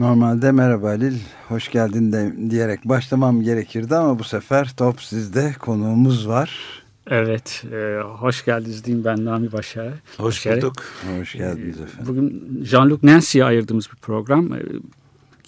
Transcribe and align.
Normalde 0.00 0.52
merhaba 0.52 0.88
Halil, 0.88 1.18
hoş 1.48 1.70
geldin 1.70 2.12
de, 2.12 2.50
diyerek 2.50 2.84
başlamam 2.84 3.42
gerekirdi 3.42 3.96
ama 3.96 4.18
bu 4.18 4.24
sefer 4.24 4.72
top 4.76 5.02
sizde 5.02 5.54
konuğumuz 5.58 6.28
var. 6.28 6.82
Evet, 7.06 7.64
e, 7.72 8.00
hoş 8.02 8.44
geldiniz 8.44 8.84
diyeyim 8.84 9.04
ben 9.04 9.24
Nami 9.24 9.52
Başar. 9.52 9.92
Hoş 10.16 10.46
bulduk. 10.46 10.74
Hoş 11.18 11.32
geldiniz 11.32 11.80
efendim. 11.80 12.06
Bugün 12.06 12.64
Jean-Luc 12.64 12.98
Nancy'ye 13.02 13.44
ayırdığımız 13.44 13.88
bir 13.92 13.96
program. 13.96 14.50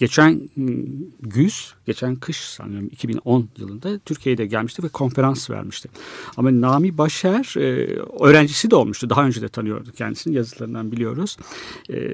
Geçen 0.03 0.49
ıı, 0.57 0.73
güz, 1.21 1.73
geçen 1.85 2.15
kış 2.15 2.37
sanıyorum 2.37 2.87
2010 2.91 3.49
yılında 3.57 3.99
Türkiye'de 3.99 4.45
gelmişti 4.45 4.83
ve 4.83 4.87
konferans 4.87 5.49
vermişti. 5.49 5.89
Ama 6.37 6.61
Nami 6.61 6.97
Başer 6.97 7.53
e, 7.57 7.99
öğrencisi 8.19 8.71
de 8.71 8.75
olmuştu. 8.75 9.09
Daha 9.09 9.25
önce 9.25 9.41
de 9.41 9.49
tanıyordu 9.49 9.91
kendisini 9.97 10.35
yazılarından 10.35 10.91
biliyoruz. 10.91 11.37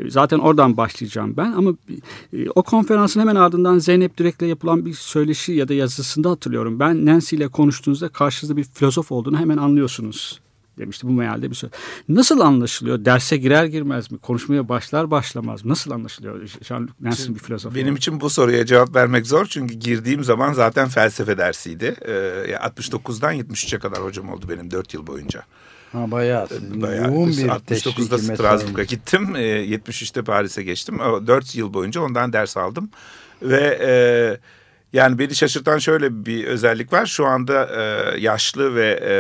Zaten 0.08 0.40
oradan 0.40 0.78
başlayacağım 0.78 1.38
ben 1.38 1.52
ama 1.52 1.74
e, 2.34 2.50
o 2.50 2.64
konferansın 2.64 3.20
hemen 3.20 3.36
ardından 3.36 3.80
Zeynep 3.80 4.18
Direk'le 4.18 4.42
yapılan 4.42 4.86
bir 4.86 4.94
söyleşi 4.94 5.52
ya 5.52 5.68
da 5.68 5.74
yazısında 5.74 6.30
hatırlıyorum. 6.30 6.80
Ben 6.80 7.06
Nancy 7.06 7.36
ile 7.36 7.48
konuştuğunuzda 7.48 8.10
karşınızda 8.10 8.58
bir 8.58 8.64
filozof 8.64 9.12
olduğunu 9.12 9.38
hemen 9.38 9.58
anlıyorsunuz 9.58 10.40
demişti 10.80 11.08
bu 11.08 11.12
mealde 11.12 11.50
bir 11.50 11.56
söz. 11.56 11.70
Nasıl 12.10 12.40
anlaşılıyor? 12.40 13.06
Derse 13.06 13.38
girer 13.38 13.66
girmez 13.66 14.12
mi? 14.12 14.18
Konuşmaya 14.18 14.70
başlar 14.70 15.12
başlamaz 15.12 15.66
mı? 15.66 15.72
Nasıl 15.72 15.92
anlaşılıyor? 15.92 16.42
Jean-Luc 16.42 16.90
Nancy 17.02 17.34
bir 17.34 17.40
filozof. 17.40 17.76
Benim 17.76 17.96
için 17.96 18.22
bu 18.22 18.30
soruya 18.30 18.66
cevap 18.66 18.96
vermek 18.96 19.28
zor 19.28 19.46
çünkü 19.46 19.74
girdiğim 19.74 20.24
zaman 20.24 20.54
zaten 20.54 20.88
felsefe 20.88 21.38
dersiydi. 21.38 21.96
Ee, 22.02 22.12
69'dan 22.54 23.36
73'e 23.36 23.80
kadar 23.80 24.04
hocam 24.04 24.30
oldu 24.30 24.46
benim 24.50 24.72
4 24.72 24.94
yıl 24.94 25.08
boyunca. 25.08 25.44
Ha 25.92 26.12
bayağı, 26.12 26.48
bayağı 26.62 27.08
yoğun 27.08 27.30
bir 27.30 27.48
69'da 27.48 28.18
Strasbourg'a 28.18 28.84
gittim. 28.84 29.36
E, 29.36 29.40
73'te 29.40 30.22
Paris'e 30.22 30.64
geçtim. 30.64 31.00
O, 31.00 31.28
4 31.28 31.56
yıl 31.56 31.74
boyunca 31.74 32.02
ondan 32.02 32.34
ders 32.34 32.58
aldım. 32.58 32.90
Ve 33.42 33.80
e, 33.82 33.92
yani 34.94 35.20
beni 35.20 35.36
şaşırtan 35.36 35.78
şöyle 35.78 36.26
bir 36.26 36.46
özellik 36.46 36.94
var. 36.94 37.06
Şu 37.06 37.26
anda 37.26 37.66
e, 37.66 38.20
yaşlı 38.20 38.76
ve 38.76 39.00
e, 39.04 39.14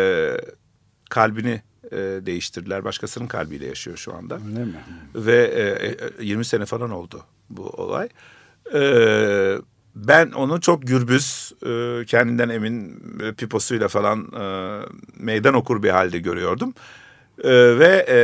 kalbini 1.10 1.62
e, 1.92 1.98
değiştirdiler. 1.98 2.84
Başkasının 2.84 3.28
kalbiyle 3.28 3.66
yaşıyor 3.66 3.98
şu 3.98 4.16
anda. 4.16 4.36
Öyle 4.36 4.66
mi? 4.66 4.84
Ve 5.16 5.38
e, 6.20 6.24
20 6.24 6.46
sene 6.46 6.66
falan 6.66 6.92
oldu 6.92 7.24
bu 7.50 7.70
olay. 7.70 8.10
E, 8.74 8.82
ben 9.96 10.32
onu 10.32 10.62
çok 10.62 10.88
gürbüz, 10.88 11.54
e, 11.66 12.06
kendinden 12.06 12.50
emin 12.50 13.04
e, 13.24 13.34
piposuyla 13.34 13.88
falan 13.88 14.32
e, 14.40 14.44
meydan 15.18 15.54
okur 15.54 15.84
bir 15.84 15.90
halde 15.90 16.20
görüyordum. 16.20 16.74
E, 17.44 17.80
ve 17.80 18.06
e, 18.10 18.20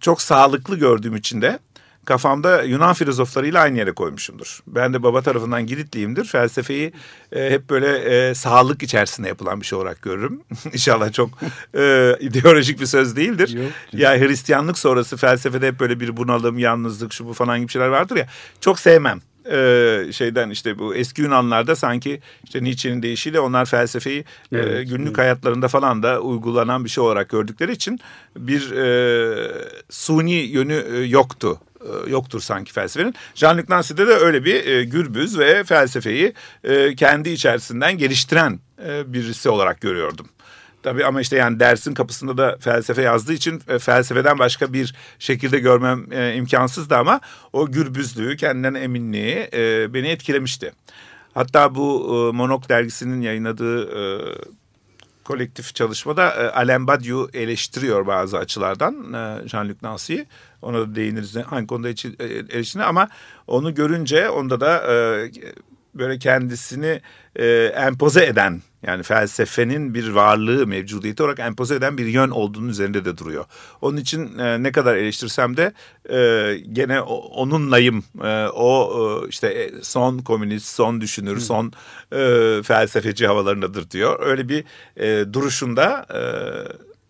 çok 0.00 0.22
sağlıklı 0.22 0.78
gördüğüm 0.78 1.16
için 1.16 1.42
de 1.42 1.58
kafamda 2.04 2.62
Yunan 2.62 2.94
filozoflarıyla 2.94 3.60
aynı 3.60 3.78
yere 3.78 3.92
koymuşumdur. 3.92 4.60
Ben 4.66 4.94
de 4.94 5.02
baba 5.02 5.22
tarafından 5.22 5.66
Giritliyimdir. 5.66 6.24
Felsefeyi 6.24 6.92
e, 7.32 7.50
hep 7.50 7.70
böyle 7.70 7.98
e, 7.98 8.34
sağlık 8.34 8.82
içerisinde 8.82 9.28
yapılan 9.28 9.60
bir 9.60 9.66
şey 9.66 9.78
olarak 9.78 10.02
görürüm. 10.02 10.40
İnşallah 10.72 11.12
çok 11.12 11.30
e, 11.74 12.16
ideolojik 12.20 12.80
bir 12.80 12.86
söz 12.86 13.16
değildir. 13.16 13.48
Yok. 13.48 13.70
Ya 13.92 14.18
Hristiyanlık 14.18 14.78
sonrası 14.78 15.16
felsefede 15.16 15.66
hep 15.66 15.80
böyle 15.80 16.00
bir 16.00 16.16
bunalım, 16.16 16.58
yalnızlık, 16.58 17.12
şu 17.12 17.26
bu 17.26 17.32
falan 17.32 17.60
gibi 17.60 17.72
şeyler 17.72 17.88
vardır 17.88 18.16
ya. 18.16 18.26
Çok 18.60 18.78
sevmem 18.78 19.20
ee, 19.50 20.06
şeyden 20.12 20.50
işte 20.50 20.78
bu 20.78 20.94
eski 20.94 21.22
Yunanlarda 21.22 21.76
sanki 21.76 22.20
işte 22.44 22.64
Nietzsche'nin 22.64 23.02
deyişiyle 23.02 23.40
onlar 23.40 23.66
felsefeyi 23.66 24.24
evet, 24.52 24.76
e, 24.76 24.84
günlük 24.84 25.06
evet. 25.06 25.18
hayatlarında 25.18 25.68
falan 25.68 26.02
da 26.02 26.20
uygulanan 26.20 26.84
bir 26.84 26.90
şey 26.90 27.04
olarak 27.04 27.28
gördükleri 27.28 27.72
için 27.72 28.00
bir 28.36 28.70
e, 28.70 29.52
suni 29.90 30.32
yönü 30.32 30.84
e, 30.94 30.98
yoktu 30.98 31.60
e, 31.60 31.69
yoktur 32.06 32.40
sanki 32.40 32.72
felsefenin. 32.72 33.14
Jean-Luc 33.34 33.70
Nancy'de 33.70 34.06
de 34.06 34.12
öyle 34.12 34.44
bir 34.44 34.66
e, 34.66 34.84
gürbüz 34.84 35.38
ve 35.38 35.64
felsefeyi 35.64 36.34
e, 36.64 36.94
kendi 36.94 37.30
içerisinden 37.30 37.98
geliştiren 37.98 38.60
e, 38.86 39.12
birisi 39.12 39.48
olarak 39.48 39.80
görüyordum. 39.80 40.26
Tabii 40.82 41.04
ama 41.04 41.20
işte 41.20 41.36
yani 41.36 41.60
dersin 41.60 41.94
kapısında 41.94 42.38
da 42.38 42.56
felsefe 42.60 43.02
yazdığı 43.02 43.32
için 43.32 43.62
e, 43.68 43.78
felsefeden 43.78 44.38
başka 44.38 44.72
bir 44.72 44.94
şekilde 45.18 45.58
görmem 45.58 46.12
e, 46.12 46.34
imkansızdı 46.34 46.96
ama 46.96 47.20
o 47.52 47.72
gürbüzlüğü, 47.72 48.36
kendinden 48.36 48.74
eminliği 48.74 49.48
e, 49.52 49.94
beni 49.94 50.08
etkilemişti. 50.08 50.72
Hatta 51.34 51.74
bu 51.74 52.06
e, 52.08 52.36
Monok 52.36 52.68
dergisinin 52.68 53.20
yayınladığı 53.20 53.82
e, 53.82 54.02
kolektif 55.24 55.74
çalışmada 55.74 56.34
e, 56.34 56.50
Alain 56.50 56.86
Badiou 56.86 57.28
eleştiriyor 57.34 58.06
bazı 58.06 58.38
açılardan 58.38 58.94
e, 58.94 59.48
Jean-Luc 59.48 59.76
Nancy'yi. 59.82 60.26
Ona 60.62 60.78
da 60.78 60.94
değiniriz 60.94 61.36
hangi 61.36 61.66
konuda 61.66 61.88
e, 61.88 62.24
eleştirini 62.24 62.84
ama 62.84 63.08
onu 63.46 63.74
görünce 63.74 64.30
onda 64.30 64.60
da 64.60 64.92
e, 64.92 65.30
böyle 65.94 66.18
kendisini 66.18 67.00
e, 67.36 67.46
empoze 67.64 68.26
eden 68.26 68.62
yani 68.86 69.02
felsefenin 69.02 69.94
bir 69.94 70.08
varlığı 70.08 70.66
mevcudiyeti 70.66 71.22
olarak 71.22 71.38
empoze 71.38 71.74
eden 71.74 71.98
bir 71.98 72.06
yön 72.06 72.30
olduğunun 72.30 72.68
üzerinde 72.68 73.04
de 73.04 73.18
duruyor. 73.18 73.44
Onun 73.80 73.96
için 73.96 74.38
e, 74.38 74.62
ne 74.62 74.72
kadar 74.72 74.96
eleştirsem 74.96 75.56
de 75.56 75.72
e, 76.10 76.58
gene 76.72 77.00
o, 77.00 77.14
onunlayım. 77.14 78.04
E, 78.24 78.46
o 78.46 78.92
e, 79.24 79.28
işte 79.28 79.48
e, 79.48 79.82
son 79.82 80.18
komünist, 80.18 80.66
son 80.66 81.00
düşünür, 81.00 81.36
Hı. 81.36 81.40
son 81.40 81.72
e, 82.12 82.62
felsefeci 82.62 83.26
havalarındadır 83.26 83.90
diyor. 83.90 84.20
Öyle 84.26 84.48
bir 84.48 84.64
e, 84.96 85.32
duruşunda 85.32 86.06
e, 86.14 86.20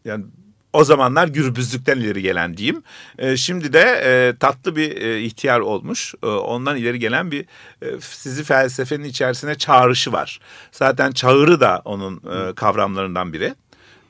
yani 0.09 0.25
o 0.72 0.84
zamanlar 0.84 1.28
gürbüzlükten 1.28 1.97
ileri 1.97 2.22
gelen 2.22 2.56
diyeyim. 2.56 2.82
E, 3.19 3.36
şimdi 3.36 3.72
de 3.72 4.03
e, 4.04 4.36
tatlı 4.36 4.76
bir 4.76 5.03
e, 5.03 5.20
ihtiyar 5.22 5.60
olmuş. 5.60 6.14
E, 6.22 6.26
ondan 6.26 6.76
ileri 6.76 6.98
gelen 6.98 7.31
bir 7.31 7.44
e, 7.82 8.00
sizi 8.00 8.44
felsefenin 8.44 9.04
içerisine 9.04 9.54
çağrışı 9.54 10.12
var. 10.12 10.41
Zaten 10.72 11.12
çağrı 11.12 11.60
da 11.60 11.82
onun 11.84 12.16
e, 12.16 12.54
kavramlarından 12.54 13.32
biri. 13.32 13.54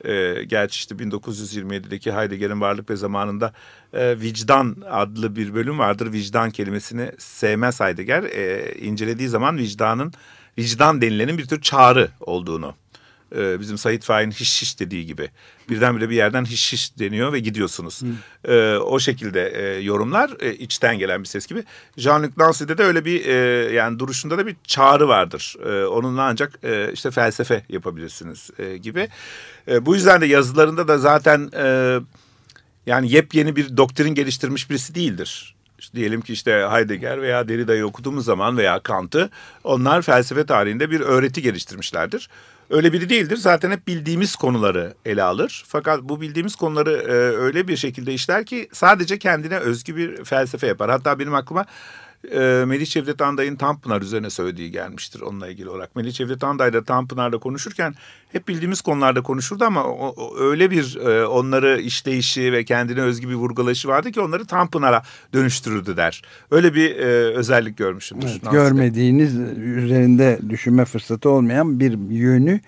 E, 0.05 0.43
gerçi 0.43 0.77
işte 0.77 0.95
1927'deki 0.95 2.11
Heidegger'in 2.11 2.61
Varlık 2.61 2.89
ve 2.89 2.95
Zamanında 2.95 3.53
e, 3.93 4.19
vicdan 4.19 4.75
adlı 4.91 5.35
bir 5.35 5.53
bölüm 5.53 5.79
vardır. 5.79 6.13
Vicdan 6.13 6.51
kelimesini 6.51 7.11
sevmez 7.17 7.79
Heidegger. 7.79 8.23
E, 8.23 8.73
incelediği 8.79 9.29
zaman 9.29 9.57
vicdanın 9.57 10.13
vicdan 10.57 11.01
denilenin 11.01 11.37
bir 11.37 11.45
tür 11.45 11.61
çağrı 11.61 12.09
olduğunu 12.19 12.75
e, 13.35 13.59
bizim 13.59 13.77
Said 13.77 14.01
Faik'in 14.01 14.31
hiç 14.31 14.61
hiç 14.61 14.79
dediği 14.79 15.05
gibi 15.05 15.29
birdenbire 15.69 16.09
bir 16.09 16.15
yerden 16.15 16.45
hiç 16.45 16.73
hiç 16.73 16.99
deniyor 16.99 17.33
ve 17.33 17.39
gidiyorsunuz. 17.39 18.01
E, 18.47 18.75
o 18.75 18.99
şekilde 18.99 19.49
e, 19.49 19.81
yorumlar 19.81 20.31
e, 20.39 20.53
içten 20.53 20.99
gelen 20.99 21.21
bir 21.21 21.27
ses 21.27 21.47
gibi. 21.47 21.63
Jean-Luc 21.97 22.31
Nancy'de 22.37 22.77
de 22.77 22.83
öyle 22.83 23.05
bir 23.05 23.25
e, 23.25 23.33
yani 23.73 23.99
duruşunda 23.99 24.37
da 24.37 24.47
bir 24.47 24.55
çağrı 24.63 25.07
vardır. 25.07 25.55
E, 25.65 25.85
onunla 25.85 26.23
ancak 26.23 26.59
e, 26.63 26.91
işte 26.93 27.11
felsefe 27.11 27.63
yapabilirsiniz 27.69 28.49
e, 28.59 28.77
gibi. 28.77 29.07
E, 29.67 29.85
bu 29.85 29.95
yüzden 29.95 30.21
de 30.21 30.25
yazılarında 30.25 30.87
da 30.87 30.97
zaten 30.97 31.49
e, 31.57 31.97
yani 32.85 33.11
yepyeni 33.11 33.55
bir 33.55 33.77
doktrin 33.77 34.15
geliştirmiş 34.15 34.69
birisi 34.69 34.95
değildir. 34.95 35.55
İşte 35.79 35.97
diyelim 35.97 36.21
ki 36.21 36.33
işte 36.33 36.67
Heidegger 36.71 37.21
veya 37.21 37.47
Derrida'yı 37.47 37.85
okuduğumuz 37.85 38.25
zaman 38.25 38.57
veya 38.57 38.79
Kant'ı 38.79 39.29
onlar 39.63 40.01
felsefe 40.01 40.45
tarihinde 40.45 40.91
bir 40.91 40.99
öğreti 41.01 41.41
geliştirmişlerdir 41.41 42.29
öyle 42.71 42.93
biri 42.93 43.09
değildir. 43.09 43.37
Zaten 43.37 43.71
hep 43.71 43.87
bildiğimiz 43.87 44.35
konuları 44.35 44.93
ele 45.05 45.23
alır. 45.23 45.63
Fakat 45.67 46.03
bu 46.03 46.21
bildiğimiz 46.21 46.55
konuları 46.55 46.91
e, 46.91 47.11
öyle 47.37 47.67
bir 47.67 47.77
şekilde 47.77 48.13
işler 48.13 48.45
ki 48.45 48.69
sadece 48.73 49.19
kendine 49.19 49.57
özgü 49.57 49.95
bir 49.95 50.23
felsefe 50.23 50.67
yapar. 50.67 50.89
Hatta 50.89 51.19
benim 51.19 51.35
aklıma 51.35 51.65
e, 52.31 52.65
Melih 52.67 52.85
Cevdet 52.85 53.21
Anday'ın 53.21 53.55
Tanpınar 53.55 54.01
üzerine 54.01 54.29
söylediği 54.29 54.71
gelmiştir 54.71 55.21
onunla 55.21 55.47
ilgili 55.47 55.69
olarak. 55.69 55.95
Melih 55.95 56.13
Cevdet 56.13 56.43
Anday 56.43 56.73
da 56.73 56.83
Tanpınar'da 56.83 57.37
konuşurken 57.37 57.95
hep 58.31 58.47
bildiğimiz 58.47 58.81
konularda 58.81 59.21
konuşurdu 59.21 59.65
ama 59.65 59.83
o, 59.83 60.13
o, 60.17 60.37
öyle 60.39 60.71
bir 60.71 60.95
e, 60.95 61.25
onları 61.25 61.81
işleyişi 61.81 62.53
ve 62.53 62.63
kendine 62.63 63.01
özgü 63.01 63.29
bir 63.29 63.33
vurgulayışı 63.33 63.87
vardı 63.87 64.11
ki 64.11 64.21
onları 64.21 64.45
Tanpınar'a 64.45 65.03
dönüştürürdü 65.33 65.97
der. 65.97 66.21
Öyle 66.51 66.73
bir 66.73 66.95
e, 66.95 67.05
özellik 67.35 67.77
görmüşümdür. 67.77 68.27
Evet, 68.27 68.51
görmediğiniz 68.51 69.35
üzerinde 69.57 70.39
düşünme 70.49 70.85
fırsatı 70.85 71.29
olmayan 71.29 71.79
bir 71.79 71.97
yönü 72.09 72.59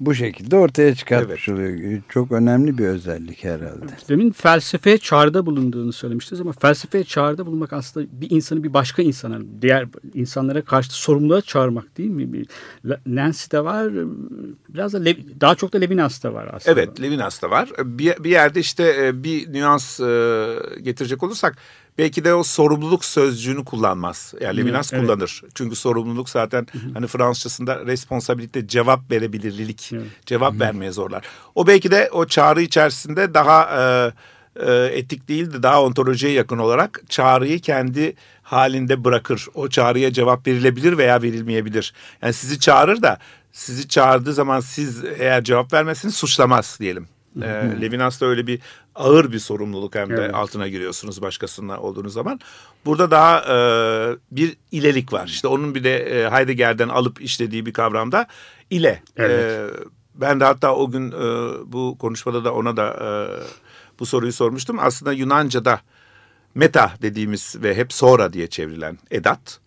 bu 0.00 0.14
şekilde 0.14 0.56
ortaya 0.56 0.94
çıkartmış 0.94 1.48
evet. 1.48 1.58
oluyor. 1.58 2.02
Çok 2.08 2.32
önemli 2.32 2.78
bir 2.78 2.86
özellik 2.86 3.44
herhalde. 3.44 3.86
Demin 4.08 4.30
felsefeye 4.30 4.98
çağrıda 4.98 5.46
bulunduğunu 5.46 5.92
söylemiştiniz 5.92 6.40
ama 6.40 6.52
felsefeye 6.52 7.04
çağrıda 7.04 7.46
bulunmak 7.46 7.72
aslında 7.72 8.06
bir 8.12 8.30
insanı 8.30 8.62
bir 8.64 8.74
başka 8.74 9.02
insana, 9.02 9.38
diğer 9.62 9.86
insanlara 10.14 10.62
karşı 10.62 10.94
sorumluluğa 10.94 11.40
çağırmak 11.40 11.98
değil 11.98 12.10
mi? 12.10 12.44
Nancy'de 13.06 13.64
var, 13.64 13.92
biraz 14.68 14.92
da 14.92 14.98
Lev, 14.98 15.16
daha 15.40 15.54
çok 15.54 15.72
da 15.72 15.78
Levinas'ta 15.78 16.34
var 16.34 16.50
aslında. 16.52 16.80
Evet, 16.80 17.00
Levinas'ta 17.00 17.50
var. 17.50 17.68
Bir, 17.84 18.24
bir 18.24 18.30
yerde 18.30 18.60
işte 18.60 18.94
e, 19.00 19.24
bir 19.24 19.52
nüans 19.52 20.00
e, 20.00 20.46
getirecek 20.82 21.22
olursak 21.22 21.56
belki 21.98 22.24
de 22.24 22.34
o 22.34 22.42
sorumluluk 22.42 23.04
sözcüğünü 23.04 23.64
kullanmaz. 23.64 24.34
Yani 24.40 24.56
Levinas 24.56 24.92
evet. 24.92 25.02
kullanır. 25.02 25.42
Çünkü 25.54 25.76
sorumluluk 25.76 26.28
zaten 26.28 26.66
hı 26.72 26.78
hı. 26.78 26.92
hani 26.94 27.06
Fransızcasında 27.06 27.86
responsabilite 27.86 28.68
cevap 28.68 29.10
verebilirlik, 29.10 29.90
evet. 29.92 30.06
cevap 30.26 30.52
hı 30.52 30.56
hı. 30.56 30.60
vermeye 30.60 30.92
zorlar. 30.92 31.24
O 31.54 31.66
belki 31.66 31.90
de 31.90 32.10
o 32.12 32.26
çağrı 32.26 32.62
içerisinde 32.62 33.34
daha 33.34 33.62
e, 33.80 34.12
e, 34.66 34.72
etik 34.84 35.28
değil 35.28 35.52
de 35.52 35.62
daha 35.62 35.82
ontolojiye 35.82 36.32
yakın 36.32 36.58
olarak 36.58 37.02
çağrıyı 37.08 37.60
kendi 37.60 38.14
halinde 38.42 39.04
bırakır. 39.04 39.46
O 39.54 39.68
çağrıya 39.68 40.12
cevap 40.12 40.46
verilebilir 40.46 40.98
veya 40.98 41.22
verilmeyebilir. 41.22 41.94
Yani 42.22 42.32
sizi 42.32 42.60
çağırır 42.60 43.02
da 43.02 43.18
sizi 43.52 43.88
çağırdığı 43.88 44.32
zaman 44.32 44.60
siz 44.60 45.04
eğer 45.18 45.44
cevap 45.44 45.72
vermezseniz 45.72 46.14
suçlamaz 46.14 46.76
diyelim. 46.80 47.08
E, 47.42 47.46
Levinas'ta 47.80 48.26
öyle 48.26 48.46
bir 48.46 48.60
ağır 48.94 49.32
bir 49.32 49.38
sorumluluk 49.38 49.94
hem 49.94 50.10
de 50.10 50.14
evet. 50.14 50.34
altına 50.34 50.68
giriyorsunuz 50.68 51.22
başkasına 51.22 51.80
olduğunuz 51.80 52.12
zaman. 52.12 52.40
Burada 52.84 53.10
daha 53.10 53.40
e, 53.40 53.56
bir 54.30 54.56
ilelik 54.72 55.12
var. 55.12 55.26
İşte 55.26 55.48
onun 55.48 55.74
bir 55.74 55.84
de 55.84 55.96
e, 55.96 56.30
Heidegger'den 56.30 56.88
alıp 56.88 57.20
işlediği 57.20 57.66
bir 57.66 57.72
kavramda 57.72 58.26
ile. 58.70 59.02
Evet. 59.16 59.30
E, 59.30 59.66
ben 60.14 60.40
de 60.40 60.44
hatta 60.44 60.74
o 60.74 60.90
gün 60.90 61.12
e, 61.12 61.14
bu 61.72 61.98
konuşmada 61.98 62.44
da 62.44 62.54
ona 62.54 62.76
da 62.76 62.86
e, 62.88 63.08
bu 64.00 64.06
soruyu 64.06 64.32
sormuştum. 64.32 64.78
Aslında 64.80 65.12
Yunanca'da 65.12 65.80
meta 66.54 66.92
dediğimiz 67.02 67.56
ve 67.62 67.74
hep 67.74 67.92
sonra 67.92 68.32
diye 68.32 68.46
çevrilen 68.46 68.98
edat. 69.10 69.60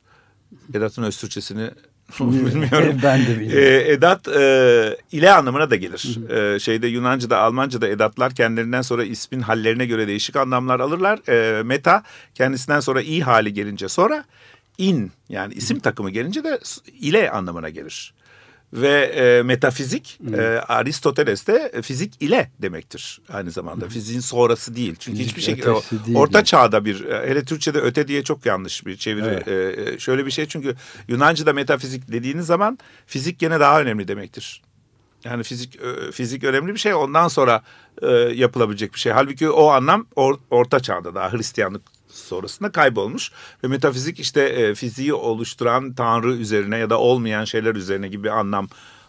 Edat'ın 0.73 1.03
öz 1.03 1.17
Türkçesini 1.17 1.71
bilmiyorum. 2.19 2.99
ben 3.03 3.25
de 3.25 3.39
bilmiyorum. 3.39 3.63
E, 3.63 3.91
edat 3.91 4.27
e, 4.27 4.97
ile 5.11 5.31
anlamına 5.31 5.69
da 5.69 5.75
gelir. 5.75 6.29
E, 6.29 6.59
şeyde 6.59 6.87
Yunanca'da, 6.87 7.37
Almanca'da 7.37 7.87
edatlar 7.87 8.33
kendilerinden 8.33 8.81
sonra 8.81 9.03
ismin 9.03 9.41
hallerine 9.41 9.85
göre 9.85 10.07
değişik 10.07 10.35
anlamlar 10.35 10.79
alırlar. 10.79 11.19
E, 11.29 11.63
meta 11.63 12.03
kendisinden 12.35 12.79
sonra 12.79 13.01
i 13.01 13.21
hali 13.21 13.53
gelince 13.53 13.89
sonra 13.89 14.23
in 14.77 15.11
yani 15.29 15.53
isim 15.53 15.79
takımı 15.79 16.09
gelince 16.09 16.43
de 16.43 16.59
ile 17.01 17.31
anlamına 17.31 17.69
gelir 17.69 18.13
ve 18.81 19.01
e, 19.03 19.43
metafizik 19.43 20.19
hmm. 20.19 20.39
e, 20.39 20.41
Aristoteles'te 20.59 21.81
fizik 21.81 22.21
ile 22.21 22.51
demektir 22.61 23.21
aynı 23.29 23.51
zamanda. 23.51 23.85
Hmm. 23.85 23.89
Fiziğin 23.89 24.19
sonrası 24.19 24.75
değil. 24.75 24.95
Çünkü 24.99 25.17
Fizik 25.17 25.31
hiçbir 25.31 25.41
şekilde 25.41 25.71
o, 25.71 25.81
orta 26.15 26.43
çağda 26.43 26.85
bir 26.85 27.05
e, 27.05 27.29
hele 27.29 27.45
Türkçe'de 27.45 27.79
öte 27.79 28.07
diye 28.07 28.23
çok 28.23 28.45
yanlış 28.45 28.85
bir 28.85 28.97
çeviri. 28.97 29.25
Evet. 29.25 29.47
E, 29.47 29.91
e, 29.93 29.99
şöyle 29.99 30.25
bir 30.25 30.31
şey 30.31 30.45
çünkü 30.45 30.75
Yunanca'da 31.07 31.53
metafizik 31.53 32.11
dediğiniz 32.11 32.45
zaman 32.45 32.79
fizik 33.05 33.39
gene 33.39 33.59
daha 33.59 33.81
önemli 33.81 34.07
demektir. 34.07 34.61
Yani 35.23 35.43
fizik 35.43 35.75
e, 35.75 36.11
fizik 36.11 36.43
önemli 36.43 36.73
bir 36.73 36.79
şey. 36.79 36.93
Ondan 36.93 37.27
sonra 37.27 37.61
e, 38.01 38.07
yapılabilecek 38.11 38.93
bir 38.93 38.99
şey. 38.99 39.11
Halbuki 39.11 39.49
o 39.49 39.67
anlam 39.67 40.05
or, 40.15 40.35
orta 40.49 40.79
çağda 40.79 41.15
daha 41.15 41.33
Hristiyanlık 41.33 41.96
sonrasında 42.17 42.71
kaybolmuş. 42.71 43.31
Ve 43.63 43.67
metafizik 43.67 44.19
işte 44.19 44.41
e, 44.41 44.75
fiziği 44.75 45.13
oluşturan 45.13 45.93
tanrı 45.93 46.33
üzerine 46.33 46.77
ya 46.77 46.89
da 46.89 46.99
olmayan 46.99 47.45
şeyler 47.45 47.75
üzerine 47.75 48.07
gibi 48.07 48.31
anlam 48.31 48.67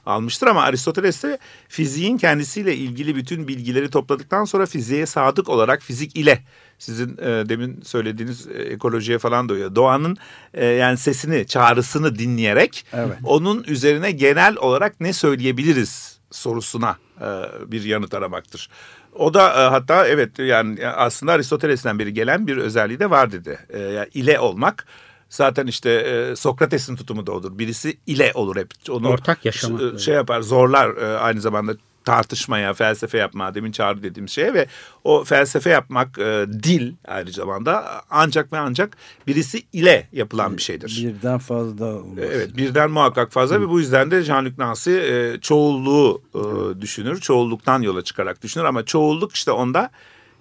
almıştır 0.09 0.47
ama 0.47 0.63
Aristoteles 0.63 1.23
de 1.23 1.39
fiziğin 1.69 2.19
kendisiyle 2.19 2.77
ilgili 2.77 3.17
bütün 3.17 3.49
bilgileri 3.49 3.91
topladıktan 3.91 4.45
sonra 4.45 4.67
fiziğe 4.67 5.07
sadık 5.07 5.49
olarak 5.49 5.83
fizik 5.83 6.17
ile 6.17 6.43
sizin 6.79 7.17
e, 7.19 7.49
demin 7.49 7.81
söylediğiniz 7.81 8.47
e, 8.47 8.63
ekolojiye 8.63 9.19
falan 9.19 9.49
doyuyor. 9.49 9.75
Doğanın 9.75 10.17
e, 10.55 10.65
yani 10.65 10.97
sesini, 10.97 11.47
çağrısını 11.47 12.19
dinleyerek 12.19 12.87
evet. 12.93 13.19
onun 13.25 13.65
üzerine 13.65 14.11
genel 14.11 14.57
olarak 14.57 15.01
ne 15.01 15.13
söyleyebiliriz 15.13 16.19
sorusuna 16.31 16.97
e, 17.21 17.27
bir 17.73 17.83
yanıt 17.83 18.15
aramaktır. 18.15 18.71
O 19.19 19.35
da 19.35 19.49
e, 19.49 19.69
hatta 19.69 20.07
evet 20.07 20.39
yani 20.39 20.89
aslında 20.89 21.33
Aristoteles'ten 21.33 21.99
beri 21.99 22.15
gelen 22.15 22.47
bir 22.47 22.57
özelliği 22.57 23.01
de 23.01 23.11
var 23.11 23.33
dedi. 23.33 23.59
E, 23.69 23.79
yani 23.79 24.09
ile 24.15 24.41
olmak 24.41 24.87
zaten 25.29 25.67
işte 25.67 25.91
e, 25.91 26.37
Sokrates'in 26.37 26.97
tutumu 26.97 27.27
da 27.27 27.33
odur. 27.33 27.59
Birisi 27.59 27.99
ile 28.07 28.33
olur 28.35 28.57
hep. 28.57 28.71
Onu 28.91 29.09
Ortak 29.09 29.45
yaşamak. 29.45 30.01
Şey 30.01 30.15
yapar 30.15 30.41
zorlar 30.41 30.97
e, 30.97 31.19
aynı 31.19 31.41
zamanda 31.41 31.77
tartışmaya, 32.05 32.75
felsefe 32.75 33.19
yapma, 33.19 33.55
demin 33.55 33.73
çağrı 33.73 34.03
dediğim 34.03 34.29
şeye 34.29 34.55
ve 34.55 34.67
o 35.05 35.25
felsefe 35.25 35.71
yapmak 35.71 36.19
e, 36.19 36.47
dil 36.63 36.95
aynı 37.09 37.31
zamanda 37.31 38.03
ancak 38.11 38.53
ve 38.53 38.59
ancak 38.59 38.97
birisi 39.27 39.63
ile 39.73 40.09
yapılan 40.13 40.57
bir 40.57 40.63
şeydir. 40.63 41.05
Birden 41.05 41.39
fazla 41.39 41.85
olması. 41.87 42.21
Evet, 42.21 42.57
birden 42.57 42.91
muhakkak 42.91 43.33
fazla 43.33 43.57
Hı. 43.57 43.61
ve 43.61 43.69
bu 43.69 43.81
yüzden 43.81 44.11
de 44.11 44.21
Jean-Luc 44.21 44.59
Nancy 44.59 44.97
e, 44.99 45.41
çoğulluğu 45.41 46.23
e, 46.35 46.81
düşünür, 46.81 47.21
çoğulluktan 47.21 47.83
yola 47.83 48.05
çıkarak 48.05 48.43
düşünür 48.43 48.65
ama 48.65 48.85
çoğulluk 48.85 49.35
işte 49.35 49.51
onda 49.51 49.91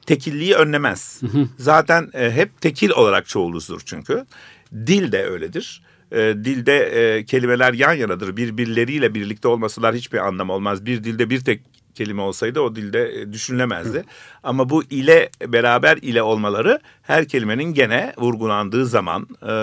tekilliği 0.05 0.55
önlemez. 0.55 1.21
Hı 1.21 1.47
Zaten 1.57 2.09
e, 2.13 2.31
hep 2.31 2.61
tekil 2.61 2.89
olarak 2.89 3.27
çoğuluzdur 3.27 3.81
çünkü. 3.85 4.25
Dil 4.73 5.11
de 5.11 5.25
öyledir 5.25 5.81
e, 6.11 6.17
dilde 6.17 6.77
e, 6.77 7.25
kelimeler 7.25 7.73
yan 7.73 7.93
yanadır. 7.93 8.37
Birbirleriyle 8.37 9.13
birlikte 9.13 9.47
olmasalar 9.47 9.95
hiçbir 9.95 10.27
anlam 10.27 10.49
olmaz. 10.49 10.85
Bir 10.85 11.03
dilde 11.03 11.29
bir 11.29 11.39
tek 11.39 11.61
kelime 11.97 12.21
olsaydı 12.21 12.61
o 12.61 12.75
dilde 12.75 13.21
e, 13.21 13.33
düşünülemezdi. 13.33 13.97
Hı. 13.97 14.03
Ama 14.43 14.69
bu 14.69 14.83
ile 14.83 15.29
beraber 15.47 15.97
ile 15.97 16.21
olmaları 16.21 16.79
her 17.01 17.27
kelimenin 17.27 17.73
gene 17.73 18.13
vurgulandığı 18.17 18.85
zaman 18.85 19.27
e, 19.47 19.53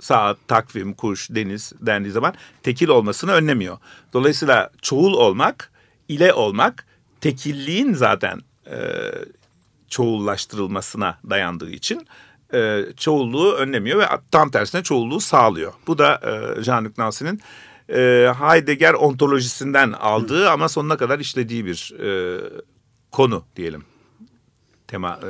saat, 0.00 0.38
takvim, 0.48 0.94
kuş, 0.94 1.30
deniz 1.30 1.72
dendiği 1.80 2.12
zaman 2.12 2.34
tekil 2.62 2.88
olmasını 2.88 3.32
önlemiyor. 3.32 3.78
Dolayısıyla 4.12 4.70
çoğul 4.82 5.12
olmak, 5.12 5.70
ile 6.08 6.32
olmak 6.32 6.86
tekilliğin 7.20 7.92
zaten 7.92 8.40
e, 8.66 8.78
çoğullaştırılmasına 9.88 11.18
dayandığı 11.30 11.70
için 11.70 12.06
e, 12.54 12.84
çoğulluğu 12.96 13.52
önlemiyor 13.52 13.98
ve 13.98 14.06
tam 14.30 14.50
tersine 14.50 14.82
çoğulluğu 14.82 15.20
sağlıyor. 15.20 15.72
Bu 15.86 15.98
da 15.98 16.20
e, 16.22 16.60
Jean-Luc 16.60 16.98
Nancy'nin 16.98 17.40
e, 17.88 18.32
Heidegger 18.38 18.94
ontolojisinden 18.94 19.92
aldığı 19.92 20.50
ama 20.50 20.68
sonuna 20.68 20.96
kadar 20.96 21.18
işlediği 21.18 21.66
bir 21.66 21.94
e, 22.00 22.40
konu 23.10 23.44
diyelim. 23.56 23.84
Tema 24.88 25.20
e, 25.22 25.28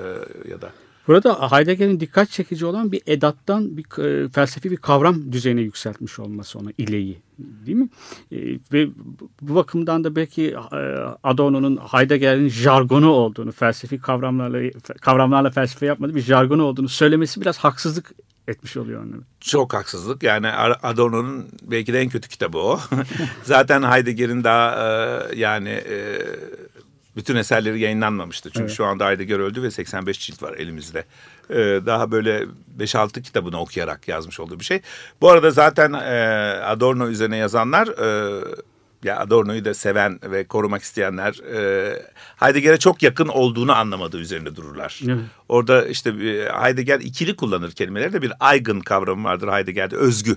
ya 0.51 0.61
da. 0.61 0.73
Burada 1.09 1.53
Heidegger'in 1.53 2.01
dikkat 2.01 2.31
çekici 2.31 2.67
olan 2.67 2.93
bir 2.93 3.03
edattan 3.07 3.77
bir 3.77 4.03
e, 4.03 4.29
felsefi 4.29 4.71
bir 4.71 4.77
kavram 4.77 5.33
düzeyine 5.33 5.61
yükseltmiş 5.61 6.19
olması 6.19 6.59
ona 6.59 6.71
ileyi 6.79 7.23
değil 7.39 7.77
mi? 7.77 7.89
E, 8.33 8.37
ve 8.73 8.89
bu 9.41 9.55
bakımdan 9.55 10.05
da 10.05 10.17
belki 10.17 10.57
e, 10.73 10.77
Adorno'nun 11.23 11.77
Heidegger'in 11.77 12.49
jargonu 12.49 13.11
olduğunu, 13.11 13.53
felsefi 13.53 14.01
kavramlarla 14.01 14.71
kavramlarla 15.01 15.51
felsefe 15.51 15.87
yapmadığı 15.87 16.15
bir 16.15 16.23
jargonu 16.23 16.63
olduğunu 16.63 16.89
söylemesi 16.89 17.41
biraz 17.41 17.59
haksızlık 17.59 18.13
etmiş 18.49 18.77
oluyor 18.77 19.05
onu. 19.05 19.23
Çok 19.41 19.75
haksızlık. 19.75 20.23
Yani 20.23 20.49
Adorno'nun 20.83 21.49
belki 21.63 21.93
de 21.93 22.01
en 22.01 22.09
kötü 22.09 22.29
kitabı 22.29 22.59
o. 22.59 22.81
Zaten 23.43 23.83
Heidegger'in 23.83 24.45
daha 24.45 24.77
yani 25.37 25.83
bütün 27.17 27.37
eserleri 27.37 27.81
yayınlanmamıştı. 27.81 28.51
Çünkü 28.51 28.65
evet. 28.65 28.77
şu 28.77 28.85
anda 28.85 29.09
Heidegger 29.09 29.39
öldü 29.39 29.63
ve 29.63 29.71
85 29.71 30.21
cilt 30.21 30.43
var 30.43 30.55
elimizde. 30.55 31.05
Ee, 31.51 31.81
daha 31.87 32.11
böyle 32.11 32.47
5-6 32.79 33.23
kitabını 33.23 33.61
okuyarak 33.61 34.09
yazmış 34.09 34.41
olduğu 34.41 34.61
bir 34.61 34.65
şey. 34.65 34.81
Bu 35.21 35.31
arada 35.31 35.51
zaten 35.51 35.93
e, 35.93 35.99
Adorno 36.65 37.09
üzerine 37.09 37.37
yazanlar... 37.37 37.89
E, 37.89 38.41
ya 39.05 39.19
Adorno'yu 39.19 39.65
da 39.65 39.75
seven 39.75 40.19
ve 40.23 40.45
korumak 40.45 40.83
isteyenler 40.83 41.39
e, 41.55 42.03
Heidegger'e 42.37 42.79
çok 42.79 43.03
yakın 43.03 43.29
olduğunu 43.29 43.73
anlamadığı 43.73 44.19
üzerinde 44.19 44.57
dururlar. 44.57 45.01
Evet. 45.07 45.19
Orada 45.49 45.87
işte 45.87 46.11
e, 46.11 46.49
Heidegger 46.63 47.01
ikili 47.01 47.37
kullanır 47.37 47.71
kelimeleri 47.71 48.13
de 48.13 48.23
bir 48.23 48.33
Eigen 48.53 48.81
kavramı 48.81 49.25
vardır 49.25 49.49
Heidegger'de 49.49 49.97
özgü 49.97 50.37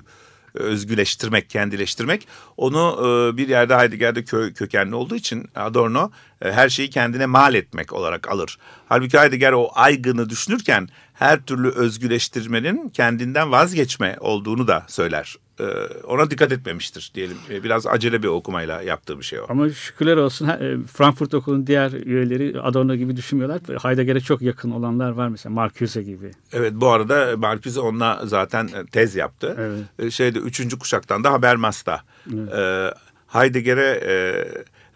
özgüleştirmek, 0.56 1.50
kendileştirmek. 1.50 2.28
Onu 2.58 2.98
e, 3.00 3.38
bir 3.38 3.48
yerde 3.48 3.76
Heidegger'de 3.76 4.24
kö, 4.24 4.54
kökenli 4.54 4.96
olduğu 4.96 5.16
için 5.16 5.50
Adorno 5.56 6.12
e, 6.42 6.52
her 6.52 6.70
şeyi 6.70 6.90
kendine 6.90 7.26
mal 7.26 7.54
etmek 7.54 7.94
olarak 7.94 8.30
alır. 8.30 8.58
Halbuki 8.90 9.20
Heidegger 9.20 9.52
o 9.52 9.70
aygını 9.74 10.30
düşünürken 10.30 10.90
her 11.14 11.42
türlü 11.42 11.70
özgüleştirmenin 11.70 12.90
kendinden 12.90 13.52
vazgeçme 13.52 14.18
olduğunu 14.20 14.68
da 14.68 14.86
söyler. 14.88 15.36
Ee, 15.60 15.64
ona 16.04 16.32
dikkat 16.32 16.52
etmemiştir 16.52 17.12
diyelim. 17.16 17.38
Ee, 17.50 17.64
biraz 17.64 17.88
acele 17.88 18.24
bir 18.24 18.28
okumayla 18.28 18.82
yaptığı 18.82 19.20
bir 19.20 19.24
şey 19.24 19.40
o. 19.40 19.46
Ama 19.50 19.70
şükürler 19.70 20.18
olsun 20.18 20.48
e, 20.48 20.78
Frankfurt 20.94 21.34
Okulu'nun 21.34 21.68
diğer 21.68 21.92
üyeleri 21.92 22.62
Adorno 22.62 22.96
gibi 22.96 23.16
düşünmüyorlar. 23.16 23.62
Heidegger'e 23.84 24.20
çok 24.20 24.42
yakın 24.42 24.72
olanlar 24.72 25.12
var 25.12 25.28
mesela 25.28 25.54
Marcuse 25.54 26.04
gibi. 26.04 26.32
Evet 26.54 26.74
bu 26.76 26.88
arada 26.88 27.38
Marcuse 27.38 27.80
onunla 27.80 28.22
zaten 28.26 28.68
e, 28.68 28.86
tez 28.86 29.16
yaptı. 29.16 29.58
Evet. 29.60 30.12
Şeyde 30.14 30.40
üçüncü 30.40 30.80
kuşaktan 30.80 31.24
da 31.24 31.32
Habermas'ta. 31.32 32.02
Evet. 32.34 32.94
Heidegger'e 33.28 34.02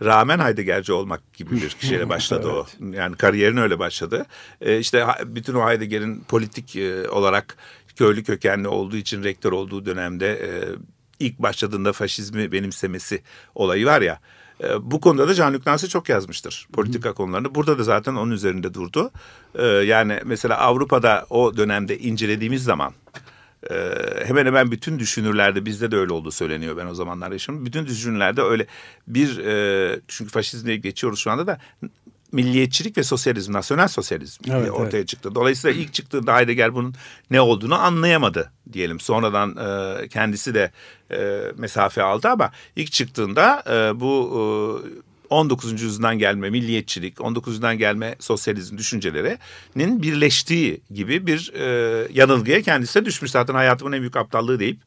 rağmen 0.01 0.39
Heideggerci 0.39 0.93
olmak 0.93 1.33
gibi 1.33 1.55
bir 1.55 1.69
kişiyle 1.79 2.09
başladı 2.09 2.47
evet. 2.53 2.77
o. 2.81 2.95
Yani 2.95 3.15
kariyerin 3.15 3.57
öyle 3.57 3.79
başladı. 3.79 4.25
E, 4.61 4.79
işte 4.79 5.05
bütün 5.25 5.53
o 5.53 5.69
Heidegger'in 5.69 6.23
politik 6.27 6.75
e, 6.75 7.09
olarak 7.09 7.57
köylü 7.99 8.23
kökenli 8.23 8.67
olduğu 8.67 8.95
için 8.95 9.23
rektör 9.23 9.51
olduğu 9.51 9.85
dönemde 9.85 10.27
e, 10.27 10.49
ilk 11.19 11.39
başladığında 11.39 11.93
faşizmi 11.93 12.51
benimsemesi 12.51 13.21
olayı 13.55 13.85
var 13.85 14.01
ya. 14.01 14.19
E, 14.63 14.91
bu 14.91 15.01
konuda 15.01 15.27
da 15.27 15.31
Jean-Luc 15.31 15.69
Nancy 15.69 15.85
çok 15.85 16.09
yazmıştır 16.09 16.67
politika 16.73 17.09
Hı. 17.09 17.13
konularını. 17.13 17.55
Burada 17.55 17.79
da 17.79 17.83
zaten 17.83 18.15
onun 18.15 18.31
üzerinde 18.31 18.73
durdu. 18.73 19.11
E, 19.55 19.65
yani 19.65 20.19
mesela 20.25 20.57
Avrupa'da 20.57 21.25
o 21.29 21.57
dönemde 21.57 21.99
incelediğimiz 21.99 22.63
zaman 22.63 22.93
e, 23.71 23.75
hemen 24.25 24.45
hemen 24.45 24.71
bütün 24.71 24.99
düşünürlerde 24.99 25.65
bizde 25.65 25.91
de 25.91 25.97
öyle 25.97 26.13
olduğu 26.13 26.31
söyleniyor 26.31 26.77
ben 26.77 26.85
o 26.85 26.93
zamanlar 26.93 27.31
yaşadım. 27.31 27.65
Bütün 27.65 27.85
düşünürlerde 27.85 28.41
öyle 28.41 28.65
bir 29.07 29.37
e, 29.37 29.99
çünkü 30.07 30.31
faşizmle 30.31 30.75
geçiyoruz 30.75 31.19
şu 31.19 31.31
anda 31.31 31.47
da 31.47 31.59
milliyetçilik 32.31 32.97
ve 32.97 33.03
sosyalizm, 33.03 33.53
nasyonel 33.53 33.87
sosyalizm 33.87 34.51
evet, 34.51 34.71
ortaya 34.71 34.97
evet. 34.97 35.07
çıktı. 35.07 35.35
Dolayısıyla 35.35 35.81
ilk 35.81 35.93
çıktığında 35.93 36.37
Heidegger 36.37 36.75
bunun 36.75 36.95
ne 37.31 37.41
olduğunu 37.41 37.75
anlayamadı 37.75 38.51
diyelim. 38.73 38.99
Sonradan 38.99 39.55
e, 39.57 40.07
kendisi 40.07 40.53
de 40.53 40.71
e, 41.11 41.41
mesafe 41.57 42.03
aldı 42.03 42.27
ama 42.27 42.51
ilk 42.75 42.91
çıktığında 42.91 43.63
e, 43.69 43.99
bu 43.99 44.83
e, 44.95 45.29
19. 45.29 45.81
yüzyıldan 45.81 46.19
gelme 46.19 46.49
milliyetçilik, 46.49 47.21
19. 47.21 47.53
yüzyıldan 47.53 47.77
gelme 47.77 48.15
sosyalizm 48.19 48.77
düşüncelerinin 48.77 50.01
birleştiği 50.01 50.81
gibi 50.91 51.27
bir 51.27 51.53
e, 51.53 52.07
yanılgıya 52.13 52.61
kendisi 52.61 53.01
de 53.01 53.05
düşmüş. 53.05 53.31
Zaten 53.31 53.53
hayatımın 53.53 53.91
en 53.91 53.99
büyük 53.99 54.17
aptallığı 54.17 54.59
deyip 54.59 54.79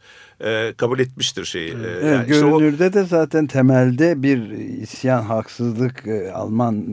e, 0.44 0.74
kabul 0.76 0.98
etmiştir 0.98 1.44
şeyi. 1.44 1.70
E, 1.70 1.74
evet, 2.02 2.04
yani 2.04 2.26
görünürde 2.26 2.86
işte 2.86 3.00
o... 3.00 3.02
de 3.02 3.08
zaten 3.08 3.46
temelde 3.46 4.22
bir 4.22 4.50
isyan, 4.82 5.22
haksızlık 5.22 6.06
e, 6.06 6.32
Alman 6.32 6.84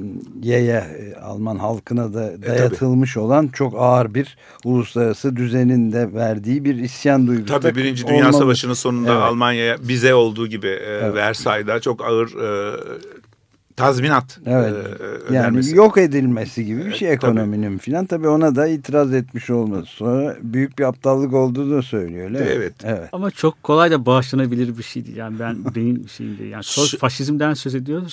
yeye, 0.41 0.84
e, 1.00 1.15
Alman 1.15 1.56
halkına 1.56 2.13
da 2.13 2.32
e, 2.32 2.41
dayatılmış 2.41 3.15
e, 3.15 3.20
olan 3.20 3.48
çok 3.48 3.74
ağır 3.77 4.13
bir 4.13 4.38
uluslararası 4.65 5.36
düzenin 5.36 5.91
de 5.91 6.13
verdiği 6.13 6.65
bir 6.65 6.75
isyan 6.75 7.27
duygusu. 7.27 7.62
Tabii 7.62 7.75
Birinci 7.75 8.08
Dünya 8.08 8.20
olmalı. 8.20 8.34
Savaşı'nın 8.34 8.74
sonunda 8.74 9.12
evet. 9.12 9.22
Almanya'ya 9.22 9.77
bize 9.88 10.13
olduğu 10.13 10.48
gibi 10.48 10.68
e, 10.68 10.72
evet. 10.72 11.15
Versay'da 11.15 11.79
çok 11.79 12.06
ağır 12.06 12.27
e, 12.27 12.75
tazminat 13.79 14.39
evet. 14.45 14.74
e, 15.29 15.33
yani 15.33 15.75
yok 15.75 15.98
edilmesi 15.98 16.65
gibi 16.65 16.86
bir 16.86 16.93
şey 16.93 17.12
ekonominin 17.13 17.71
tabii. 17.71 17.77
filan 17.77 18.05
tabii 18.05 18.27
ona 18.27 18.55
da 18.55 18.67
itiraz 18.67 19.13
etmiş 19.13 19.50
olması 19.50 19.88
sonra 19.88 20.38
büyük 20.41 20.79
bir 20.79 20.83
aptallık 20.83 21.33
olduğunu 21.33 21.83
söylüyor 21.83 22.25
öyle 22.25 22.38
evet. 22.38 22.74
evet 22.83 23.09
ama 23.12 23.31
çok 23.31 23.63
kolay 23.63 23.91
da 23.91 24.05
bağışlanabilir 24.05 24.77
bir 24.77 24.83
şeydi 24.83 25.12
yani 25.12 25.39
ben 25.39 25.57
benim 25.75 26.09
şeyimde 26.09 26.43
yani 26.43 26.63
söz, 26.63 26.98
faşizmden 26.98 27.53
söz 27.53 27.75
ediyoruz 27.75 28.12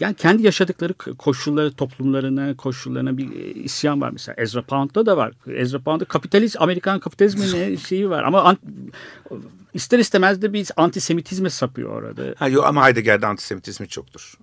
yani 0.00 0.14
kendi 0.14 0.42
yaşadıkları 0.42 0.94
koşulları 1.18 1.72
toplumlarına 1.72 2.56
koşullarına 2.56 3.18
bir 3.18 3.32
e, 3.32 3.50
isyan 3.52 4.00
var 4.00 4.10
mesela 4.10 4.34
Ezra 4.38 4.62
Pound'da 4.62 5.06
da 5.06 5.16
var 5.16 5.32
Ezra 5.46 5.78
Pound'da 5.78 6.04
kapitalist 6.04 6.56
Amerikan 6.60 7.00
kapitalizminin 7.00 7.76
şeyi 7.88 8.10
var 8.10 8.22
ama 8.22 8.56
ister 9.74 9.98
istemez 9.98 10.42
de 10.42 10.52
bir 10.52 10.70
antisemitizme 10.76 11.50
sapıyor 11.50 11.90
orada. 11.90 12.34
Ha, 12.38 12.48
yok, 12.48 12.64
ama 12.66 12.86
Heidegger'de 12.86 13.26
antisemitizmi 13.26 13.88
çoktur. 13.88 14.34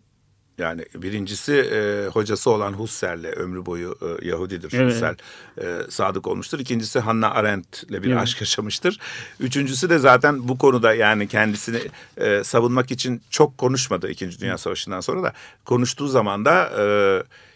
Yani 0.61 0.85
birincisi 0.95 1.53
e, 1.53 2.07
hocası 2.07 2.51
olan 2.51 2.73
Husserl'le 2.73 3.31
ömrü 3.35 3.65
boyu 3.65 3.97
e, 4.01 4.27
Yahudidir. 4.27 4.73
Evet. 4.73 4.93
Husserl 4.93 5.15
e, 5.61 5.91
sadık 5.91 6.27
olmuştur. 6.27 6.59
İkincisi 6.59 6.99
Hannah 6.99 7.35
Arendt'le 7.35 7.89
bir 7.89 8.11
evet. 8.11 8.21
aşk 8.21 8.41
yaşamıştır. 8.41 8.99
Üçüncüsü 9.39 9.89
de 9.89 9.97
zaten 9.97 10.47
bu 10.47 10.57
konuda 10.57 10.93
yani 10.93 11.27
kendisini 11.27 11.79
e, 12.17 12.43
savunmak 12.43 12.91
için 12.91 13.21
çok 13.29 13.57
konuşmadı 13.57 14.09
İkinci 14.09 14.39
Dünya 14.39 14.57
Savaşı'ndan 14.57 15.01
sonra 15.01 15.23
da 15.23 15.33
konuştuğu 15.65 16.07
zaman 16.07 16.45
da 16.45 16.71
e, 16.79 16.83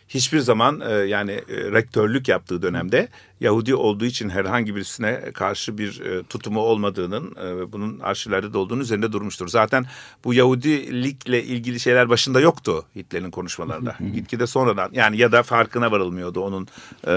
hiçbir 0.07 0.39
zaman 0.39 0.81
e, 0.81 0.91
yani 0.91 1.31
e, 1.31 1.71
rektörlük 1.71 2.27
yaptığı 2.27 2.62
dönemde 2.62 3.07
Yahudi 3.42 3.75
olduğu 3.75 4.06
için 4.06 4.30
herhangi 4.30 4.75
birisine 4.75 5.22
karşı 5.34 5.77
bir 5.77 6.01
e, 6.01 6.24
tutumu 6.24 6.60
olmadığının 6.60 7.36
e, 7.36 7.72
bunun 7.72 8.00
arşivlerde 8.00 8.54
de 8.54 8.58
olduğunu 8.58 8.82
üzerinde 8.82 9.12
durmuştur. 9.12 9.48
Zaten 9.48 9.86
bu 10.24 10.34
Yahudilikle 10.34 11.44
ilgili 11.44 11.80
şeyler 11.80 12.10
başında 12.10 12.39
yoktu 12.39 12.86
Hitler'in 12.96 13.32
konuşmalarında. 13.32 13.96
Gitgide 14.13 14.48
sonradan 14.48 14.89
yani 14.94 15.18
ya 15.18 15.32
da 15.32 15.44
farkına 15.44 15.92
varılmıyordu 15.92 16.42
onun 16.42 16.68
e, 17.08 17.13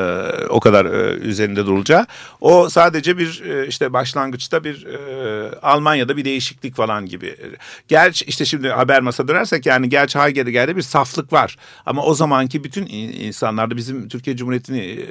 o 0.49 0.61
kadar 0.61 0.85
e, 0.85 1.15
üzerinde 1.15 1.67
durulacağı. 1.67 2.07
O 2.41 2.69
sadece 2.69 3.19
bir 3.19 3.43
e, 3.45 3.67
işte 3.67 3.93
başlangıçta 3.93 4.65
bir 4.65 4.87
e, 4.87 5.59
Almanya'da 5.63 6.17
bir 6.17 6.25
değişiklik 6.25 6.77
falan 6.77 7.07
gibi. 7.07 7.37
Gerçi 7.89 8.25
işte 8.25 8.45
şimdi 8.45 8.69
haber 8.69 9.01
masa 9.03 9.29
dönersek 9.29 9.67
yani 9.67 9.89
gerçi 9.89 10.19
Heidegger'de 10.19 10.77
bir 10.77 10.83
saflık 10.83 11.33
var. 11.33 11.57
Ama 11.87 12.05
o 12.05 12.15
zamanki 12.15 12.65
bütün 12.65 12.87
insanlarda 12.87 13.77
bizim 13.77 14.09
Türkiye 14.09 14.37
Cumhuriyeti'ni 14.37 14.81
e, 14.81 15.07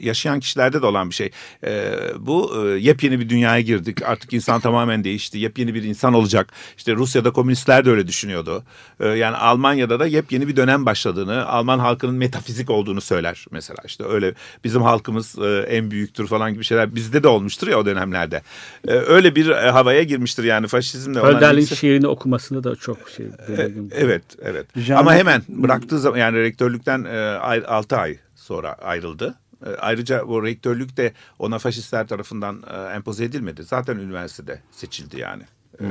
yaşayan 0.00 0.32
yaşayan 0.32 0.40
kişilerde 0.42 0.82
de 0.82 0.86
olan 0.86 1.10
bir 1.10 1.14
şey. 1.14 1.30
E, 1.66 1.94
bu 2.18 2.66
e, 2.66 2.78
yepyeni 2.78 3.20
bir 3.20 3.28
dünyaya 3.28 3.60
girdik. 3.60 4.02
Artık 4.02 4.32
insan 4.32 4.60
tamamen 4.60 5.04
değişti. 5.04 5.38
Yepyeni 5.38 5.74
bir 5.74 5.82
insan 5.82 6.14
olacak. 6.14 6.52
İşte 6.76 6.94
Rusya'da 6.94 7.30
komünistler 7.30 7.84
de 7.84 7.90
öyle 7.90 8.06
düşünüyordu. 8.06 8.64
E, 9.00 9.08
yani 9.08 9.36
Almanya'da 9.36 10.00
da 10.00 10.06
yepyeni 10.06 10.48
bir 10.48 10.56
dönem 10.56 10.86
başladığını, 10.86 11.46
Alman 11.46 11.78
halkının 11.78 12.14
metafizik 12.14 12.70
olduğunu 12.70 13.00
söyler 13.00 13.46
mesela. 13.50 13.78
İşte 13.84 14.04
öyle 14.04 14.34
bizim 14.64 14.82
halkımız 14.82 15.38
e, 15.38 15.66
en 15.68 15.90
büyüktür 15.90 16.26
falan 16.26 16.52
gibi 16.54 16.64
şeyler 16.64 16.94
bizde 16.94 17.22
de 17.22 17.28
olmuştur 17.28 17.68
ya 17.68 17.78
o 17.78 17.86
dönemlerde. 17.86 18.42
E, 18.88 18.92
öyle 18.92 19.34
bir 19.34 19.48
e, 19.48 19.70
havaya 19.70 20.02
girmiştir 20.02 20.44
yani 20.44 20.66
faşizmle. 20.66 21.20
Hölderlin 21.20 21.58
ilgisi... 21.58 21.76
şiirini 21.76 22.06
okumasında 22.06 22.64
da 22.64 22.76
çok 22.76 22.98
şey. 23.16 23.26
E, 23.26 23.70
evet, 23.92 24.22
evet. 24.42 24.66
Jean 24.76 24.98
Ama 24.98 25.14
hemen 25.14 25.42
bıraktığı 25.48 25.98
zaman 25.98 26.18
yani 26.18 26.38
rektörlükten 26.38 27.04
e, 27.04 27.18
6 27.66 27.96
ay 27.96 28.16
sonra 28.34 28.72
ayrıldı. 28.72 29.34
E, 29.66 29.68
ayrıca 29.68 30.28
bu 30.28 30.44
rektörlük 30.44 30.96
de 30.96 31.12
ona 31.38 31.58
faşistler 31.58 32.06
tarafından 32.06 32.62
e, 32.70 32.94
empoze 32.94 33.24
edilmedi. 33.24 33.62
Zaten 33.62 33.96
üniversitede 33.96 34.60
seçildi 34.70 35.20
yani. 35.20 35.42
E, 35.80 35.86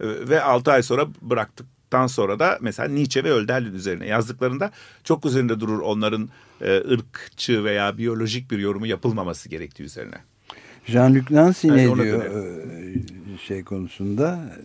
ve 0.00 0.42
altı 0.42 0.72
ay 0.72 0.82
sonra 0.82 1.06
bıraktıktan 1.22 2.06
sonra 2.06 2.38
da 2.38 2.58
mesela 2.60 2.88
Nietzsche 2.88 3.24
ve 3.24 3.28
Hölderlin 3.28 3.74
üzerine 3.74 4.06
yazdıklarında 4.06 4.70
çok 5.04 5.26
üzerinde 5.26 5.60
durur 5.60 5.80
onların 5.80 6.28
e, 6.60 6.76
ırkçı 6.76 7.64
veya 7.64 7.98
biyolojik 7.98 8.50
bir 8.50 8.58
yorumu 8.58 8.86
yapılmaması 8.86 9.48
gerektiği 9.48 9.82
üzerine. 9.82 10.16
Jean-Luc 10.88 11.34
Nancy 11.34 11.68
yani 11.68 11.98
ne 11.98 12.02
diyor 12.02 12.24
şey 13.46 13.64
konusunda? 13.64 14.56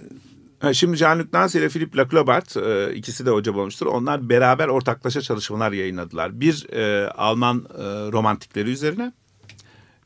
Şimdi 0.73 0.97
Jean-Luc 0.97 1.27
Nancy 1.33 1.57
ile 1.57 1.69
Philippe 1.69 1.97
Laclobart 1.97 2.57
e, 2.57 2.93
ikisi 2.95 3.25
de 3.25 3.29
hoca 3.29 3.53
olmuştur. 3.53 3.85
Onlar 3.85 4.29
beraber 4.29 4.67
ortaklaşa 4.67 5.21
çalışmalar 5.21 5.71
yayınladılar. 5.71 6.39
Bir 6.39 6.69
e, 6.73 7.09
Alman 7.09 7.67
e, 7.77 7.83
romantikleri 8.11 8.69
üzerine 8.69 9.13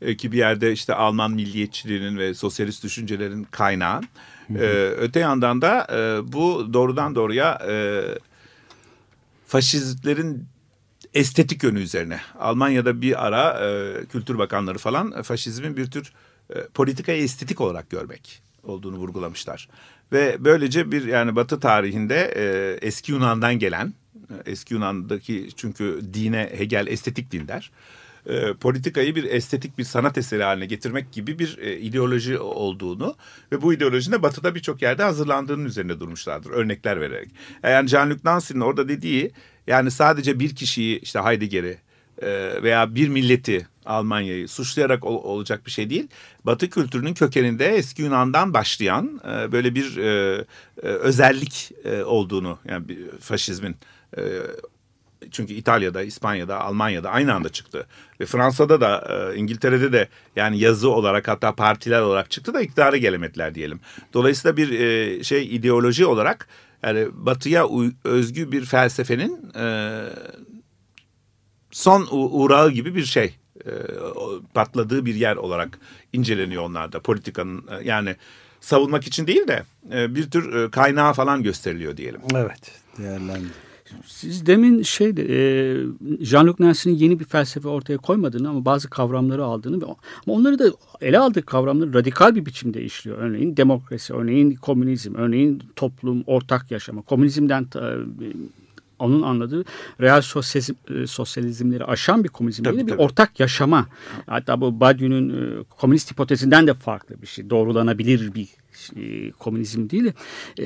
e, 0.02 0.18
ki 0.18 0.32
bir 0.32 0.38
yerde 0.38 0.72
işte 0.72 0.94
Alman 0.94 1.32
milliyetçiliğinin 1.32 2.18
ve 2.18 2.34
sosyalist 2.34 2.84
düşüncelerin 2.84 3.44
kaynağı. 3.44 4.02
E, 4.50 4.66
öte 4.98 5.20
yandan 5.20 5.62
da 5.62 5.88
e, 5.92 6.32
bu 6.34 6.74
doğrudan 6.74 7.16
doğruya 7.16 7.62
e, 7.70 8.04
faşistlerin 9.48 10.46
estetik 11.14 11.64
yönü 11.64 11.80
üzerine. 11.80 12.20
Almanya'da 12.40 13.02
bir 13.02 13.28
ara 13.28 13.70
e, 13.70 14.06
kültür 14.06 14.38
bakanları 14.38 14.78
falan 14.78 15.22
faşizmin 15.22 15.78
bir 15.78 15.92
tür 15.92 16.14
e, 16.50 16.68
politikayı 16.74 17.24
estetik 17.24 17.62
olarak 17.62 17.90
görmek 17.90 18.42
olduğunu 18.64 18.96
vurgulamışlar. 18.96 19.70
Ve 20.14 20.38
böylece 20.40 20.92
bir 20.92 21.06
yani 21.06 21.36
Batı 21.36 21.60
tarihinde 21.60 22.34
e, 22.36 22.78
eski 22.88 23.12
Yunan'dan 23.12 23.60
gelen, 23.60 23.94
eski 24.46 24.74
Yunan'daki 24.74 25.50
çünkü 25.56 26.00
dine 26.14 26.50
Hegel 26.58 26.88
estetik 26.88 27.32
din 27.32 27.48
der. 27.48 27.72
E, 28.26 28.54
politikayı 28.54 29.16
bir 29.16 29.24
estetik 29.24 29.78
bir 29.78 29.84
sanat 29.84 30.18
eseri 30.18 30.44
haline 30.44 30.66
getirmek 30.66 31.12
gibi 31.12 31.40
bir 31.40 31.58
e, 31.58 31.78
ideoloji 31.78 32.40
olduğunu 32.40 33.16
ve 33.52 33.62
bu 33.62 33.74
ideolojinin 33.74 34.18
de 34.18 34.24
Batı'da 34.24 34.56
birçok 34.56 34.82
yerde 34.82 35.04
hazırlandığının 35.04 35.66
üzerine 35.66 36.00
durmuşlardır 36.00 36.50
örnekler 36.50 37.02
vererek. 37.02 37.30
Yani 37.64 37.90
Jean-Luc 37.90 38.20
Nancy'nin 38.24 38.62
orada 38.62 38.90
dediği 38.90 39.32
yani 39.68 39.92
sadece 39.92 40.40
bir 40.40 40.56
kişiyi 40.56 41.00
işte 41.00 41.20
Heidegger'i 41.20 41.78
veya 42.64 42.96
bir 42.96 43.08
milleti 43.08 43.68
Almanya'yı 43.86 44.48
suçlayarak 44.48 45.06
ol, 45.06 45.24
olacak 45.24 45.66
bir 45.66 45.72
şey 45.72 45.90
değil. 45.90 46.08
Batı 46.44 46.70
kültürünün 46.70 47.14
kökeninde 47.14 47.68
eski 47.68 48.02
Yunan'dan 48.02 48.54
başlayan 48.54 49.22
e, 49.28 49.52
böyle 49.52 49.76
bir 49.76 49.98
e, 49.98 50.46
e, 50.84 50.88
özellik 50.88 51.72
e, 51.86 52.04
olduğunu 52.04 52.60
yani 52.70 52.88
bir, 52.88 53.12
faşizmin 53.20 53.76
e, 54.18 54.22
çünkü 55.32 55.54
İtalya'da, 55.54 56.02
İspanya'da, 56.04 56.62
Almanya'da 56.62 57.10
aynı 57.10 57.34
anda 57.34 57.50
çıktı. 57.50 57.88
Ve 58.20 58.26
Fransa'da 58.26 58.82
da, 58.82 59.04
e, 59.34 59.38
İngiltere'de 59.38 59.92
de 59.92 60.08
yani 60.36 60.60
yazı 60.60 60.90
olarak 60.90 61.28
hatta 61.28 61.56
partiler 61.56 62.02
olarak 62.02 62.32
çıktı 62.32 62.54
da 62.54 62.62
iktidara 62.62 62.98
gelemediler 62.98 63.56
diyelim. 63.56 63.80
Dolayısıyla 64.14 64.58
bir 64.58 64.80
e, 64.80 65.24
şey 65.24 65.56
ideoloji 65.56 66.06
olarak 66.06 66.48
yani 66.84 67.08
batıya 67.14 67.68
özgü 68.04 68.52
bir 68.52 68.66
felsefenin 68.66 69.52
e, 69.56 69.66
son 71.74 72.08
uğrağı 72.12 72.72
gibi 72.72 72.96
bir 72.96 73.06
şey 73.06 73.36
e, 73.66 73.72
patladığı 74.54 75.06
bir 75.06 75.16
yer 75.16 75.36
olarak 75.36 75.80
inceleniyor 76.14 76.64
onlarda 76.64 77.00
politikanın 77.00 77.64
e, 77.68 77.88
yani 77.88 78.16
savunmak 78.62 79.08
için 79.08 79.28
değil 79.28 79.48
de 79.48 79.64
e, 79.94 80.16
bir 80.16 80.32
tür 80.32 80.72
kaynağı 80.72 81.14
falan 81.14 81.44
gösteriliyor 81.44 81.98
diyelim. 81.98 82.22
Evet 82.36 82.72
değerlendir. 82.98 83.52
Siz 84.06 84.46
demin 84.46 84.82
şey 84.82 85.08
e, 85.08 85.14
Jean-Luc 86.22 86.56
Nancy'nin 86.60 86.96
yeni 86.96 87.20
bir 87.20 87.26
felsefe 87.26 87.68
ortaya 87.68 87.98
koymadığını 87.98 88.50
ama 88.50 88.66
bazı 88.66 88.90
kavramları 88.90 89.44
aldığını 89.44 89.86
ama 89.86 89.96
onları 90.28 90.60
da 90.60 90.66
ele 91.02 91.20
aldığı 91.20 91.42
kavramları 91.42 91.94
radikal 91.94 92.36
bir 92.36 92.46
biçimde 92.46 92.84
işliyor. 92.84 93.18
Örneğin 93.18 93.58
demokrasi, 93.58 94.14
örneğin 94.14 94.56
komünizm, 94.56 95.16
örneğin 95.16 95.64
toplum, 95.76 96.24
ortak 96.28 96.72
yaşama. 96.72 97.02
Komünizmden 97.02 97.68
onun 99.00 99.22
anladığı 99.22 99.66
real 100.02 100.22
sosyalizm, 100.22 100.74
e, 100.90 101.08
sosyalizmleri 101.08 101.86
aşan 101.86 102.24
bir 102.24 102.30
komünizm 102.30 102.64
tabii, 102.64 102.76
değil, 102.76 102.88
tabii. 102.88 102.98
bir 102.98 103.04
ortak 103.04 103.40
yaşama. 103.40 103.86
Hatta 104.28 104.62
bu 104.62 104.80
Badiou'nun 104.80 105.30
e, 105.30 105.64
komünist 105.64 106.12
hipotezinden 106.12 106.68
de 106.68 106.74
farklı 106.74 107.22
bir 107.22 107.28
şey. 107.28 107.50
Doğrulanabilir 107.50 108.34
bir 108.34 108.48
e, 108.96 109.32
komünizm 109.32 109.90
değil. 109.90 110.12
E, 110.60 110.64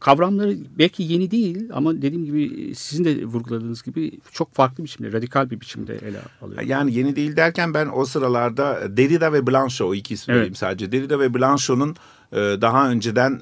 kavramları 0.00 0.56
belki 0.78 1.02
yeni 1.02 1.30
değil 1.30 1.68
ama 1.72 2.02
dediğim 2.02 2.24
gibi 2.24 2.74
sizin 2.74 3.04
de 3.04 3.24
vurguladığınız 3.24 3.82
gibi 3.82 4.12
çok 4.32 4.54
farklı 4.54 4.84
biçimde, 4.84 5.12
radikal 5.12 5.50
bir 5.50 5.60
biçimde 5.60 5.94
ele 5.94 6.18
alıyor. 6.42 6.62
Yani 6.62 6.94
yeni 6.94 7.16
değil 7.16 7.36
derken 7.36 7.74
ben 7.74 7.88
o 7.94 8.04
sıralarda 8.04 8.96
Derrida 8.96 9.32
ve 9.32 9.46
Blanchot 9.46 9.88
o 9.88 9.94
iki 9.94 10.14
ismi 10.14 10.34
evet. 10.34 10.56
sadece. 10.56 10.92
Derrida 10.92 11.20
ve 11.20 11.34
Blanchot'un 11.34 11.96
daha 12.32 12.90
önceden 12.90 13.40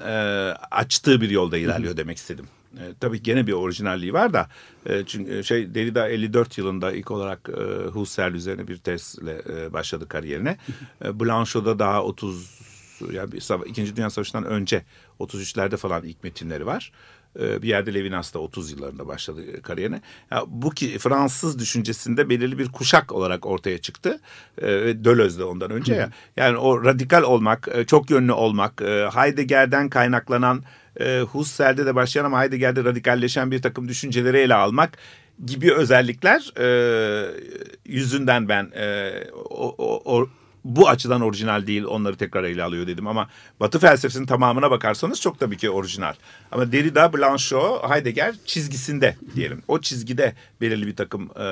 açtığı 0.71 1.21
bir 1.21 1.29
yolda 1.29 1.57
ilerliyor 1.57 1.97
demek 1.97 2.17
istedim. 2.17 2.45
E, 2.75 2.93
tabii 2.99 3.23
gene 3.23 3.47
bir 3.47 3.53
orijinalliği 3.53 4.13
var 4.13 4.33
da 4.33 4.49
e, 4.85 5.05
çünkü 5.05 5.43
şey 5.43 5.75
Derrida 5.75 6.09
54 6.09 6.57
yılında 6.57 6.91
ilk 6.91 7.11
olarak 7.11 7.49
e, 7.49 7.87
Husserl 7.87 8.33
üzerine 8.33 8.67
bir 8.67 8.77
tezle 8.77 9.41
e, 9.49 9.73
başladı 9.73 10.07
kariyerine. 10.07 10.57
e, 11.05 11.19
Blanchot'da 11.19 11.79
daha 11.79 12.03
30 12.03 12.65
yani 13.11 13.29
İkinci 13.65 13.95
Dünya 13.95 14.09
Savaşı'ndan 14.09 14.45
önce 14.45 14.85
33'lerde 15.19 15.77
falan 15.77 16.03
ilk 16.03 16.23
metinleri 16.23 16.65
var. 16.65 16.91
Ee, 17.39 17.61
bir 17.61 17.67
yerde 17.67 17.93
Levinas 17.93 18.33
da 18.33 18.39
30 18.39 18.71
yıllarında 18.71 19.07
başladı 19.07 19.61
kariyerine. 19.61 20.01
Yani 20.31 20.43
bu 20.47 20.69
ki 20.69 20.97
Fransız 20.99 21.59
düşüncesinde 21.59 22.29
belirli 22.29 22.59
bir 22.59 22.71
kuşak 22.71 23.11
olarak 23.11 23.45
ortaya 23.45 23.77
çıktı. 23.77 24.19
Ee, 24.61 24.67
Dölöz 25.03 25.39
de 25.39 25.43
ondan 25.43 25.71
önce 25.71 25.95
ya. 25.95 26.09
Yani 26.37 26.57
o 26.57 26.85
radikal 26.85 27.23
olmak, 27.23 27.69
e, 27.73 27.85
çok 27.85 28.09
yönlü 28.09 28.31
olmak, 28.31 28.81
e, 28.81 29.09
Heidegger'den 29.15 29.89
kaynaklanan 29.89 30.63
e, 30.99 31.19
Husserl'de 31.19 31.85
de 31.85 31.95
başlayan 31.95 32.25
ama 32.25 32.41
Heidegger'de 32.41 32.83
radikalleşen 32.83 33.51
bir 33.51 33.61
takım 33.61 33.87
düşünceleri 33.87 34.37
ele 34.37 34.55
almak 34.55 34.97
gibi 35.45 35.73
özellikler 35.73 36.53
yüzünden 37.85 38.49
ben 38.49 38.71
o, 39.49 39.75
o, 39.77 40.15
o 40.15 40.29
bu 40.65 40.89
açıdan 40.89 41.21
orijinal 41.21 41.67
değil 41.67 41.83
onları 41.83 42.15
tekrar 42.15 42.43
ele 42.43 42.63
alıyor 42.63 42.87
dedim 42.87 43.07
ama 43.07 43.29
Batı 43.59 43.79
felsefesinin 43.79 44.25
tamamına 44.25 44.71
bakarsanız 44.71 45.21
çok 45.21 45.39
tabii 45.39 45.57
ki 45.57 45.69
orijinal. 45.69 46.13
Ama 46.51 46.71
Derrida, 46.71 47.13
Blanchot, 47.13 47.89
Heidegger 47.89 48.35
çizgisinde 48.45 49.15
diyelim. 49.35 49.63
O 49.67 49.81
çizgide 49.81 50.35
belirli 50.61 50.87
bir 50.87 50.95
takım 50.95 51.29
e, 51.39 51.47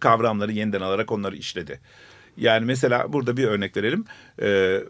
kavramları 0.00 0.52
yeniden 0.52 0.80
alarak 0.80 1.12
onları 1.12 1.36
işledi. 1.36 1.80
Yani 2.36 2.64
mesela 2.64 3.12
burada 3.12 3.36
bir 3.36 3.44
örnek 3.44 3.76
verelim. 3.76 4.04
E, 4.42 4.80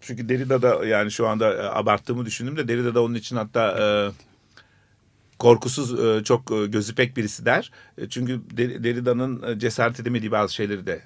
çünkü 0.00 0.28
Derrida'da 0.28 0.86
yani 0.86 1.10
şu 1.10 1.28
anda 1.28 1.54
e, 1.54 1.62
abarttığımı 1.62 2.26
düşündüm 2.26 2.56
de 2.56 2.68
Derrida'da 2.68 3.02
onun 3.02 3.14
için 3.14 3.36
hatta... 3.36 3.78
E, 3.80 4.29
korkusuz 5.40 6.00
e, 6.00 6.24
çok 6.24 6.52
e, 6.52 6.66
gözü 6.66 6.94
pek 6.94 7.16
birisi 7.16 7.44
der. 7.44 7.70
E, 7.98 8.08
çünkü 8.08 8.40
Derrida'nın 8.56 9.58
cesaret 9.58 10.00
edemediği 10.00 10.32
bazı 10.32 10.54
şeyleri 10.54 10.86
de 10.86 11.02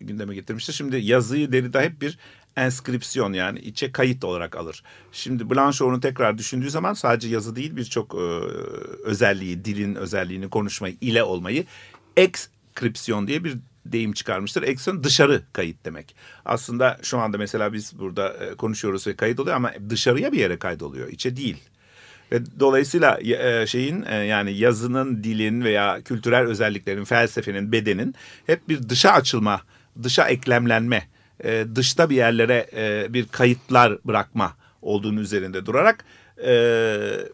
gündeme 0.00 0.34
getirmiştir. 0.34 0.72
Şimdi 0.72 0.96
yazıyı 0.96 1.52
Derrida 1.52 1.82
hep 1.82 2.02
bir 2.02 2.18
enskripsiyon 2.56 3.32
yani 3.32 3.58
içe 3.58 3.92
kayıt 3.92 4.24
olarak 4.24 4.56
alır. 4.56 4.82
Şimdi 5.12 5.50
Blanchot 5.50 5.88
onu 5.88 6.00
tekrar 6.00 6.38
düşündüğü 6.38 6.70
zaman 6.70 6.94
sadece 6.94 7.28
yazı 7.28 7.56
değil 7.56 7.76
birçok 7.76 8.14
özelliği, 9.04 9.64
dilin 9.64 9.94
özelliğini, 9.94 10.50
konuşmayı, 10.50 10.96
ile 11.00 11.22
olmayı 11.22 11.64
ekskripsiyon 12.16 13.26
diye 13.26 13.44
bir 13.44 13.58
deyim 13.86 14.12
çıkarmıştır. 14.12 14.62
Ekson 14.62 15.04
dışarı 15.04 15.42
kayıt 15.52 15.84
demek. 15.84 16.14
Aslında 16.44 16.98
şu 17.02 17.18
anda 17.18 17.38
mesela 17.38 17.72
biz 17.72 17.98
burada 17.98 18.56
konuşuyoruz 18.56 19.06
ve 19.06 19.16
kayıt 19.16 19.40
oluyor 19.40 19.56
ama 19.56 19.72
dışarıya 19.90 20.32
bir 20.32 20.38
yere 20.38 20.58
kaydoluyor. 20.58 21.08
içe 21.08 21.36
değil. 21.36 21.56
Ve 22.32 22.60
dolayısıyla 22.60 23.18
e, 23.20 23.66
şeyin 23.66 24.02
e, 24.02 24.14
yani 24.14 24.52
yazının, 24.52 25.24
dilin 25.24 25.64
veya 25.64 26.00
kültürel 26.00 26.46
özelliklerin, 26.46 27.04
felsefenin, 27.04 27.72
bedenin 27.72 28.14
hep 28.46 28.68
bir 28.68 28.88
dışa 28.88 29.12
açılma, 29.12 29.60
dışa 30.02 30.28
eklemlenme, 30.28 31.08
e, 31.44 31.64
dışta 31.74 32.10
bir 32.10 32.16
yerlere 32.16 32.66
bir 33.12 33.28
kayıtlar 33.28 33.98
bırakma 34.04 34.56
olduğunu 34.82 35.20
üzerinde 35.20 35.66
durarak 35.66 36.04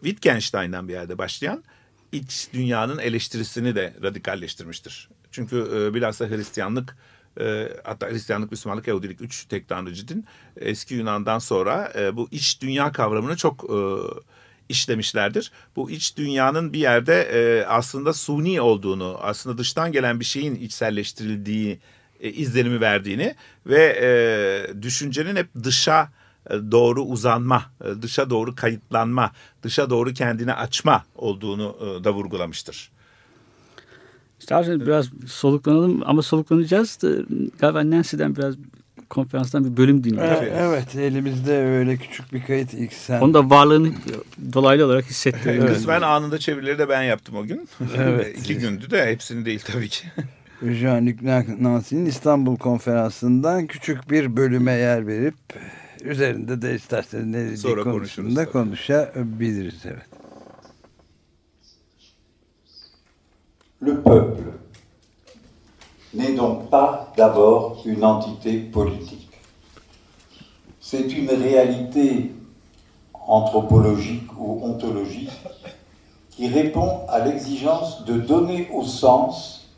Wittgenstein'dan 0.03 0.87
bir 0.87 0.93
yerde 0.93 1.17
başlayan 1.17 1.63
iç 2.11 2.47
dünyanın 2.53 2.97
eleştirisini 2.97 3.75
de 3.75 3.93
radikalleştirmiştir. 4.03 5.09
Çünkü 5.31 5.91
bilhassa 5.93 6.29
Hristiyanlık 6.29 6.97
hatta 7.83 8.09
Hristiyanlık, 8.09 8.51
Müslümanlık, 8.51 8.87
Yahudilik 8.87 9.21
üç 9.21 9.45
tek 9.45 9.69
tanrıcı 9.69 10.07
din 10.07 10.25
eski 10.57 10.93
Yunan'dan 10.93 11.39
sonra 11.39 11.93
bu 12.13 12.27
iç 12.31 12.61
dünya 12.61 12.91
kavramını 12.91 13.37
çok 13.37 13.65
işlemişlerdir. 14.69 15.51
Bu 15.75 15.91
iç 15.91 16.17
dünyanın 16.17 16.73
bir 16.73 16.79
yerde 16.79 17.21
e, 17.21 17.65
aslında 17.65 18.13
suni 18.13 18.61
olduğunu, 18.61 19.17
aslında 19.21 19.57
dıştan 19.57 19.91
gelen 19.91 20.19
bir 20.19 20.25
şeyin 20.25 20.55
içselleştirildiği 20.55 21.79
e, 22.19 22.29
izlenimi 22.29 22.81
verdiğini 22.81 23.35
ve 23.65 23.99
e, 24.01 24.81
düşüncenin 24.81 25.35
hep 25.35 25.47
dışa 25.63 26.09
e, 26.49 26.53
doğru 26.71 27.03
uzanma, 27.03 27.65
e, 27.83 28.01
dışa 28.01 28.29
doğru 28.29 28.55
kayıtlanma, 28.55 29.31
dışa 29.63 29.89
doğru 29.89 30.13
kendini 30.13 30.53
açma 30.53 31.05
olduğunu 31.15 31.75
e, 31.81 32.03
da 32.03 32.13
vurgulamıştır. 32.13 32.91
İsterseniz 34.39 34.87
biraz 34.87 35.09
soluklanalım 35.27 36.01
ama 36.05 36.21
soluklanacağız 36.21 37.01
da 37.01 37.09
galiba 37.59 37.89
Nancy'den 37.89 38.35
biraz 38.35 38.55
konferanstan 39.09 39.65
bir 39.65 39.77
bölüm 39.77 40.03
dinliyoruz. 40.03 40.39
Evet, 40.41 40.53
evet 40.55 40.95
elimizde 40.95 41.57
öyle 41.57 41.97
küçük 41.97 42.33
bir 42.33 42.43
kayıt 42.43 42.73
ilk 42.73 42.93
sen. 42.93 43.21
Onun 43.21 43.33
da 43.33 43.49
varlığını 43.49 43.93
dolaylı 44.53 44.85
olarak 44.85 45.05
hissettiriyor. 45.05 45.65
Evet. 45.65 45.73
Kısmen 45.73 46.01
anında 46.01 46.37
çevirileri 46.37 46.79
de 46.79 46.89
ben 46.89 47.03
yaptım 47.03 47.35
o 47.35 47.43
gün. 47.43 47.69
Evet. 47.97 48.39
İki 48.39 48.57
gündü 48.57 48.91
de 48.91 49.05
hepsini 49.05 49.45
değil 49.45 49.61
tabii 49.65 49.89
ki. 49.89 50.07
Jean-Luc 50.63 51.63
Nancy'nin 51.63 52.05
İstanbul 52.05 52.57
konferansından 52.57 53.67
küçük 53.67 54.11
bir 54.11 54.37
bölüme 54.37 54.71
yer 54.73 55.07
verip 55.07 55.35
üzerinde 56.03 56.61
de 56.61 56.75
isterseniz 56.75 57.25
ne 57.25 57.45
dediği 57.45 57.83
konusunda 57.83 58.45
konuşabiliriz. 58.51 59.81
Evet. 59.85 60.05
Le 63.85 64.03
peuple 64.03 64.64
n'est 66.15 66.33
donc 66.33 66.69
pas 66.69 67.11
d'abord 67.17 67.81
une 67.85 68.03
entité 68.03 68.57
politique. 68.57 69.29
C'est 70.79 71.11
une 71.11 71.29
réalité 71.29 72.31
anthropologique 73.27 74.29
ou 74.39 74.59
ontologique 74.63 75.31
qui 76.31 76.47
répond 76.47 77.01
à 77.07 77.19
l'exigence 77.19 78.03
de 78.05 78.13
donner 78.13 78.69
au 78.73 78.83
sens 78.83 79.69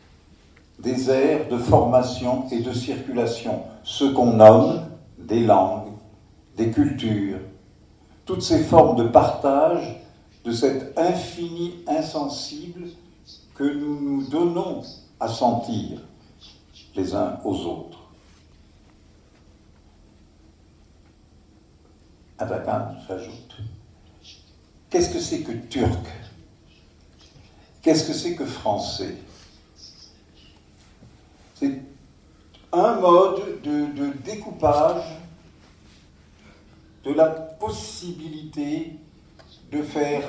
des 0.80 1.10
aires 1.10 1.48
de 1.50 1.58
formation 1.58 2.46
et 2.52 2.60
de 2.60 2.74
circulation, 2.74 3.64
ce 3.84 4.06
qu'on 4.06 4.34
nomme 4.34 4.82
des 5.18 5.40
langues, 5.40 5.92
des 6.56 6.72
cultures, 6.72 7.40
toutes 8.26 8.44
ces 8.44 8.64
formes 8.64 8.96
de 8.98 9.08
partage 9.08 10.02
de 10.44 10.52
cet 10.52 10.98
infini 10.98 11.76
insensible 11.88 12.88
que 13.56 13.64
nous 13.64 14.00
nous 14.00 14.28
donnons 14.28 14.82
à 15.20 15.28
sentir 15.28 16.00
les 16.98 17.14
uns 17.14 17.40
aux 17.44 17.56
autres. 17.66 18.00
Abakan 22.40 22.96
s'ajoute. 23.08 23.58
Qu'est-ce 24.90 25.14
que 25.14 25.20
c'est 25.20 25.42
que 25.42 25.52
turc? 25.52 26.06
Qu'est-ce 27.82 28.08
que 28.08 28.14
c'est 28.14 28.36
que 28.36 28.46
français? 28.46 29.16
C'est 31.56 31.82
un 32.72 32.96
mode 33.00 33.62
de, 33.62 34.12
découpage 34.24 35.04
de 37.04 37.14
la 37.14 37.28
possibilité 37.28 39.00
de 39.72 39.82
faire 39.82 40.24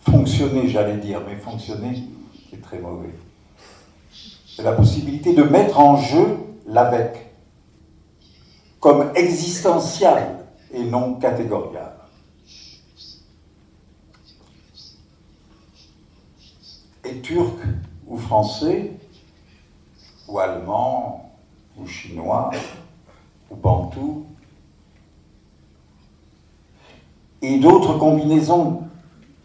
fonctionner, 0.00 0.68
j'allais 0.68 0.98
dire, 0.98 1.20
mais 1.26 1.36
fonctionner 1.36 2.04
c'est 2.52 2.60
très 2.60 2.78
mauvais. 2.78 3.14
C'est 4.46 4.62
la 4.62 4.72
possibilité 4.72 5.32
de 5.32 5.42
mettre 5.42 5.80
en 5.80 5.96
jeu 5.96 6.38
l'avec 6.66 7.30
comme 8.78 9.10
existentiel 9.14 10.44
et 10.72 10.84
non 10.84 11.14
catégorial. 11.14 11.94
Et 17.04 17.20
turc 17.20 17.56
ou 18.06 18.18
français, 18.18 18.92
ou 20.28 20.38
allemand, 20.38 21.32
ou 21.78 21.86
chinois, 21.86 22.50
ou 23.50 23.56
bantou, 23.56 24.26
et 27.40 27.58
d'autres 27.58 27.96
combinaisons 27.96 28.82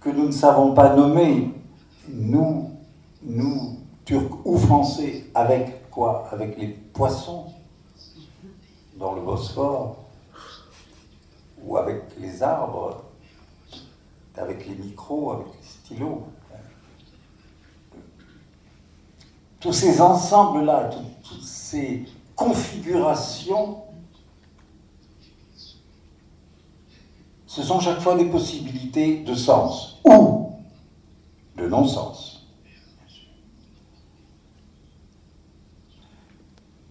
que 0.01 0.09
nous 0.09 0.27
ne 0.27 0.31
savons 0.31 0.73
pas 0.73 0.95
nommer, 0.95 1.51
nous, 2.09 2.66
nous, 3.27 3.79
Turcs 4.05 4.39
ou 4.45 4.57
Français, 4.57 5.25
avec 5.35 5.89
quoi? 5.89 6.27
Avec 6.31 6.57
les 6.57 6.67
poissons 6.69 7.47
dans 8.97 9.13
le 9.13 9.21
Bosphore, 9.21 9.97
ou 11.63 11.77
avec 11.77 12.03
les 12.17 12.41
arbres, 12.41 13.03
avec 14.37 14.65
les 14.67 14.75
micros, 14.75 15.31
avec 15.31 15.47
les 15.47 15.67
stylos? 15.67 16.23
Tous 19.59 19.73
ces 19.73 19.99
ensembles-là, 19.99 20.89
toutes 21.21 21.43
ces 21.43 22.05
configurations, 22.35 23.83
ce 27.47 27.63
sont 27.63 27.79
chaque 27.79 27.99
fois 27.99 28.15
des 28.15 28.25
possibilités 28.25 29.23
de 29.23 29.33
sens 29.33 29.99
ou 30.05 30.51
de 31.57 31.67
non-sens. 31.67 32.36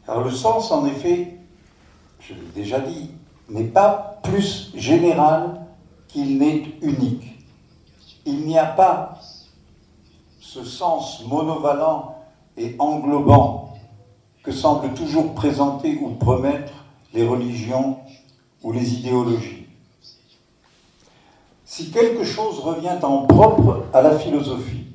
Alors 0.09 0.23
le 0.23 0.31
sens, 0.31 0.71
en 0.71 0.87
effet, 0.87 1.37
je 2.21 2.35
l'ai 2.35 2.41
déjà 2.55 2.81
dit, 2.81 3.11
n'est 3.49 3.65
pas 3.65 4.21
plus 4.23 4.71
général 4.75 5.61
qu'il 6.09 6.39
n'est 6.39 6.65
unique. 6.83 7.25
Il 8.25 8.47
n'y 8.47 8.59
a 8.59 8.67
pas 8.67 9.19
ce 10.41 10.65
sens 10.65 11.25
monovalent 11.27 12.17
et 12.57 12.77
englobant 12.79 13.75
que 14.43 14.53
semblent 14.53 14.95
toujours 14.95 15.35
présenter 15.35 15.99
ou 16.01 16.11
promettre 16.11 16.73
les 17.13 17.27
religions 17.27 17.99
ou 18.63 18.73
les 18.73 18.95
idéologies. 18.95 19.67
Si 21.65 21.91
quelque 21.91 22.25
chose 22.25 22.61
revient 22.61 22.99
en 23.03 23.27
propre 23.27 23.85
à 23.93 24.03
la 24.03 24.19
philosophie, 24.19 24.87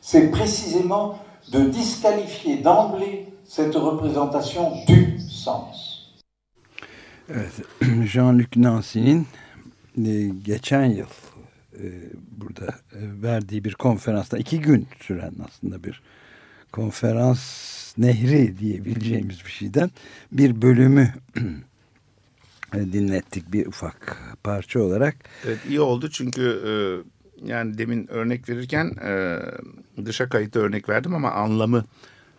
c'est 0.00 0.30
précisément 0.30 1.18
de 1.50 1.64
disqualifier 1.64 2.58
d'emblée 2.58 3.26
cette 3.50 3.74
représentation 3.74 4.84
du 4.86 5.18
sens. 5.28 5.98
Evet, 7.28 7.52
Jean-Luc 8.06 8.56
Nancy'nin 8.56 9.26
e, 10.06 10.28
geçen 10.44 10.84
yıl 10.84 11.06
e, 11.72 11.84
burada 12.30 12.66
e, 12.66 12.98
verdiği 13.22 13.64
bir 13.64 13.74
konferansta 13.74 14.38
iki 14.38 14.60
gün 14.60 14.88
süren 15.00 15.32
aslında 15.48 15.84
bir 15.84 16.02
konferans 16.72 17.40
nehri 17.98 18.58
diyebileceğimiz 18.58 19.44
bir 19.44 19.50
şeyden 19.50 19.90
bir 20.32 20.62
bölümü 20.62 21.14
dinlettik 22.74 23.52
bir 23.52 23.66
ufak 23.66 24.16
parça 24.44 24.80
olarak. 24.80 25.16
Evet 25.46 25.58
iyi 25.68 25.80
oldu 25.80 26.10
çünkü 26.10 26.62
e, 26.66 26.72
yani 27.50 27.78
demin 27.78 28.10
örnek 28.10 28.48
verirken 28.48 28.92
e, 29.04 29.38
dışa 30.04 30.28
kayıtlı 30.28 30.60
örnek 30.60 30.88
verdim 30.88 31.14
ama 31.14 31.30
anlamı 31.30 31.84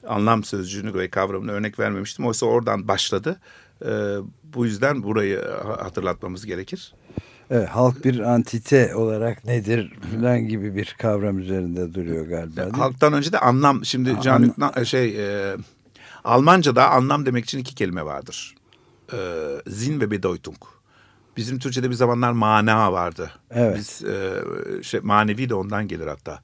anlam 0.08 0.44
sözcüğünü 0.44 0.94
ve 0.94 1.10
kavramını 1.10 1.52
örnek 1.52 1.80
vermemiştim. 1.80 2.26
Oysa 2.26 2.46
oradan 2.46 2.88
başladı. 2.88 3.40
E, 3.86 4.16
bu 4.44 4.66
yüzden 4.66 5.04
burayı 5.04 5.42
hatırlatmamız 5.64 6.46
gerekir. 6.46 6.94
Evet, 7.50 7.70
halk 7.70 8.06
bir 8.06 8.20
antite 8.20 8.96
olarak 8.96 9.46
nedir 9.46 9.94
falan 10.12 10.48
gibi 10.48 10.76
bir 10.76 10.96
kavram 11.00 11.40
üzerinde 11.40 11.94
duruyor 11.94 12.26
galiba. 12.26 12.78
Halktan 12.78 13.14
önce 13.14 13.32
de 13.32 13.40
anlam. 13.40 13.86
Şimdi 13.86 14.16
Can 14.22 14.54
An 14.62 14.84
şey 14.84 15.16
e, 15.18 15.56
Almanca'da 16.24 16.90
anlam 16.90 17.26
demek 17.26 17.46
için 17.46 17.60
iki 17.60 17.76
kelime 17.76 18.06
vardır. 18.06 18.56
E, 19.14 19.18
zin 19.68 20.02
ve 20.02 20.12
bedeutung. 20.12 20.58
Bizim 21.38 21.60
Türkçe'de 21.60 21.90
bir 21.90 21.96
zamanlar 21.96 22.32
mana 22.32 22.94
vardı. 22.94 23.32
Evet. 23.52 23.78
Biz 23.78 24.04
e, 24.04 24.44
şey, 24.84 25.00
manevi 25.04 25.50
de 25.50 25.56
ondan 25.56 25.88
gelir 25.88 26.08
hatta. 26.08 26.42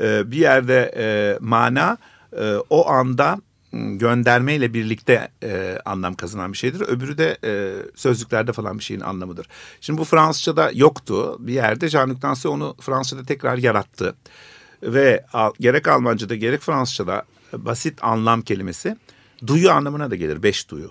E, 0.00 0.30
bir 0.30 0.36
yerde 0.36 0.94
e, 0.96 1.38
mana 1.40 1.98
e, 2.36 2.56
o 2.70 2.88
anda 2.88 3.38
göndermeyle 3.72 4.74
birlikte 4.74 5.28
e, 5.42 5.78
anlam 5.84 6.14
kazanan 6.14 6.52
bir 6.52 6.58
şeydir. 6.58 6.80
Öbürü 6.80 7.18
de 7.18 7.38
e, 7.44 7.74
sözlüklerde 7.94 8.52
falan 8.52 8.78
bir 8.78 8.84
şeyin 8.84 9.00
anlamıdır. 9.00 9.46
Şimdi 9.80 10.00
bu 10.00 10.04
Fransızca'da 10.04 10.70
yoktu. 10.74 11.36
Bir 11.38 11.52
yerde 11.52 11.86
Jean-Luc 11.86 12.26
Nancy 12.26 12.48
onu 12.48 12.76
Fransızca'da 12.80 13.26
tekrar 13.26 13.58
yarattı. 13.58 14.14
Ve 14.82 15.24
al, 15.32 15.52
gerek 15.60 15.88
Almanca'da 15.88 16.34
gerek 16.34 16.60
Fransızca'da 16.60 17.22
basit 17.52 18.04
anlam 18.04 18.42
kelimesi 18.42 18.96
duyu 19.46 19.70
anlamına 19.70 20.10
da 20.10 20.16
gelir. 20.16 20.42
Beş 20.42 20.70
duyu. 20.70 20.90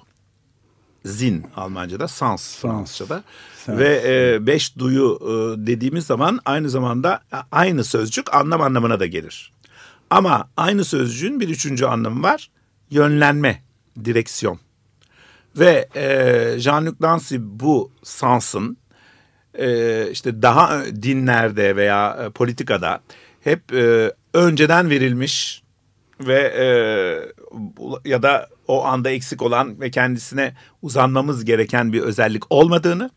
Zin 1.06 1.46
Almanca'da, 1.56 2.08
sans 2.08 2.58
Fransızca'da. 2.58 3.24
Sans. 3.66 3.80
Ve 3.80 4.04
e, 4.06 4.48
beş 4.48 4.78
duyu 4.78 5.20
e, 5.22 5.68
dediğimiz 5.68 6.06
zaman 6.06 6.40
aynı 6.46 6.70
zamanda 6.70 7.22
aynı 7.52 7.84
sözcük 7.84 8.34
anlam 8.34 8.62
anlamına 8.62 9.00
da 9.00 9.06
gelir. 9.06 9.54
Ama 10.10 10.50
aynı 10.58 10.86
sözcüğün 10.86 11.40
bir 11.40 11.50
üçüncü 11.50 11.86
anlamı 11.86 12.24
var 12.24 12.50
yönlenme, 12.90 13.64
direksiyon. 14.06 14.60
Ve 15.56 15.90
e, 15.96 16.04
Jean-Luc 16.60 16.96
Nancy 17.00 17.36
bu 17.40 17.92
sansın 18.04 18.78
e, 19.54 20.08
işte 20.12 20.42
daha 20.42 20.86
dinlerde 20.86 21.76
veya 21.76 22.18
e, 22.26 22.30
politikada 22.30 23.02
hep 23.44 23.74
e, 23.74 24.14
önceden 24.34 24.90
verilmiş 24.90 25.64
ve 26.20 26.42
e, 26.42 26.68
ya 28.10 28.24
da 28.24 28.50
o 28.68 28.86
anda 28.86 29.10
eksik 29.10 29.42
olan 29.42 29.82
ve 29.82 29.92
kendisine 29.92 30.54
uzanmamız 30.82 31.46
gereken 31.46 31.94
bir 31.94 32.02
özellik 32.02 32.52
olmadığını, 32.52 33.10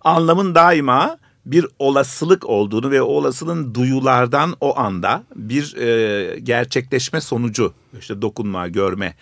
anlamın 0.00 0.54
daima 0.54 1.18
bir 1.52 1.66
olasılık 1.78 2.48
olduğunu 2.48 2.90
ve 2.90 3.02
o 3.02 3.06
olasılığın 3.06 3.74
duyulardan 3.74 4.56
o 4.60 4.78
anda 4.78 5.24
bir 5.36 5.76
e, 5.76 6.38
gerçekleşme 6.40 7.20
sonucu 7.20 7.72
işte 7.98 8.22
dokunma, 8.22 8.68
görme 8.68 9.14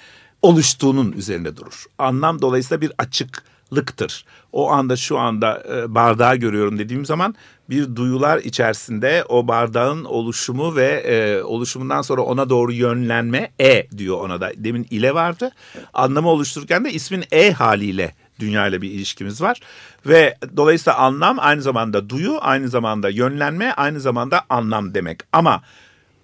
oluştuğunun 0.42 1.12
üzerinde 1.12 1.56
durur. 1.56 1.84
Anlam 1.98 2.42
dolayısıyla 2.42 2.80
bir 2.80 2.92
açıklıktır. 2.98 4.24
O 4.52 4.70
anda 4.70 4.96
şu 4.96 5.18
anda 5.18 5.62
e, 5.74 5.94
bardağı 5.94 6.36
görüyorum 6.36 6.78
dediğim 6.78 7.06
zaman 7.06 7.34
bir 7.70 7.96
duyular 7.96 8.38
içerisinde 8.38 9.24
o 9.28 9.48
bardağın 9.48 10.04
oluşumu 10.04 10.76
ve 10.76 10.86
e, 10.86 11.42
oluşumundan 11.42 12.02
sonra 12.02 12.22
ona 12.22 12.50
doğru 12.50 12.72
yönlenme 12.72 13.52
e 13.60 13.90
diyor 13.98 14.20
ona 14.20 14.40
da. 14.40 14.52
Demin 14.56 14.86
ile 14.90 15.14
vardı. 15.14 15.50
Anlamı 15.94 16.28
oluştururken 16.28 16.84
de 16.84 16.92
ismin 16.92 17.24
e 17.32 17.52
haliyle 17.52 18.14
dünya 18.40 18.66
ile 18.66 18.82
bir 18.82 18.90
ilişkimiz 18.90 19.42
var. 19.42 19.60
Ve 20.06 20.36
dolayısıyla 20.56 20.98
anlam 20.98 21.36
aynı 21.40 21.62
zamanda 21.62 22.10
duyu, 22.10 22.38
aynı 22.40 22.68
zamanda 22.68 23.08
yönlenme, 23.08 23.72
aynı 23.72 24.00
zamanda 24.00 24.42
anlam 24.48 24.94
demek. 24.94 25.20
Ama 25.32 25.62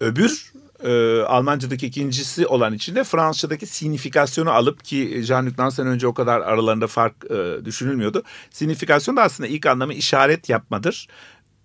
öbür 0.00 0.52
e, 0.84 1.20
Almanca'daki 1.22 1.86
ikincisi 1.86 2.46
olan 2.46 2.74
için 2.74 2.94
de 2.94 3.04
Fransızca'daki 3.04 3.66
sinifikasyonu 3.66 4.50
alıp 4.50 4.84
ki 4.84 5.22
Jean-Luc 5.24 5.58
Nansen 5.58 5.86
önce 5.86 6.06
o 6.06 6.14
kadar 6.14 6.40
aralarında 6.40 6.86
fark 6.86 7.14
e, 7.30 7.64
düşünülmüyordu. 7.64 8.22
Sinifikasyon 8.50 9.16
da 9.16 9.22
aslında 9.22 9.48
ilk 9.48 9.66
anlamı 9.66 9.94
işaret 9.94 10.48
yapmadır. 10.48 11.08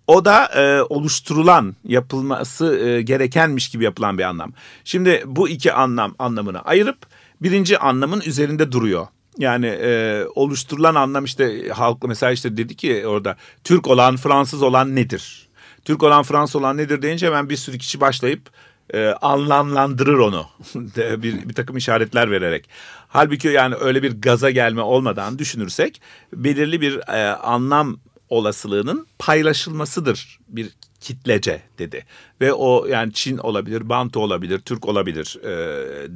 O 0.08 0.26
da 0.26 0.46
e, 0.46 0.82
oluşturulan, 0.82 1.76
yapılması 1.84 2.78
e, 2.78 3.02
gerekenmiş 3.02 3.70
gibi 3.70 3.84
yapılan 3.84 4.18
bir 4.18 4.24
anlam. 4.24 4.54
Şimdi 4.84 5.24
bu 5.26 5.50
iki 5.50 5.74
anlam 5.74 6.16
anlamını 6.20 6.62
ayırıp 6.62 6.98
birinci 7.42 7.78
anlamın 7.78 8.22
üzerinde 8.22 8.72
duruyor. 8.72 9.08
Yani 9.38 9.66
e, 9.66 10.24
oluşturulan 10.36 10.96
anlam 10.96 11.26
işte 11.26 11.70
halk 11.70 12.04
mesela 12.08 12.32
işte 12.32 12.58
dedi 12.58 12.76
ki 12.76 13.08
orada 13.08 13.38
Türk 13.64 13.88
olan 13.88 14.18
Fransız 14.18 14.62
olan 14.62 14.96
nedir? 14.96 15.48
Türk 15.86 16.04
olan 16.04 16.24
Fransız 16.24 16.56
olan 16.56 16.78
nedir 16.78 17.02
deyince 17.02 17.28
hemen 17.28 17.50
bir 17.50 17.56
sürü 17.56 17.78
kişi 17.78 18.02
başlayıp 18.02 18.50
e, 18.94 19.08
anlamlandırır 19.08 20.20
onu 20.20 20.48
bir, 20.96 21.50
bir 21.50 21.54
takım 21.54 21.78
işaretler 21.78 22.32
vererek. 22.32 22.70
Halbuki 23.08 23.48
yani 23.48 23.76
öyle 23.76 24.04
bir 24.04 24.22
gaza 24.22 24.50
gelme 24.50 24.82
olmadan 24.82 25.40
düşünürsek 25.40 26.02
belirli 26.34 26.82
bir 26.82 26.98
e, 26.98 27.36
anlam 27.36 28.00
olasılığının 28.30 29.08
paylaşılmasıdır 29.20 30.40
bir 30.48 30.70
kitlece 31.00 31.62
dedi. 31.80 32.06
Ve 32.42 32.54
o 32.54 32.86
yani 32.86 33.14
Çin 33.14 33.38
olabilir, 33.38 33.90
Bantu 33.90 34.20
olabilir, 34.20 34.60
Türk 34.60 34.88
olabilir 34.88 35.38
e, 35.44 35.48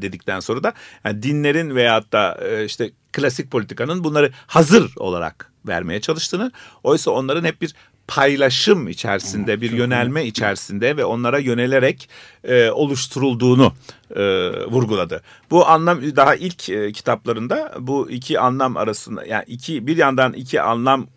dedikten 0.01 0.39
sonra 0.39 0.63
da 0.63 0.73
yani 1.05 1.23
dinlerin 1.23 1.75
veyahut 1.75 2.11
da 2.11 2.39
e, 2.41 2.65
işte 2.65 2.91
klasik 3.13 3.51
politikanın 3.51 4.03
bunları 4.03 4.31
hazır 4.47 4.91
olarak 4.97 5.51
vermeye 5.67 6.01
çalıştığını 6.01 6.51
oysa 6.83 7.11
onların 7.11 7.43
hep 7.43 7.61
bir 7.61 7.75
paylaşım 8.07 8.87
içerisinde 8.87 9.61
bir 9.61 9.71
yönelme 9.71 10.25
içerisinde 10.25 10.97
ve 10.97 11.05
onlara 11.05 11.39
yönelerek 11.39 12.09
e, 12.43 12.71
oluşturulduğunu 12.71 13.73
e, 14.15 14.23
vurguladı. 14.65 15.21
Bu 15.51 15.67
anlam 15.67 16.01
daha 16.15 16.35
ilk 16.35 16.69
e, 16.69 16.91
kitaplarında 16.91 17.73
bu 17.79 18.09
iki 18.11 18.39
anlam 18.39 18.77
arasında 18.77 19.25
yani 19.25 19.43
iki 19.47 19.87
bir 19.87 19.97
yandan 19.97 20.33
iki 20.33 20.61
anlam 20.61 21.07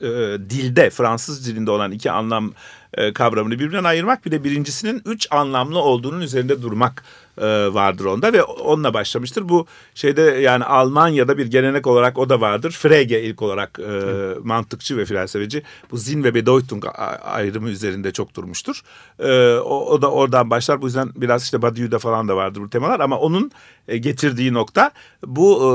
e, 0.00 0.08
dilde 0.50 0.90
Fransız 0.90 1.46
dilinde 1.46 1.70
olan 1.70 1.92
iki 1.92 2.10
anlam 2.10 2.52
e, 2.94 3.12
kavramını 3.12 3.54
birbirinden 3.54 3.84
ayırmak 3.84 4.26
bir 4.26 4.30
de 4.30 4.44
birincisinin 4.44 5.02
üç 5.04 5.28
anlamlı 5.30 5.78
olduğunun 5.78 6.20
üzerinde 6.20 6.62
durmak 6.62 7.04
e, 7.38 7.46
vardır 7.74 8.04
onda 8.04 8.32
ve 8.32 8.42
onunla 8.42 8.94
başlamıştır. 8.94 9.48
Bu 9.48 9.66
şeyde 9.94 10.22
yani 10.22 10.64
Almanya'da 10.64 11.38
bir 11.38 11.46
gelenek 11.46 11.86
olarak 11.86 12.18
o 12.18 12.28
da 12.28 12.40
vardır. 12.40 12.70
Frege 12.70 13.22
ilk 13.22 13.42
olarak 13.42 13.78
e, 13.78 13.90
mantıkçı 14.42 14.96
ve 14.96 15.04
felsefeci 15.04 15.62
bu 15.90 15.96
Zin 15.96 16.24
ve 16.24 16.34
Bedeutung 16.34 16.84
ayrımı 17.24 17.68
üzerinde 17.68 18.12
çok 18.12 18.34
durmuştur. 18.34 18.82
E, 19.18 19.56
o, 19.58 19.86
o 19.86 20.02
da 20.02 20.10
oradan 20.10 20.50
başlar. 20.50 20.82
Bu 20.82 20.86
yüzden 20.86 21.10
biraz 21.16 21.44
işte 21.44 21.62
Badiou'da 21.62 21.98
falan 21.98 22.28
da 22.28 22.36
vardır 22.36 22.60
bu 22.60 22.70
temalar 22.70 23.00
ama 23.00 23.18
onun 23.18 23.50
getirdiği 23.96 24.52
nokta 24.52 24.90
bu 25.26 25.62
e, 25.64 25.68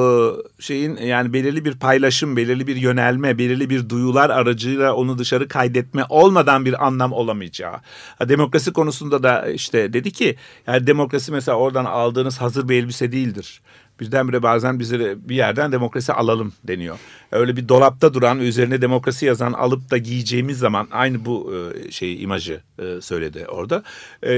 şeyin 0.62 0.98
yani 0.98 1.34
belirli 1.34 1.66
bir 1.66 1.74
paylaşım, 1.74 2.38
belirli 2.38 2.68
bir 2.68 2.76
yönelme, 2.76 3.38
belirli 3.38 3.70
bir 3.70 3.90
duyular 3.90 4.30
aracıyla 4.30 4.94
onu 4.94 5.18
dışarı 5.18 5.48
kaydetme 5.48 6.06
olmadan 6.10 6.66
bir 6.66 6.88
anlam 6.88 7.14
olamayacağı. 7.14 7.76
Demokrasi 8.22 8.74
konusunda 8.74 9.24
da 9.24 9.50
işte 9.50 9.94
dedi 9.94 10.12
ki 10.12 10.36
yani 10.68 10.88
demokrasi 10.88 11.32
mesela 11.32 11.58
oradan 11.58 11.86
aldığınız 11.86 12.42
hazır 12.42 12.70
bir 12.70 12.76
elbise 12.76 13.12
değildir 13.12 13.62
birdenbire 14.04 14.44
bazen 14.44 14.80
bize 14.80 15.16
bir 15.30 15.36
yerden 15.36 15.72
demokrasi 15.72 16.14
alalım 16.14 16.54
deniyor. 16.64 16.98
Öyle 17.32 17.58
bir 17.58 17.70
dolapta 17.70 18.14
duran 18.14 18.40
üzerine 18.40 18.82
demokrasi 18.82 19.26
yazan 19.26 19.54
alıp 19.54 19.92
da 19.92 19.98
giyeceğimiz 19.98 20.58
zaman 20.58 20.88
aynı 20.92 21.26
bu 21.26 21.54
e, 21.56 21.92
şey 21.92 22.24
imajı 22.24 22.62
e, 22.80 23.02
söyledi 23.02 23.46
orada. 23.48 23.84
E, 24.24 24.30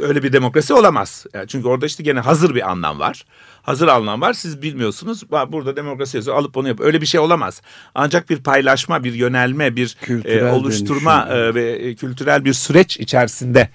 öyle 0.00 0.22
bir 0.22 0.32
demokrasi 0.32 0.74
olamaz. 0.74 1.26
Yani 1.34 1.48
çünkü 1.48 1.68
orada 1.68 1.86
işte 1.86 2.02
gene 2.02 2.20
hazır 2.20 2.54
bir 2.54 2.70
anlam 2.70 2.98
var. 2.98 3.24
Hazır 3.62 3.88
anlam 3.88 4.20
var. 4.20 4.32
Siz 4.32 4.62
bilmiyorsunuz. 4.62 5.30
Burada 5.30 5.76
demokrasi 5.76 6.16
yazıyor. 6.16 6.36
Alıp 6.36 6.56
onu 6.56 6.68
yap. 6.68 6.80
Öyle 6.80 7.00
bir 7.00 7.06
şey 7.06 7.20
olamaz. 7.20 7.62
Ancak 7.94 8.30
bir 8.30 8.42
paylaşma, 8.42 9.04
bir 9.04 9.14
yönelme, 9.14 9.76
bir 9.76 9.96
e, 10.24 10.44
oluşturma 10.44 11.28
e, 11.30 11.54
ve 11.54 11.94
kültürel 11.94 12.44
bir 12.44 12.52
süreç 12.52 12.96
içerisinde 13.00 13.68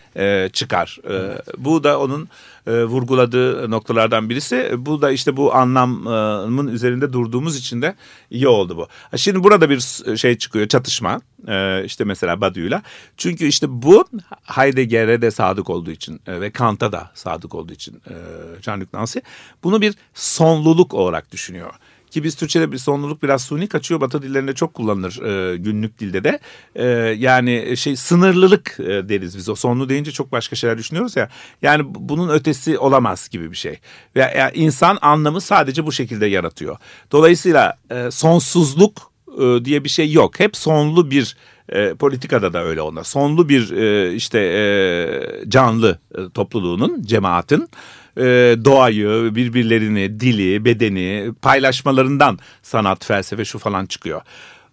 çıkar. 0.50 0.98
E, 1.10 1.42
bu 1.58 1.84
da 1.84 2.00
onun 2.00 2.30
e, 2.68 2.84
vurguladığı 2.84 3.72
noktalardan 3.72 4.30
birisi. 4.30 4.72
Bu 4.78 5.02
da 5.02 5.12
işte 5.12 5.38
bu 5.38 5.56
anlamın 5.56 6.68
üzerinde 6.68 7.14
durduğumuz 7.14 7.58
için 7.58 7.82
de 7.82 7.96
iyi 8.30 8.48
oldu 8.48 8.78
bu. 8.78 8.88
Şimdi 9.18 9.44
burada 9.44 9.70
bir 9.70 9.80
şey 10.18 10.38
çıkıyor 10.38 10.68
çatışma 10.68 11.22
e, 11.48 11.86
işte 11.86 12.04
mesela 12.04 12.42
Badiou'yla. 12.42 12.82
Çünkü 13.18 13.46
işte 13.46 13.66
bu 13.70 14.06
Heidegger'e 14.44 15.22
de 15.22 15.32
sadık 15.32 15.70
olduğu 15.70 15.92
için 15.92 16.22
e, 16.28 16.42
ve 16.42 16.52
Kant'a 16.52 16.92
da 16.92 17.12
sadık 17.14 17.56
olduğu 17.56 17.74
için 17.74 18.02
e, 18.10 18.14
Jean-Luc 18.62 18.88
Nancy 18.94 19.20
bunu 19.64 19.82
bir 19.82 19.96
sonluluk 20.14 20.94
olarak 20.94 21.32
düşünüyor. 21.32 21.74
Ki 22.12 22.24
biz 22.24 22.36
Türkçe'de 22.36 22.72
bir 22.72 22.78
sonluluk 22.78 23.24
biraz 23.24 23.42
suni 23.42 23.68
kaçıyor. 23.68 24.02
Batı 24.02 24.22
dillerinde 24.22 24.56
çok 24.56 24.74
kullanılır 24.74 25.22
e, 25.22 25.58
günlük 25.58 26.00
dilde 26.00 26.24
de. 26.24 26.40
E, 26.76 26.86
yani 27.18 27.78
şey 27.78 27.96
sınırlılık 27.96 28.78
e, 28.80 29.10
deriz 29.10 29.38
biz. 29.38 29.50
O 29.50 29.56
sonlu 29.56 29.90
deyince 29.90 30.12
çok 30.12 30.32
başka 30.32 30.56
şeyler 30.56 30.78
düşünüyoruz 30.78 31.16
ya. 31.16 31.30
Yani 31.62 31.84
bunun 31.88 32.30
ötesi 32.30 32.78
olamaz 32.78 33.30
gibi 33.30 33.52
bir 33.52 33.58
şey. 33.58 33.80
Ve 34.16 34.34
yani 34.38 34.52
insan 34.54 34.98
anlamı 35.02 35.42
sadece 35.42 35.86
bu 35.86 35.92
şekilde 35.92 36.26
yaratıyor. 36.26 36.78
Dolayısıyla 37.12 37.78
e, 37.92 38.12
sonsuzluk 38.12 39.12
e, 39.40 39.66
diye 39.66 39.84
bir 39.84 39.90
şey 39.90 40.12
yok. 40.12 40.40
Hep 40.40 40.58
sonlu 40.58 41.12
bir 41.12 41.36
e, 41.70 41.94
politikada 41.94 42.54
da 42.54 42.64
öyle 42.64 42.82
onda. 42.82 43.04
Sonlu 43.04 43.50
bir 43.50 43.72
e, 43.72 44.14
işte 44.16 44.40
e, 44.40 45.50
canlı 45.50 46.00
e, 46.16 46.30
topluluğunun, 46.34 47.04
cemaatin 47.04 47.70
e, 48.18 48.24
doğayı, 48.66 49.36
birbirlerini, 49.36 50.20
dili, 50.20 50.66
bedeni 50.66 51.32
paylaşmalarından 51.42 52.40
sanat, 52.64 53.06
felsefe 53.06 53.46
şu 53.46 53.60
falan 53.60 53.86
çıkıyor. 53.86 54.22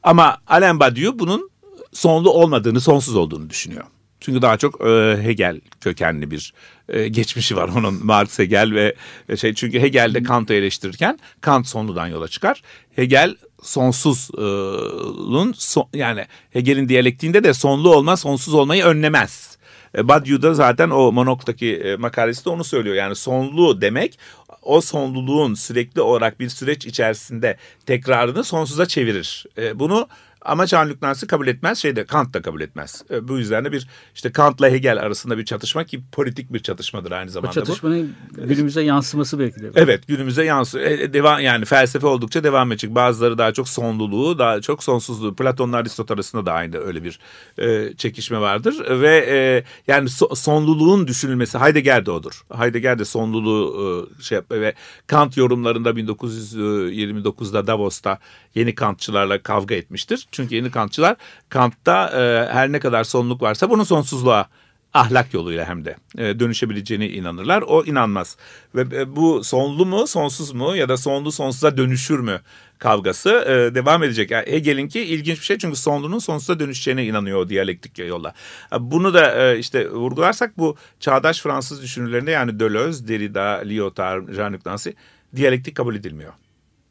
Ama 0.03 0.39
Alain 0.47 0.81
Badiou 0.81 1.19
bunun 1.19 1.51
sonlu 1.93 2.31
olmadığını, 2.31 2.81
sonsuz 2.81 3.17
olduğunu 3.17 3.51
düşünüyor. 3.51 3.85
Çünkü 4.21 4.43
daha 4.43 4.57
çok 4.57 4.81
e, 4.87 5.19
Hegel 5.23 5.61
kökenli 5.81 6.31
bir 6.31 6.53
e, 6.89 7.09
geçmişi 7.09 7.57
var 7.57 7.71
onun 7.77 8.07
Marx 8.07 8.39
Hegel 8.39 8.75
ve 8.75 8.95
e, 9.29 9.37
şey 9.37 9.55
çünkü 9.55 9.81
Hegel 9.81 10.15
de 10.15 10.23
Kant'ı 10.23 10.55
eleştirirken 10.55 11.19
Kant 11.41 11.67
sonludan 11.67 12.07
yola 12.07 12.29
çıkar. 12.29 12.63
Hegel 12.97 13.37
sonsuzluğun 13.63 15.55
son, 15.57 15.89
yani 15.95 16.25
Hegel'in 16.51 16.89
diyalektiğinde 16.89 17.45
de 17.45 17.55
sonlu 17.55 17.95
olma 17.95 18.17
sonsuz 18.17 18.55
olmayı 18.55 18.85
önlemez. 18.85 19.58
E, 19.97 20.09
Badiou'da 20.09 20.55
zaten 20.55 20.91
o 20.91 21.13
Monok'taki 21.13 21.77
e, 21.77 21.97
makalesi 21.97 22.45
de 22.45 22.51
onu 22.51 22.65
söylüyor. 22.65 22.97
Yani 22.97 23.15
sonlu 23.17 23.81
demek 23.81 24.19
o 24.63 24.81
sonluluğun 24.81 25.55
sürekli 25.55 26.01
olarak 26.01 26.41
bir 26.41 26.49
süreç 26.49 26.87
içerisinde 26.87 27.57
tekrarını 27.87 28.45
sonsuza 28.45 28.87
çevirir. 28.87 29.47
E, 29.59 29.79
bunu 29.79 30.09
ama 30.43 30.65
Jean-Luc 30.65 30.97
Nancy 31.03 31.27
kabul 31.27 31.47
etmez, 31.47 31.79
şey 31.79 31.97
de 31.97 32.05
Kant 32.05 32.35
da 32.35 32.43
kabul 32.43 32.61
etmez. 32.61 33.03
E, 33.11 33.29
bu 33.29 33.39
yüzden 33.39 33.65
de 33.65 33.73
bir 33.73 33.89
işte 34.15 34.33
Kant'la 34.33 34.69
Hegel 34.69 34.99
arasında 35.01 35.39
bir 35.39 35.45
çatışma 35.45 35.85
ki 35.85 36.01
politik 36.13 36.53
bir 36.53 36.59
çatışmadır 36.59 37.11
aynı 37.11 37.31
zamanda 37.31 37.51
bu. 37.51 37.55
çatışmanın 37.55 38.15
bu. 38.37 38.49
günümüze 38.49 38.83
yansıması 38.83 39.39
belki 39.39 39.63
de. 39.63 39.71
Evet, 39.75 40.09
günümüze 40.09 40.45
yansı. 40.45 40.81
E, 40.81 41.03
e, 41.03 41.13
devam 41.13 41.41
yani 41.41 41.65
felsefe 41.65 42.07
oldukça 42.07 42.45
devam 42.45 42.73
edecek. 42.73 42.95
Bazıları 42.95 43.39
daha 43.39 43.53
çok 43.53 43.69
sonluluğu, 43.69 44.39
daha 44.39 44.61
çok 44.61 44.85
sonsuzluğu. 44.85 45.35
Platon'la 45.35 45.77
Aristot 45.77 46.11
arasında 46.11 46.47
da 46.47 46.53
aynı 46.53 46.79
öyle 46.79 47.05
bir 47.05 47.19
e, 47.59 47.95
çekişme 47.97 48.41
vardır 48.41 49.01
ve 49.01 49.27
e, 49.29 49.65
yani 49.87 50.09
so, 50.09 50.35
sonluluğun 50.35 51.07
düşünülmesi 51.07 51.59
Heidegger 51.59 52.07
de 52.07 52.11
odur. 52.11 52.43
Heidegger 52.57 52.99
de 52.99 53.05
sonluluğu 53.05 54.07
e, 54.19 54.23
şey 54.23 54.39
ve 54.51 54.75
Kant 55.07 55.37
yorumlarında 55.37 55.91
1929'da 55.91 57.67
Davos'ta 57.67 58.19
yeni 58.55 58.75
Kantçılarla 58.75 59.43
kavga 59.43 59.75
etmiştir. 59.75 60.28
Çünkü 60.33 60.55
yeni 60.55 60.71
Kantçılar 60.71 61.17
Kant'ta 61.49 62.09
e, 62.09 62.53
her 62.53 62.73
ne 62.73 62.81
kadar 62.81 63.05
sonluk 63.05 63.43
varsa 63.43 63.71
bunun 63.71 63.85
sonsuzluğa 63.85 64.49
ahlak 64.95 65.35
yoluyla 65.35 65.69
hem 65.69 65.85
de 65.85 65.97
e, 66.19 66.41
dönüşebileceğine 66.41 67.09
inanırlar. 67.09 67.63
O 67.63 67.85
inanmaz. 67.85 68.37
Ve 68.75 68.81
e, 68.81 69.17
bu 69.17 69.45
sonlu 69.45 69.87
mu, 69.87 70.07
sonsuz 70.07 70.53
mu 70.53 70.77
ya 70.77 70.89
da 70.89 70.97
sonlu 70.97 71.33
sonsuza 71.33 71.77
dönüşür 71.77 72.19
mü 72.19 72.41
kavgası 72.79 73.31
e, 73.31 73.75
devam 73.75 74.03
edecek. 74.03 74.31
Yani 74.31 74.47
Hegel'inki 74.47 75.01
ilginç 75.01 75.39
bir 75.39 75.45
şey 75.45 75.59
çünkü 75.59 75.77
sonlunun 75.77 76.19
sonsuza 76.19 76.61
dönüşeceğine 76.61 77.05
inanıyor 77.05 77.39
o 77.39 77.49
diyalektik 77.49 77.99
yolla. 77.99 78.35
Bunu 78.81 79.15
da 79.15 79.53
e, 79.53 79.59
işte 79.59 79.91
vurgularsak 79.91 80.59
bu 80.59 80.77
çağdaş 81.01 81.41
Fransız 81.41 81.83
düşünürlerinde 81.83 82.31
yani 82.31 82.61
Deleuze, 82.61 83.09
Derrida, 83.09 83.63
Lyotard, 83.65 84.29
Jean-Luc 84.29 84.61
Nancy 84.67 84.91
diyalektik 85.37 85.77
kabul 85.77 85.95
edilmiyor. 85.95 86.33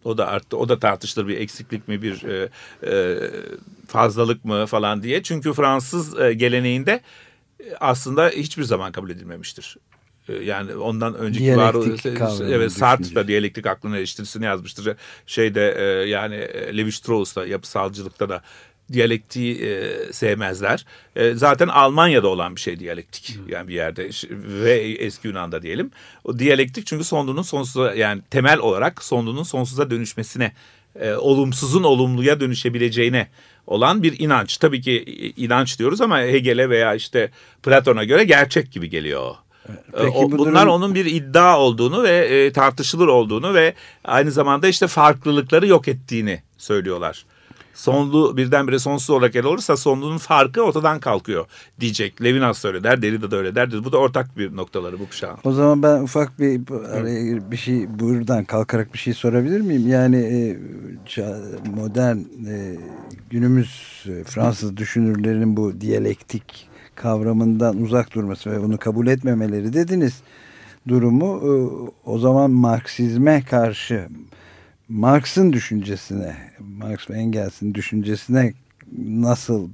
O 0.07 0.17
da 0.17 0.27
arttı. 0.27 0.57
O 0.57 0.69
da 0.69 0.79
tartışılır 0.79 1.27
bir 1.27 1.37
eksiklik 1.37 1.87
mi 1.87 2.01
bir 2.01 2.23
e, 2.23 2.49
e, 2.83 3.17
fazlalık 3.87 4.45
mı 4.45 4.65
falan 4.65 5.03
diye. 5.03 5.23
Çünkü 5.23 5.53
Fransız 5.53 6.19
e, 6.19 6.33
geleneğinde 6.33 7.01
e, 7.59 7.75
aslında 7.79 8.29
hiçbir 8.29 8.63
zaman 8.63 8.91
kabul 8.91 9.09
edilmemiştir. 9.09 9.77
E, 10.29 10.33
yani 10.33 10.75
ondan 10.75 11.15
önceki 11.15 11.57
var 11.57 11.75
evet 12.41 12.71
Sartre 12.71 13.15
da 13.15 13.27
diyalektik 13.27 13.65
aklına 13.65 13.97
eleştirisini 13.97 14.45
yazmıştır. 14.45 14.95
Şeyde 15.25 15.75
e, 15.77 16.09
yani 16.09 16.35
e, 16.35 16.77
Levi 16.77 16.91
Strauss 16.91 17.35
da 17.35 17.47
yapısalcılıkta 17.47 18.29
da 18.29 18.41
diyalektiği 18.93 19.61
e, 19.61 19.93
sevmezler. 20.13 20.85
E, 21.15 21.33
zaten 21.33 21.67
Almanya'da 21.67 22.27
olan 22.27 22.55
bir 22.55 22.61
şey 22.61 22.79
diyalektik. 22.79 23.37
Yani 23.47 23.67
bir 23.67 23.73
yerde 23.73 24.09
ve 24.31 24.73
eski 24.79 25.27
Yunan'da 25.27 25.61
diyelim. 25.61 25.91
O 26.23 26.39
diyalektik 26.39 26.87
çünkü 26.87 27.03
sonlunun 27.03 27.41
sonsuza 27.41 27.93
yani 27.93 28.21
temel 28.29 28.59
olarak 28.59 29.03
sonlunun 29.03 29.43
sonsuza 29.43 29.89
dönüşmesine 29.91 30.51
e, 30.99 31.13
olumsuzun 31.13 31.83
olumluya 31.83 32.39
dönüşebileceğine 32.39 33.27
olan 33.67 34.03
bir 34.03 34.19
inanç. 34.19 34.57
Tabii 34.57 34.81
ki 34.81 35.03
inanç 35.37 35.79
diyoruz 35.79 36.01
ama 36.01 36.19
Hegel'e 36.19 36.69
veya 36.69 36.95
işte 36.95 37.31
Platon'a 37.63 38.03
göre 38.03 38.23
gerçek 38.23 38.71
gibi 38.71 38.89
geliyor 38.89 39.21
o. 39.21 39.37
Peki, 39.91 40.17
o, 40.17 40.31
bu 40.31 40.37
bunlar 40.37 40.61
durum... 40.61 40.73
onun 40.73 40.95
bir 40.95 41.05
iddia 41.05 41.59
olduğunu 41.59 42.03
ve 42.03 42.17
e, 42.17 42.51
tartışılır 42.51 43.07
olduğunu 43.07 43.53
ve 43.53 43.73
aynı 44.03 44.31
zamanda 44.31 44.67
işte 44.67 44.87
farklılıkları 44.87 45.67
yok 45.67 45.87
ettiğini 45.87 46.41
söylüyorlar 46.57 47.25
sonlu 47.77 48.37
birdenbire 48.37 48.79
sonsuz 48.79 49.09
olarak 49.09 49.35
ele 49.35 49.47
olursa 49.47 49.77
sonlunun 49.77 50.17
farkı 50.17 50.61
ortadan 50.61 50.99
kalkıyor 50.99 51.45
diyecek. 51.79 52.23
Levinas 52.23 52.65
öyle 52.65 52.83
der, 52.83 53.01
Derrida 53.01 53.31
da 53.31 53.35
öyle 53.35 53.55
der. 53.55 53.83
Bu 53.83 53.91
da 53.91 53.97
ortak 53.97 54.37
bir 54.37 54.55
noktaları 54.55 54.99
bu 54.99 55.09
kuşağın. 55.09 55.37
O 55.43 55.51
zaman 55.51 55.83
ben 55.83 56.01
ufak 56.01 56.39
bir 56.39 56.61
bir 57.51 57.57
şey 57.57 57.99
buradan 57.99 58.43
kalkarak 58.43 58.93
bir 58.93 58.99
şey 58.99 59.13
sorabilir 59.13 59.61
miyim? 59.61 59.87
Yani 59.87 60.17
e, 60.17 60.57
modern 61.75 62.17
e, 62.47 62.75
günümüz 63.29 64.03
e, 64.05 64.23
Fransız 64.23 64.77
düşünürlerin 64.77 65.57
bu 65.57 65.81
diyalektik 65.81 66.69
kavramından 66.95 67.81
uzak 67.81 68.13
durması 68.13 68.51
ve 68.51 68.63
bunu 68.63 68.77
kabul 68.77 69.07
etmemeleri 69.07 69.73
dediniz 69.73 70.21
durumu 70.87 71.41
o 72.05 72.19
zaman 72.19 72.51
Marksizme 72.51 73.43
karşı 73.49 74.07
Marx'ın 74.89 75.53
düşüncesine, 75.53 76.35
Marx 76.59 77.09
ve 77.09 77.13
Engels'in 77.13 77.73
düşüncesine 77.73 78.53
nasıl 78.97 79.69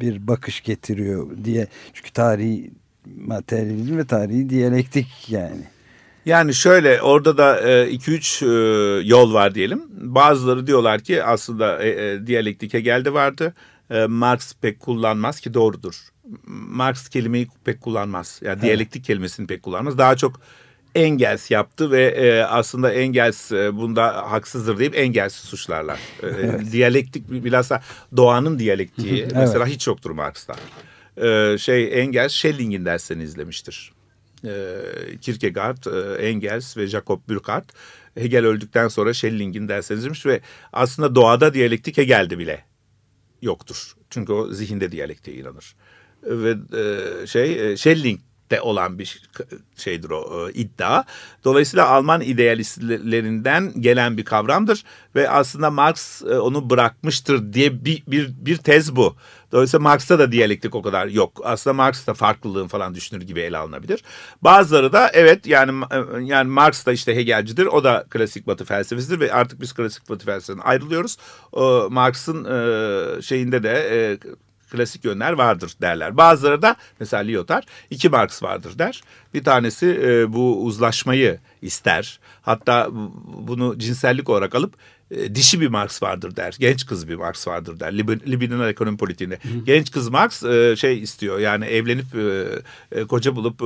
bir 0.00 0.26
bakış 0.26 0.62
getiriyor 0.62 1.26
diye. 1.44 1.66
Çünkü 1.92 2.12
tarihi 2.12 2.70
materyalizm 3.16 3.98
ve 3.98 4.06
tarihi 4.06 4.50
diyalektik 4.50 5.06
yani. 5.28 5.64
Yani 6.26 6.54
şöyle 6.54 7.02
orada 7.02 7.38
da 7.38 7.60
2-3 7.60 8.44
e, 8.44 8.48
e, 8.48 9.08
yol 9.08 9.34
var 9.34 9.54
diyelim. 9.54 9.82
Bazıları 9.90 10.66
diyorlar 10.66 11.00
ki 11.00 11.24
aslında 11.24 11.82
e, 11.82 11.88
e, 11.88 12.26
diyalektik 12.26 12.74
Hegel'de 12.74 13.12
vardı. 13.12 13.54
E, 13.90 14.06
Marx 14.06 14.54
pek 14.60 14.80
kullanmaz 14.80 15.40
ki 15.40 15.54
doğrudur. 15.54 15.94
Marx 16.46 17.08
kelimeyi 17.08 17.48
pek 17.64 17.80
kullanmaz. 17.80 18.40
Yani 18.42 18.52
evet. 18.52 18.62
diyalektik 18.62 19.04
kelimesini 19.04 19.46
pek 19.46 19.62
kullanmaz. 19.62 19.98
Daha 19.98 20.16
çok 20.16 20.40
Engels 20.94 21.50
yaptı 21.50 21.90
ve 21.90 22.04
e, 22.06 22.42
aslında 22.42 22.92
Engels 22.92 23.52
e, 23.52 23.76
bunda 23.76 24.30
haksızdır 24.30 24.78
deyip 24.78 24.98
Engels'i 24.98 25.46
suçlarlar. 25.46 25.98
E, 26.22 26.26
evet. 26.26 26.72
Diyalektik 26.72 27.30
bilhassa 27.30 27.82
doğanın 28.16 28.58
diyalektiği 28.58 29.22
evet. 29.22 29.32
mesela 29.36 29.66
hiç 29.66 29.86
yoktur 29.86 30.10
Marx'ta. 30.10 30.56
E, 31.16 31.58
şey 31.58 32.02
Engels 32.02 32.32
Schelling'in 32.32 32.84
derslerini 32.84 33.22
izlemiştir. 33.22 33.92
E, 34.44 34.50
Kierkegaard, 35.20 35.84
e, 35.84 36.26
Engels 36.28 36.76
ve 36.76 36.86
Jacob 36.86 37.20
Burckhardt 37.28 37.72
Hegel 38.18 38.46
öldükten 38.46 38.88
sonra 38.88 39.14
Schelling'in 39.14 39.68
derslerini 39.68 40.00
izlemiş 40.00 40.26
ve 40.26 40.40
aslında 40.72 41.14
doğada 41.14 41.54
diyalektik 41.54 41.98
Hegel'de 41.98 42.38
bile 42.38 42.64
yoktur. 43.42 43.94
Çünkü 44.10 44.32
o 44.32 44.52
zihinde 44.52 44.92
diyalektiğe 44.92 45.36
inanır. 45.36 45.76
Ve 46.22 46.56
e, 46.78 47.26
şey 47.26 47.72
e, 47.72 47.76
Schelling 47.76 48.20
de 48.50 48.60
olan 48.60 48.98
bir 48.98 49.22
şeydir 49.76 50.10
o 50.10 50.48
e, 50.48 50.52
iddia. 50.52 51.04
Dolayısıyla 51.44 51.88
Alman 51.88 52.20
idealistlerinden 52.20 53.80
gelen 53.80 54.16
bir 54.16 54.24
kavramdır 54.24 54.84
ve 55.14 55.30
aslında 55.30 55.70
Marx 55.70 56.22
e, 56.22 56.38
onu 56.38 56.70
bırakmıştır 56.70 57.52
diye 57.52 57.84
bir, 57.84 58.02
bir, 58.06 58.34
bir 58.36 58.56
tez 58.56 58.96
bu. 58.96 59.16
Dolayısıyla 59.52 59.82
Marx'ta 59.82 60.18
da 60.18 60.32
diyalektik 60.32 60.74
o 60.74 60.82
kadar 60.82 61.06
yok. 61.06 61.40
Aslında 61.44 61.74
Marx 61.74 62.06
da 62.06 62.14
farklılığın 62.14 62.68
falan 62.68 62.94
düşünür 62.94 63.22
gibi 63.22 63.40
ele 63.40 63.56
alınabilir. 63.58 64.02
Bazıları 64.42 64.92
da 64.92 65.10
evet 65.12 65.46
yani 65.46 65.84
e, 65.90 66.22
yani 66.22 66.50
Marx 66.50 66.86
da 66.86 66.92
işte 66.92 67.16
Hegelcidir. 67.16 67.66
O 67.66 67.84
da 67.84 68.06
klasik 68.10 68.46
Batı 68.46 68.64
felsefesidir 68.64 69.20
ve 69.20 69.32
artık 69.32 69.60
biz 69.60 69.72
klasik 69.72 70.10
Batı 70.10 70.24
felsefesinden 70.24 70.66
ayrılıyoruz. 70.66 71.16
Marx'ın 71.90 72.44
şeyinde 73.20 73.62
de 73.62 74.18
klasik 74.70 75.04
yönler 75.04 75.32
vardır 75.32 75.72
derler. 75.80 76.16
Bazıları 76.16 76.62
da 76.62 76.76
mesela 77.00 77.22
Lyotard 77.22 77.62
iki 77.90 78.08
Marx 78.08 78.42
vardır 78.42 78.78
der. 78.78 79.02
Bir 79.34 79.44
tanesi 79.44 80.00
e, 80.02 80.32
bu 80.32 80.64
uzlaşmayı 80.64 81.38
ister. 81.62 82.20
Hatta 82.42 82.88
bunu 83.48 83.78
cinsellik 83.78 84.28
olarak 84.28 84.54
alıp 84.54 84.74
e, 85.10 85.34
dişi 85.34 85.60
bir 85.60 85.68
Marx 85.68 86.02
vardır 86.02 86.36
der. 86.36 86.56
Genç 86.58 86.86
kız 86.86 87.08
bir 87.08 87.14
Marx 87.14 87.48
vardır 87.48 87.80
der. 87.80 87.98
Lib 87.98 88.08
libidinal 88.08 88.68
ekonomi 88.68 88.96
politiğinde. 88.96 89.34
Hı. 89.34 89.64
Genç 89.66 89.90
kız 89.90 90.08
Marx 90.08 90.44
e, 90.44 90.76
şey 90.76 91.02
istiyor 91.02 91.38
yani 91.38 91.64
evlenip 91.64 92.06
e, 92.92 93.04
koca 93.04 93.36
bulup 93.36 93.58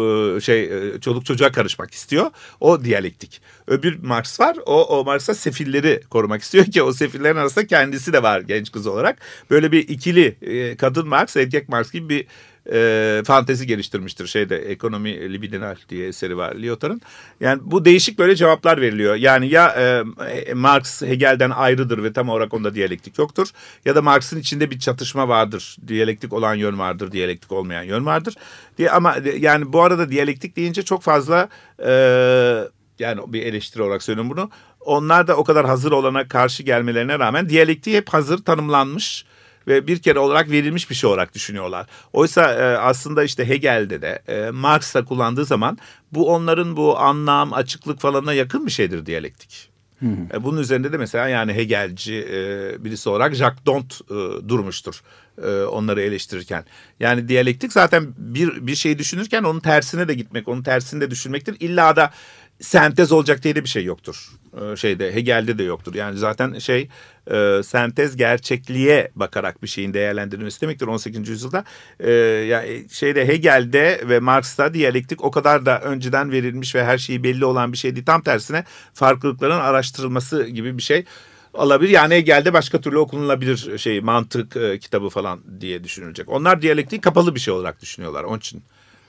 şey 0.42 0.64
e, 0.64 1.00
çoluk 1.00 1.26
çocuğa 1.26 1.52
karışmak 1.52 1.94
istiyor. 1.94 2.30
O 2.60 2.84
diyalektik. 2.84 3.40
Öbür 3.66 4.02
Marx 4.02 4.40
var. 4.40 4.56
O, 4.66 4.98
o 4.98 5.04
Marx'a 5.04 5.34
sefilleri 5.34 6.00
korumak 6.10 6.42
istiyor 6.42 6.64
ki 6.64 6.82
o 6.82 6.92
sefillerin 6.92 7.36
arasında 7.36 7.66
kendisi 7.66 8.12
de 8.12 8.22
var 8.22 8.40
genç 8.40 8.72
kız 8.72 8.86
olarak. 8.86 9.18
Böyle 9.50 9.72
bir 9.72 9.88
ikili 9.88 10.36
kadın 10.76 11.08
Marx, 11.08 11.36
erkek 11.36 11.68
Marx 11.68 11.92
gibi 11.92 12.08
bir 12.08 12.26
e, 12.72 13.22
fantezi 13.26 13.66
geliştirmiştir. 13.66 14.26
Şeyde 14.26 14.56
ekonomi 14.56 15.32
libidinal 15.32 15.76
diye 15.88 16.08
eseri 16.08 16.36
var 16.36 16.54
Lyotard'ın. 16.54 17.00
Yani 17.40 17.60
bu 17.64 17.84
değişik 17.84 18.18
böyle 18.18 18.36
cevaplar 18.36 18.80
veriliyor. 18.80 19.14
Yani 19.14 19.48
ya 19.48 19.68
e, 19.68 20.54
Marx 20.54 21.02
Hegel'den 21.02 21.50
ayrıdır 21.50 22.02
ve 22.02 22.12
tam 22.12 22.28
olarak 22.28 22.54
onda 22.54 22.74
diyalektik 22.74 23.18
yoktur. 23.18 23.48
Ya 23.84 23.96
da 23.96 24.02
Marx'ın 24.02 24.40
içinde 24.40 24.70
bir 24.70 24.78
çatışma 24.78 25.28
vardır. 25.28 25.76
Diyalektik 25.88 26.32
olan 26.32 26.54
yön 26.54 26.78
vardır, 26.78 27.12
diyalektik 27.12 27.52
olmayan 27.52 27.82
yön 27.82 28.06
vardır. 28.06 28.34
diye 28.78 28.90
Ama 28.90 29.16
yani 29.38 29.72
bu 29.72 29.82
arada 29.82 30.10
diyalektik 30.10 30.56
deyince 30.56 30.82
çok 30.82 31.02
fazla 31.02 31.48
e, 31.84 31.92
yani 32.98 33.20
bir 33.26 33.42
eleştiri 33.42 33.82
olarak 33.82 34.02
söylüyorum 34.02 34.30
bunu. 34.30 34.50
Onlar 34.80 35.26
da 35.26 35.36
o 35.36 35.44
kadar 35.44 35.66
hazır 35.66 35.92
olana 35.92 36.28
karşı 36.28 36.62
gelmelerine 36.62 37.18
rağmen 37.18 37.48
diyalektiği 37.48 37.96
hep 37.96 38.08
hazır 38.08 38.38
tanımlanmış 38.38 39.24
ve 39.66 39.86
bir 39.86 39.98
kere 39.98 40.18
olarak 40.18 40.50
verilmiş 40.50 40.90
bir 40.90 40.94
şey 40.94 41.10
olarak 41.10 41.34
düşünüyorlar. 41.34 41.86
Oysa 42.12 42.54
e, 42.54 42.76
aslında 42.76 43.24
işte 43.24 43.48
Hegel'de 43.48 44.02
de 44.02 44.22
e, 44.28 44.50
Marx'ta 44.50 45.04
kullandığı 45.04 45.44
zaman 45.44 45.78
bu 46.12 46.34
onların 46.34 46.76
bu 46.76 46.98
anlam, 46.98 47.52
açıklık 47.52 48.00
falanına 48.00 48.32
yakın 48.32 48.66
bir 48.66 48.70
şeydir 48.70 49.06
diyalektik. 49.06 49.72
E, 50.34 50.44
bunun 50.44 50.60
üzerinde 50.60 50.92
de 50.92 50.96
mesela 50.96 51.28
yani 51.28 51.54
Hegelci 51.54 52.14
e, 52.32 52.84
birisi 52.84 53.08
olarak 53.08 53.34
Jacques 53.34 53.66
Dont 53.66 54.00
e, 54.10 54.48
durmuştur 54.48 55.02
onları 55.70 56.02
eleştirirken. 56.02 56.64
Yani 57.00 57.28
diyalektik 57.28 57.72
zaten 57.72 58.06
bir 58.16 58.66
bir 58.66 58.74
şey 58.74 58.98
düşünürken 58.98 59.42
onun 59.42 59.60
tersine 59.60 60.08
de 60.08 60.14
gitmek, 60.14 60.48
onun 60.48 60.62
tersini 60.62 61.00
de 61.00 61.10
düşünmektir. 61.10 61.56
İlla 61.60 61.96
da 61.96 62.10
sentez 62.62 63.12
olacak 63.12 63.42
diye 63.42 63.56
de 63.56 63.64
bir 63.64 63.68
şey 63.68 63.84
yoktur. 63.84 64.28
Ee, 64.60 64.76
şeyde 64.76 65.14
Hegel'de 65.14 65.58
de 65.58 65.62
yoktur. 65.62 65.94
Yani 65.94 66.18
zaten 66.18 66.58
şey 66.58 66.88
e, 67.30 67.60
sentez 67.64 68.16
gerçekliğe 68.16 69.10
bakarak 69.14 69.62
bir 69.62 69.68
şeyin 69.68 69.94
değerlendirilmesi 69.94 70.60
demektir 70.60 70.86
18. 70.86 71.28
yüzyılda. 71.28 71.64
E, 72.00 72.10
yani 72.10 72.86
şeyde 72.90 73.28
Hegel'de 73.28 74.00
ve 74.08 74.20
Marx'ta 74.20 74.74
diyalektik 74.74 75.24
o 75.24 75.30
kadar 75.30 75.66
da 75.66 75.80
önceden 75.80 76.32
verilmiş 76.32 76.74
ve 76.74 76.84
her 76.84 76.98
şeyi 76.98 77.22
belli 77.24 77.44
olan 77.44 77.72
bir 77.72 77.78
şey 77.78 77.94
değil. 77.94 78.06
Tam 78.06 78.22
tersine 78.22 78.64
farklılıkların 78.94 79.60
araştırılması 79.60 80.44
gibi 80.44 80.78
bir 80.78 80.82
şey 80.82 81.04
alabilir. 81.54 81.90
Yani 81.90 82.14
Hegel'de 82.14 82.52
başka 82.52 82.80
türlü 82.80 82.98
okunulabilir 82.98 83.78
şey 83.78 84.00
mantık 84.00 84.56
e, 84.56 84.78
kitabı 84.78 85.08
falan 85.08 85.60
diye 85.60 85.84
düşünülecek. 85.84 86.28
Onlar 86.28 86.62
diyalektiği 86.62 87.00
kapalı 87.00 87.34
bir 87.34 87.40
şey 87.40 87.54
olarak 87.54 87.82
düşünüyorlar. 87.82 88.24
Onun 88.24 88.38
için 88.38 88.62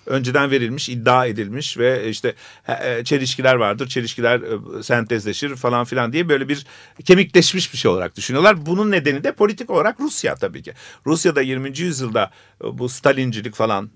önceden 0.06 0.52
verilmiş, 0.52 0.90
iddia 0.90 1.26
edilmiş 1.26 1.78
ve 1.78 2.10
işte 2.10 2.34
e, 2.68 3.04
çelişkiler 3.04 3.56
vardır. 3.56 3.88
Çelişkiler 3.88 4.40
e, 4.40 4.84
sentezleşir 4.84 5.56
falan 5.56 5.86
filan 5.86 6.14
diye 6.14 6.30
böyle 6.30 6.50
bir 6.50 6.66
kemikleşmiş 7.06 7.74
bir 7.74 7.78
şey 7.78 7.92
olarak 7.92 8.16
düşünüyorlar. 8.16 8.66
Bunun 8.66 8.92
nedeni 8.92 9.24
de 9.24 9.32
politik 9.32 9.70
olarak 9.70 10.00
Rusya 10.00 10.36
tabii 10.36 10.64
ki. 10.64 10.74
Rusya'da 11.08 11.42
20. 11.42 11.80
yüzyılda 11.80 12.32
e, 12.64 12.78
bu 12.78 12.90
Stalincilik 12.90 13.56
falan 13.56 13.90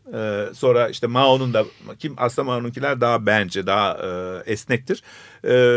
sonra 0.54 0.90
işte 0.90 1.08
Mao'nun 1.08 1.54
da 1.54 1.66
kim 2.00 2.14
aslında 2.18 2.46
Mao'nunkiler 2.46 3.02
daha 3.02 3.26
bence 3.26 3.68
daha 3.68 3.98
esnektir. 4.46 5.04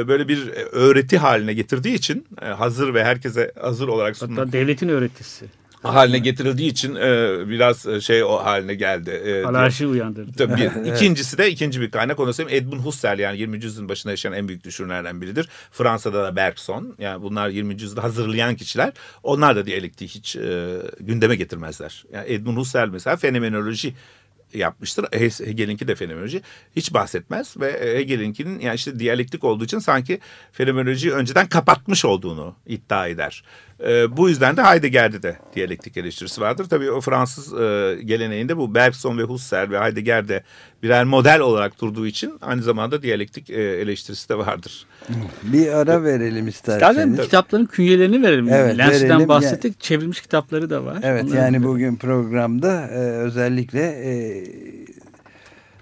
Böyle 0.07 0.29
bir 0.29 0.49
öğreti 0.73 1.19
haline 1.19 1.55
getirdiği 1.55 1.95
için 1.95 2.27
hazır 2.41 2.95
ve 2.95 3.05
herkese 3.05 3.53
hazır 3.61 3.89
olarak 3.89 4.17
sunulan. 4.17 4.37
Hatta 4.37 4.53
devletin 4.53 4.89
öğretisi 4.89 5.60
haline 5.83 6.19
getirildiği 6.19 6.71
için 6.71 6.95
e, 6.95 7.39
biraz 7.49 7.87
e, 7.87 8.01
şey 8.01 8.25
o 8.25 8.37
haline 8.37 8.75
geldi. 8.75 9.11
E, 9.11 9.45
Anarşi 9.45 9.87
uyandırdı. 9.87 10.33
Tabii. 10.33 10.57
Bir. 10.57 10.93
İkincisi 10.95 11.39
de 11.39 11.51
ikinci 11.51 11.81
bir 11.81 11.91
kaynak 11.91 12.21
onu 12.21 12.35
söyleyeyim. 12.35 12.65
Edmund 12.65 12.85
Husserl 12.85 13.19
yani 13.19 13.39
20. 13.39 13.65
yüzyılın 13.65 13.89
başında 13.89 14.11
yaşayan 14.11 14.33
en 14.33 14.49
büyük 14.49 14.65
düşünürlerden 14.65 15.21
biridir. 15.21 15.49
Fransa'da 15.73 16.25
da 16.25 16.37
Bergson 16.37 16.95
yani 16.99 17.23
bunlar 17.23 17.49
20. 17.49 17.73
yüzyılda 17.73 18.03
hazırlayan 18.03 18.57
kişiler. 18.57 18.93
Onlar 19.23 19.57
da 19.57 19.67
diyalektiği 19.67 20.09
hiç 20.09 20.37
e, 20.37 20.77
gündeme 21.01 21.37
getirmezler. 21.37 22.05
Yani 22.13 22.33
Edmund 22.33 22.57
Husserl 22.57 22.89
mesela 22.89 23.17
fenomenoloji 23.17 23.95
yapmıştır. 24.55 25.07
Hegel'inki 25.47 25.89
de 25.89 25.95
fenomenoloji 25.95 26.43
hiç 26.77 26.95
bahsetmez 26.95 27.61
ve 27.61 27.97
Hegel'inkinin 27.99 28.61
yani 28.61 28.75
işte 28.75 28.99
diyalektik 28.99 29.45
olduğu 29.45 29.65
için 29.65 29.79
sanki 29.79 30.21
fenomenolojiyi 30.53 31.13
önceden 31.13 31.49
kapatmış 31.49 32.05
olduğunu 32.05 32.55
iddia 32.67 33.07
eder. 33.07 33.45
E, 33.87 34.17
bu 34.17 34.29
yüzden 34.29 34.57
de 34.57 34.63
Heidegger'de 34.63 35.23
de 35.23 35.37
diyalektik 35.55 35.97
eleştirisi 35.97 36.41
vardır. 36.41 36.65
Tabii 36.65 36.91
o 36.91 37.01
Fransız 37.01 37.53
e, 37.53 37.99
geleneğinde 38.05 38.57
bu 38.57 38.75
Bergson 38.75 39.19
ve 39.19 39.23
Husserl 39.23 39.71
ve 39.71 39.81
Heidegger'de 39.81 40.45
birer 40.83 41.05
model 41.05 41.41
olarak 41.41 41.81
durduğu 41.81 42.07
için 42.07 42.33
aynı 42.41 42.63
zamanda 42.63 43.03
diyalektik 43.03 43.51
e, 43.51 43.63
eleştirisi 43.63 44.29
de 44.29 44.39
vardır. 44.39 44.87
Bir 45.43 45.69
ara 45.69 46.05
verelim 46.05 46.49
isterseniz. 46.49 46.97
İstersen 46.97 47.25
kitapların 47.25 47.67
künyelerini 47.67 48.23
verelim. 48.23 48.49
Evet, 48.49 48.79
Lens'den 48.79 49.29
bahsettik. 49.29 49.65
Yani, 49.65 49.81
çevrilmiş 49.81 50.21
kitapları 50.21 50.71
da 50.71 50.85
var. 50.85 50.99
Evet 51.03 51.25
Onları 51.25 51.37
yani 51.37 51.63
bugün 51.65 51.97
programda 51.97 52.87
e, 52.87 52.99
özellikle 52.99 53.83
e, 53.83 54.13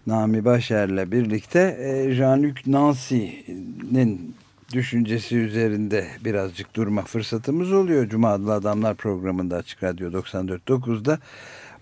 Nami 0.06 0.44
Başer'le 0.44 1.12
birlikte 1.12 1.76
e, 1.80 2.14
Jean-Luc 2.14 2.56
Nancy'nin 2.66 4.34
düşüncesi 4.72 5.36
üzerinde 5.36 6.06
birazcık 6.24 6.76
durma 6.76 7.02
fırsatımız 7.02 7.72
oluyor. 7.72 8.08
Cuma 8.08 8.28
Adlı 8.32 8.52
Adamlar 8.52 8.94
programında 8.94 9.56
Açık 9.56 9.82
Radyo 9.82 10.10
94.9'da 10.10 11.18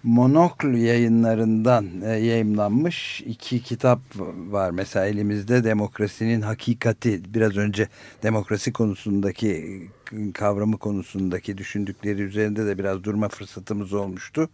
Monokl 0.07 0.75
yayınlarından 0.75 1.87
e, 2.03 2.09
yayımlanmış 2.09 3.21
iki 3.21 3.63
kitap 3.63 4.01
var. 4.51 4.71
Mesela 4.71 5.07
elimizde 5.07 5.65
Demokrasinin 5.65 6.41
Hakikati 6.41 7.35
biraz 7.35 7.57
önce 7.57 7.89
demokrasi 8.23 8.73
konusundaki 8.73 9.83
kavramı 10.35 10.79
konusundaki 10.79 11.59
düşündükleri 11.59 12.23
üzerinde 12.23 12.67
de 12.67 12.79
biraz 12.79 13.05
durma 13.05 13.29
fırsatımız 13.29 13.93
olmuştu. 13.93 14.49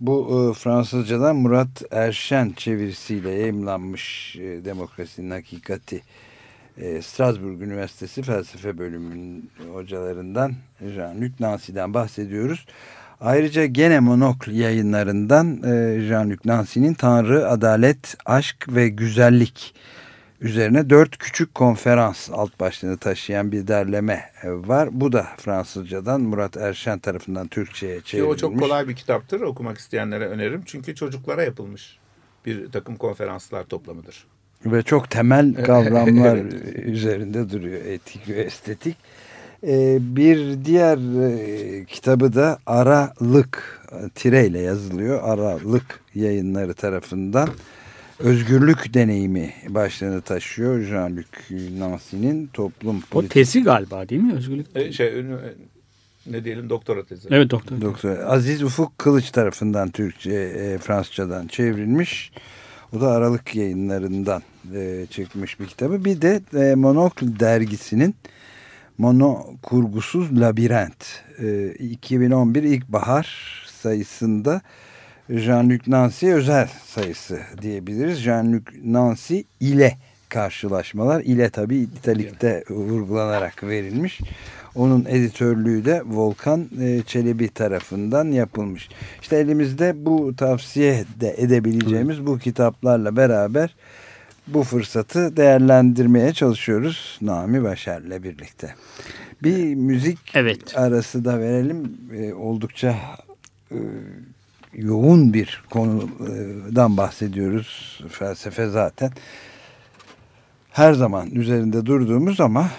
Bu 0.00 0.50
e, 0.50 0.58
Fransızcadan 0.58 1.36
Murat 1.36 1.82
Erşen 1.90 2.50
çevirisiyle 2.56 3.30
yayımlanmış 3.30 4.36
e, 4.36 4.64
Demokrasinin 4.64 5.30
Hakikati 5.30 6.02
e, 6.76 7.02
Strasbourg 7.02 7.62
Üniversitesi 7.62 8.22
Felsefe 8.22 8.78
Bölümünün 8.78 9.50
hocalarından 9.72 10.54
Jean-Luc 10.82 11.32
Nancy'den 11.40 11.94
bahsediyoruz. 11.94 12.66
Ayrıca 13.20 13.66
gene 13.66 14.00
Monokl 14.00 14.50
yayınlarından 14.50 15.62
e, 15.62 15.68
Jean-Luc 16.08 16.38
Nancy'nin 16.44 16.94
Tanrı, 16.94 17.48
Adalet, 17.48 18.16
Aşk 18.26 18.66
ve 18.68 18.88
Güzellik 18.88 19.74
üzerine 20.40 20.90
dört 20.90 21.18
küçük 21.18 21.54
konferans 21.54 22.30
alt 22.32 22.60
başlığını 22.60 22.98
taşıyan 22.98 23.52
bir 23.52 23.66
derleme 23.66 24.30
e, 24.42 24.50
var. 24.50 24.88
Bu 24.92 25.12
da 25.12 25.26
Fransızcadan 25.36 26.20
Murat 26.20 26.56
Erşen 26.56 26.98
tarafından 26.98 27.48
Türkçe'ye 27.48 28.00
çevrilmiş. 28.00 28.34
O 28.34 28.36
çok 28.36 28.58
kolay 28.58 28.88
bir 28.88 28.96
kitaptır. 28.96 29.40
Okumak 29.40 29.78
isteyenlere 29.78 30.26
öneririm. 30.26 30.62
Çünkü 30.66 30.94
çocuklara 30.94 31.42
yapılmış 31.42 31.98
bir 32.46 32.72
takım 32.72 32.96
konferanslar 32.96 33.64
toplamıdır. 33.64 34.26
Ve 34.64 34.82
çok 34.82 35.10
temel 35.10 35.54
kavramlar 35.64 36.36
üzerinde 36.84 37.50
duruyor 37.50 37.84
etik 37.84 38.28
ve 38.28 38.40
estetik. 38.40 38.96
Ee, 39.66 39.98
bir 40.00 40.64
diğer 40.64 40.98
e, 41.22 41.84
kitabı 41.84 42.34
da 42.34 42.58
Aralık 42.66 43.82
tireyle 44.14 44.58
yazılıyor. 44.58 45.20
Aralık 45.22 46.00
yayınları 46.14 46.74
tarafından 46.74 47.48
özgürlük 48.18 48.94
deneyimi 48.94 49.54
başlığını 49.68 50.20
taşıyor. 50.20 50.80
Jean-Luc 50.80 51.80
Nancy'nin 51.80 52.46
toplum 52.46 53.00
politik... 53.00 53.32
O 53.32 53.34
tezi 53.34 53.62
galiba 53.62 54.08
değil 54.08 54.22
mi 54.22 54.34
özgürlük? 54.34 54.66
E, 54.74 54.92
şey, 54.92 55.24
ne 56.26 56.44
diyelim 56.44 56.70
doktora 56.70 57.04
tezi. 57.04 57.28
Evet 57.30 57.50
doktor. 57.50 57.80
Doktor. 57.80 58.18
Aziz 58.18 58.62
Ufuk 58.62 58.98
Kılıç 58.98 59.30
tarafından 59.30 59.90
Türkçe, 59.90 60.32
e, 60.32 60.78
Fransızcadan 60.78 61.46
çevrilmiş. 61.46 62.32
O 62.96 63.00
da 63.00 63.10
Aralık 63.10 63.54
yayınlarından 63.54 64.42
e, 64.74 65.06
çıkmış 65.10 65.60
bir 65.60 65.66
kitabı. 65.66 66.04
Bir 66.04 66.22
de 66.22 66.40
e, 66.54 66.74
Monokl 66.74 67.24
dergisinin 67.40 68.14
Mono 68.98 69.46
Kurgusuz 69.62 70.40
Labirent 70.40 71.22
e, 71.38 71.68
2011 71.70 72.62
ilkbahar 72.62 73.26
sayısında 73.82 74.60
Jean-Luc 75.30 75.90
Nancy 75.90 76.32
özel 76.32 76.68
sayısı 76.86 77.40
diyebiliriz. 77.62 78.26
Jean-Luc 78.26 78.92
Nancy 78.92 79.40
ile 79.60 79.96
karşılaşmalar 80.28 81.20
ile 81.20 81.50
tabi 81.50 81.76
italikte 81.76 82.64
vurgulanarak 82.70 83.64
verilmiş. 83.64 84.20
Onun 84.74 85.04
editörlüğü 85.08 85.84
de 85.84 86.02
Volkan 86.06 86.68
e, 86.80 87.02
Çelebi 87.06 87.48
tarafından 87.48 88.24
yapılmış. 88.24 88.88
İşte 89.22 89.36
elimizde 89.36 90.06
bu 90.06 90.36
tavsiye 90.36 91.04
de 91.20 91.34
edebileceğimiz 91.38 92.26
bu 92.26 92.38
kitaplarla 92.38 93.16
beraber 93.16 93.74
bu 94.54 94.62
fırsatı 94.62 95.36
değerlendirmeye 95.36 96.32
çalışıyoruz 96.32 97.18
Nami 97.22 97.62
Başar'la 97.62 98.22
birlikte. 98.22 98.74
Bir 99.42 99.74
müzik 99.74 100.18
evet. 100.34 100.78
arası 100.78 101.24
da 101.24 101.40
verelim. 101.40 101.92
E, 102.14 102.32
oldukça 102.32 102.96
e, 103.70 103.78
yoğun 104.74 105.34
bir 105.34 105.62
konudan 105.70 106.96
bahsediyoruz. 106.96 108.00
Felsefe 108.10 108.68
zaten 108.68 109.12
her 110.70 110.92
zaman 110.92 111.30
üzerinde 111.30 111.86
durduğumuz 111.86 112.40
ama 112.40 112.70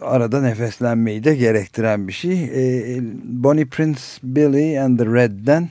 arada 0.00 0.40
nefeslenmeyi 0.40 1.24
de 1.24 1.34
gerektiren 1.34 2.08
bir 2.08 2.12
şey. 2.12 2.44
E, 2.44 2.98
Bonnie 3.24 3.66
Prince 3.66 4.00
Billy 4.22 4.80
and 4.80 4.98
the 4.98 5.06
Red'den 5.06 5.68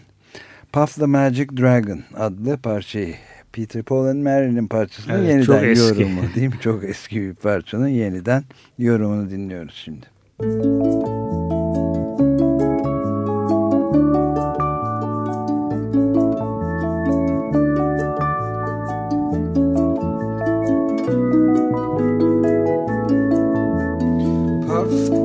Puff 0.72 0.96
the 0.96 1.06
Magic 1.06 1.58
Dragon 1.58 2.04
adlı 2.18 2.58
parçayı 2.58 3.16
Peter 3.56 3.84
Paul 3.84 4.08
and 4.08 4.24
Mary'nin 4.24 4.68
parçasının 4.68 5.26
evet, 5.26 5.30
yeniden 5.30 5.76
yorumu 5.76 6.22
değil 6.36 6.48
mi? 6.48 6.56
Çok 6.62 6.84
eski 6.84 7.22
bir 7.22 7.34
parçanın 7.34 7.88
yeniden 7.88 8.44
yorumunu 8.78 9.30
dinliyoruz 9.30 9.82
şimdi. 9.86 10.06
Müzik 10.40 11.16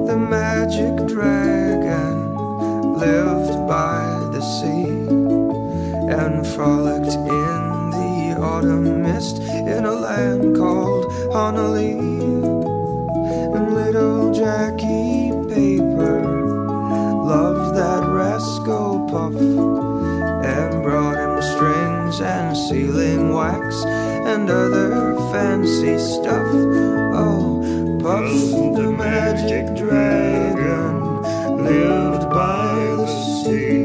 the 0.06 0.16
magic 0.16 0.96
dragon 1.08 2.34
lived 2.98 3.68
by 3.68 4.10
nest 9.20 9.38
in 9.38 9.84
a 9.84 9.92
land 9.92 10.56
called 10.56 11.04
Honolulu. 11.32 12.64
And 13.54 13.74
little 13.74 14.32
Jackie 14.32 15.30
Paper 15.52 16.22
loved 17.32 17.76
that 17.76 18.02
rascal 18.08 19.06
puff 19.10 19.36
and 19.36 20.82
brought 20.82 21.18
him 21.18 21.42
strings 21.52 22.20
and 22.20 22.56
sealing 22.56 23.34
wax 23.34 23.84
and 23.84 24.48
other 24.48 25.16
fancy 25.32 25.98
stuff. 25.98 26.50
Oh, 27.14 27.58
Puff 28.00 28.32
the 28.78 28.90
magic 28.96 29.76
dragon 29.76 31.22
lived 31.62 32.30
by 32.30 32.74
the 32.96 33.06
sea 33.44 33.84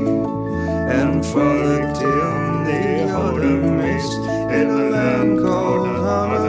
and 0.95 1.25
frolicked 1.25 1.97
him 1.97 2.44
det 2.65 3.11
har 3.13 3.39
du 3.39 3.49
mist. 3.71 4.19
Även 4.51 4.91
vänkorna 4.91 6.44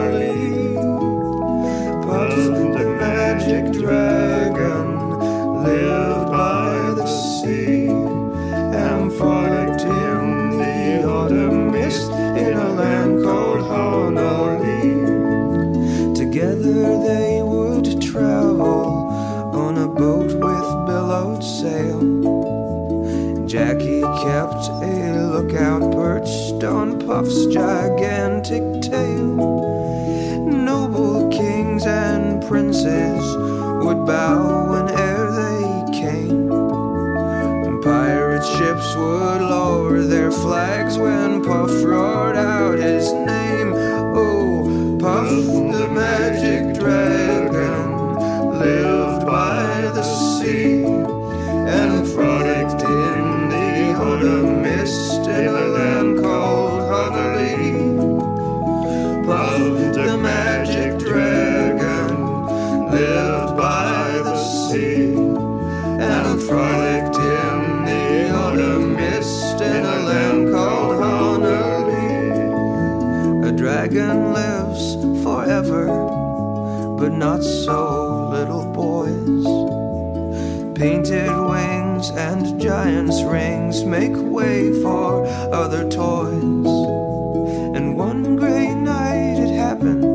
On 26.63 26.97
puffs 26.99 27.45
gigantic 27.47 28.81
tail. 28.81 29.35
Noble 30.45 31.29
kings 31.29 31.85
and 31.85 32.43
princes 32.47 33.23
would 33.85 34.05
bow. 34.05 34.66
but 76.97 77.11
not 77.11 77.43
so 77.43 78.27
little 78.31 78.65
boys. 78.73 79.45
Painted 80.75 81.29
wings 81.29 82.09
and 82.09 82.59
giant's 82.59 83.21
rings 83.21 83.83
make 83.83 84.15
way 84.15 84.71
for 84.81 85.25
other 85.53 85.87
toys. 85.89 86.67
And 87.77 87.95
one 87.95 88.35
gray 88.35 88.73
night 88.73 89.37
it 89.37 89.53
happened 89.55 90.07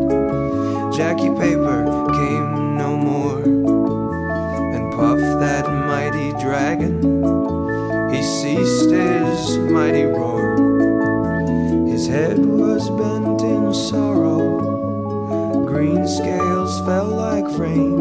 Jackie 0.93 1.31
Paper 1.31 1.85
came 2.19 2.77
no 2.77 2.97
more. 2.97 3.43
And 4.75 4.93
Puff, 4.93 5.21
that 5.41 5.67
mighty 5.69 6.33
dragon, 6.43 7.01
he 8.13 8.23
ceased 8.23 8.91
his 8.91 9.59
mighty 9.59 10.05
roar. 10.05 10.57
His 11.87 12.09
head 12.09 12.45
was 12.45 12.91
bent 12.91 13.41
in 13.43 13.73
sorrow 13.73 14.52
Green 15.73 16.07
scales 16.07 16.85
fell 16.85 17.07
like 17.07 17.49
rain. 17.59 17.97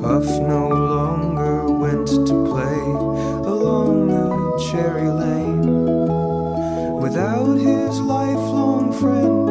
Puff 0.00 0.24
no 0.24 0.66
longer 0.68 1.70
went 1.70 2.08
to 2.08 2.34
play 2.48 2.80
along 3.52 4.06
the 4.08 4.70
cherry 4.70 5.10
lane. 5.10 5.66
Without 7.02 7.52
his 7.56 8.00
lifelong 8.00 8.94
friend, 8.94 9.46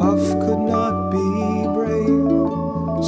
Puff 0.00 0.18
could 0.42 0.58
not 0.58 1.12
be 1.12 1.28
brave. 1.78 2.26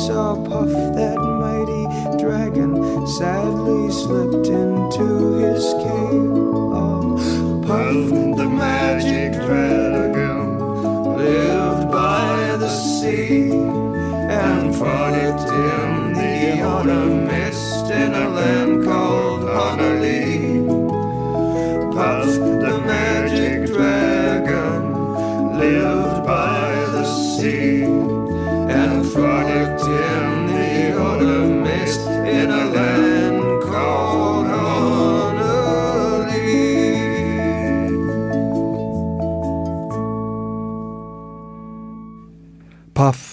Saw 0.07 0.37
Puff, 0.47 0.71
that 0.95 1.19
mighty 1.19 1.85
dragon, 2.23 3.05
sadly 3.09 3.91
slipped 3.91 4.47
into 4.47 5.35
his 5.35 5.65
cave. 5.83 6.31
Oh, 6.79 7.65
Puff. 7.67 8.22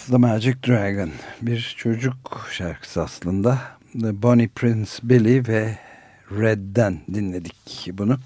The 0.10 0.18
Magic 0.18 0.56
Dragon 0.68 1.10
bir 1.42 1.76
çocuk 1.78 2.48
şarkısı 2.52 3.02
aslında. 3.02 3.60
Bonnie 3.96 4.48
Prince 4.48 4.92
Billy 5.04 5.48
ve 5.48 5.78
Red'den 6.32 7.00
dinledik 7.14 7.90
bunu. 7.94 8.18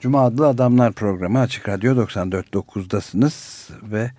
Cuma 0.00 0.24
adlı 0.24 0.46
Adamlar 0.46 0.92
programı 0.92 1.40
Açık 1.40 1.68
Radyo 1.68 1.94
94.9'dasınız 1.94 3.68
ve 3.82 4.10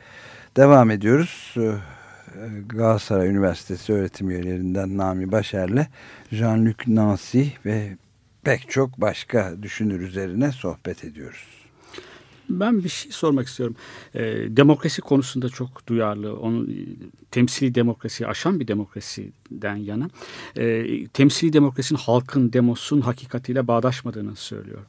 devam 0.58 0.92
ediyoruz. 0.92 1.56
Ee, 1.58 1.72
Galatasaray 2.68 3.28
Üniversitesi 3.28 3.94
öğretim 3.94 4.30
üyelerinden 4.30 4.98
Nami 4.98 5.32
Başer'le 5.32 5.88
Jean-Luc 6.32 6.96
Nancy 6.96 7.44
ve 7.66 7.98
pek 8.44 8.70
çok 8.70 9.02
başka 9.02 9.64
düşünür 9.64 10.00
üzerine 10.00 10.52
sohbet 10.52 11.04
ediyoruz. 11.04 11.59
Ben 12.50 12.84
bir 12.84 12.90
şey 12.90 13.12
sormak 13.12 13.48
istiyorum. 13.48 13.76
E, 14.14 14.22
demokrasi 14.50 15.02
konusunda 15.02 15.50
çok 15.50 15.88
duyarlı. 15.88 16.36
Onun 16.36 16.70
temsili 17.32 17.76
demokrasiyi 17.76 18.28
aşan 18.28 18.60
bir 18.60 18.68
demokrasiden 18.68 19.76
yana. 19.76 20.10
E, 20.58 21.08
temsili 21.08 21.54
demokrasinin 21.54 22.00
halkın 22.00 22.54
demosun 22.54 23.02
hakikatiyle 23.02 23.68
bağdaşmadığını 23.68 24.36
söylüyor. 24.36 24.80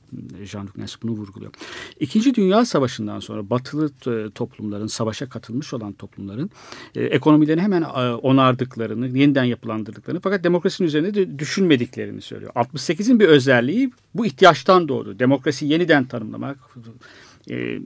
Jean-Luc 0.43 0.79
Nancy 0.79 0.95
bunu 1.03 1.11
vurguluyor. 1.11 1.53
İkinci 2.01 2.35
Dünya 2.35 2.65
Savaşı'ndan 2.65 3.21
sonra 3.21 3.51
batılı 3.51 3.91
e, 4.07 4.31
toplumların, 4.31 4.87
savaşa 4.87 5.29
katılmış 5.29 5.75
olan 5.75 5.93
toplumların 5.93 6.51
e, 6.95 7.05
ekonomilerini 7.05 7.63
hemen 7.63 7.83
e, 7.83 8.15
onardıklarını, 8.15 9.19
yeniden 9.19 9.45
yapılandırdıklarını 9.45 10.21
fakat 10.21 10.45
demokrasinin 10.45 10.89
üzerinde 10.89 11.15
de 11.15 11.39
düşünmediklerini 11.39 12.21
söylüyor. 12.21 12.53
68'in 12.55 13.21
bir 13.21 13.29
özelliği 13.29 13.91
bu 14.15 14.27
ihtiyaçtan 14.27 14.89
doğdu. 14.89 15.19
Demokrasi 15.19 15.67
yeniden 15.67 16.05
tanımlamak, 16.05 16.59
e, 17.51 17.79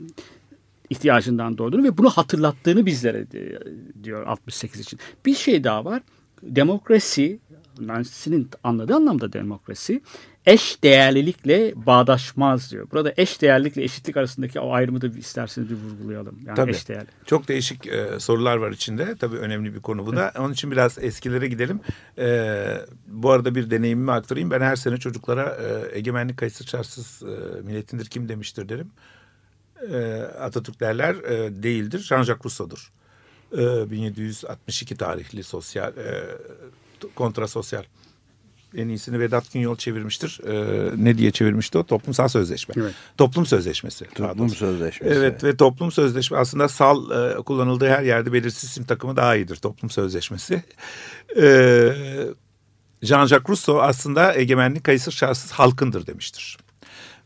ihtiyacından 0.91 1.59
doğduğunu 1.59 1.85
ve 1.85 1.99
bunu 1.99 2.11
hatırlattığını 2.11 2.87
bizlere 2.87 3.27
diyor 4.05 4.27
68 4.27 4.81
için. 4.81 4.99
Bir 5.27 5.35
şey 5.35 5.65
daha 5.65 5.85
var. 5.85 6.03
Demokrasi, 6.43 7.39
Nancy'nin 7.81 8.51
anladığı 8.65 8.95
anlamda 8.95 9.33
demokrasi 9.33 10.01
eş 10.47 10.83
değerlilikle 10.83 11.73
bağdaşmaz 11.77 12.71
diyor. 12.71 12.87
Burada 12.93 13.15
eş 13.17 13.43
değerlilikle 13.43 13.83
eşitlik 13.83 14.17
arasındaki 14.17 14.61
o 14.61 14.73
ayrımı 14.73 15.01
da 15.01 15.07
isterseniz 15.07 15.71
bir 15.71 15.75
vurgulayalım. 15.75 16.39
Yani 16.47 16.57
Tabii. 16.57 16.71
eş 16.71 16.89
değerli. 16.89 17.07
Çok 17.27 17.49
değişik 17.49 17.87
e, 17.87 18.21
sorular 18.21 18.57
var 18.57 18.71
içinde. 18.71 19.17
Tabii 19.17 19.37
önemli 19.37 19.75
bir 19.75 19.81
konu 19.81 20.07
bu 20.07 20.17
da. 20.17 20.33
Onun 20.39 20.53
için 20.53 20.71
biraz 20.71 20.99
eskilere 20.99 21.49
gidelim. 21.49 21.81
E, 22.19 22.57
bu 23.07 23.31
arada 23.31 23.55
bir 23.55 23.71
deneyimimi 23.71 24.13
aktarayım. 24.13 24.51
Ben 24.51 24.61
her 24.61 24.77
sene 24.77 24.97
çocuklara 24.97 25.59
e, 25.63 25.99
egemenlik 25.99 26.37
kayıtsız 26.39 26.69
şartsız 26.69 27.23
e, 27.23 27.63
milletindir 27.63 28.07
kim 28.07 28.29
demiştir 28.29 28.69
derim 28.69 28.91
e, 29.93 30.22
Atatürk 30.22 30.80
derler 30.80 31.14
e, 31.14 31.62
değildir. 31.62 31.99
Jean-Jacques 31.99 32.45
Rousseau'dur. 32.45 32.93
E, 33.53 33.91
1762 33.91 34.97
tarihli 34.97 35.43
sosyal 35.43 35.97
e, 35.97 36.24
kontrasosyal. 37.14 37.85
En 38.76 38.89
iyisini 38.89 39.20
Vedat 39.20 39.53
Günyol 39.53 39.76
çevirmiştir. 39.76 40.41
E, 40.47 40.91
ne 40.97 41.18
diye 41.18 41.30
çevirmişti 41.30 41.78
o? 41.78 41.87
Toplumsal 41.87 42.28
sözleşme. 42.28 42.74
Evet. 42.78 42.95
Toplum 43.18 43.47
sözleşmesi. 43.47 44.05
Toplum 44.05 44.26
pardon. 44.26 44.49
sözleşmesi. 44.49 45.14
Evet 45.14 45.45
ve 45.45 45.57
toplum 45.57 45.93
sözleşme 45.93 46.39
aslında 46.39 46.68
sal 46.68 47.11
e, 47.11 47.37
kullanıldığı 47.37 47.89
her 47.89 48.03
yerde 48.03 48.32
belirsiz 48.32 48.70
isim 48.70 48.85
takımı 48.85 49.16
daha 49.16 49.37
iyidir. 49.37 49.57
Toplum 49.57 49.91
sözleşmesi. 49.91 50.62
E, 51.37 51.47
Jean-Jacques 53.03 53.49
Rousseau 53.49 53.80
aslında 53.80 54.35
egemenlik 54.35 54.85
kayıtsız 54.85 55.14
şartsız 55.14 55.51
halkındır 55.51 56.07
demiştir 56.07 56.59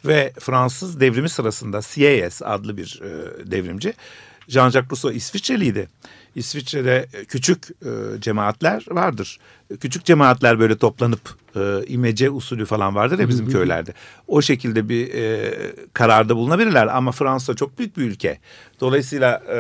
ve 0.05 0.33
Fransız 0.39 1.01
devrimi 1.01 1.29
sırasında 1.29 1.83
Sieyes 1.83 2.43
adlı 2.43 2.77
bir 2.77 3.01
e, 3.03 3.51
devrimci 3.51 3.95
Jean-Jacques 4.49 4.91
Rousseau 4.91 5.13
İsviçreliydi. 5.13 5.89
İsviçre'de 6.35 7.07
küçük 7.29 7.69
e, 7.71 8.21
cemaatler 8.21 8.85
vardır. 8.91 9.39
Küçük 9.81 10.05
cemaatler 10.05 10.59
böyle 10.59 10.79
toplanıp 10.79 11.21
e, 11.57 11.87
imece 11.87 12.31
usulü 12.31 12.65
falan 12.65 12.95
vardır 12.95 13.19
ya 13.19 13.29
bizim 13.29 13.51
köylerde. 13.51 13.95
O 14.27 14.43
şekilde 14.43 14.89
bir 14.89 15.15
e, 15.15 15.53
kararda 15.93 16.37
bulunabilirler 16.37 16.87
ama 16.87 17.13
Fransa 17.13 17.55
çok 17.55 17.79
büyük 17.79 17.97
bir 17.97 18.03
ülke. 18.03 18.39
Dolayısıyla 18.81 19.43
e, 19.53 19.59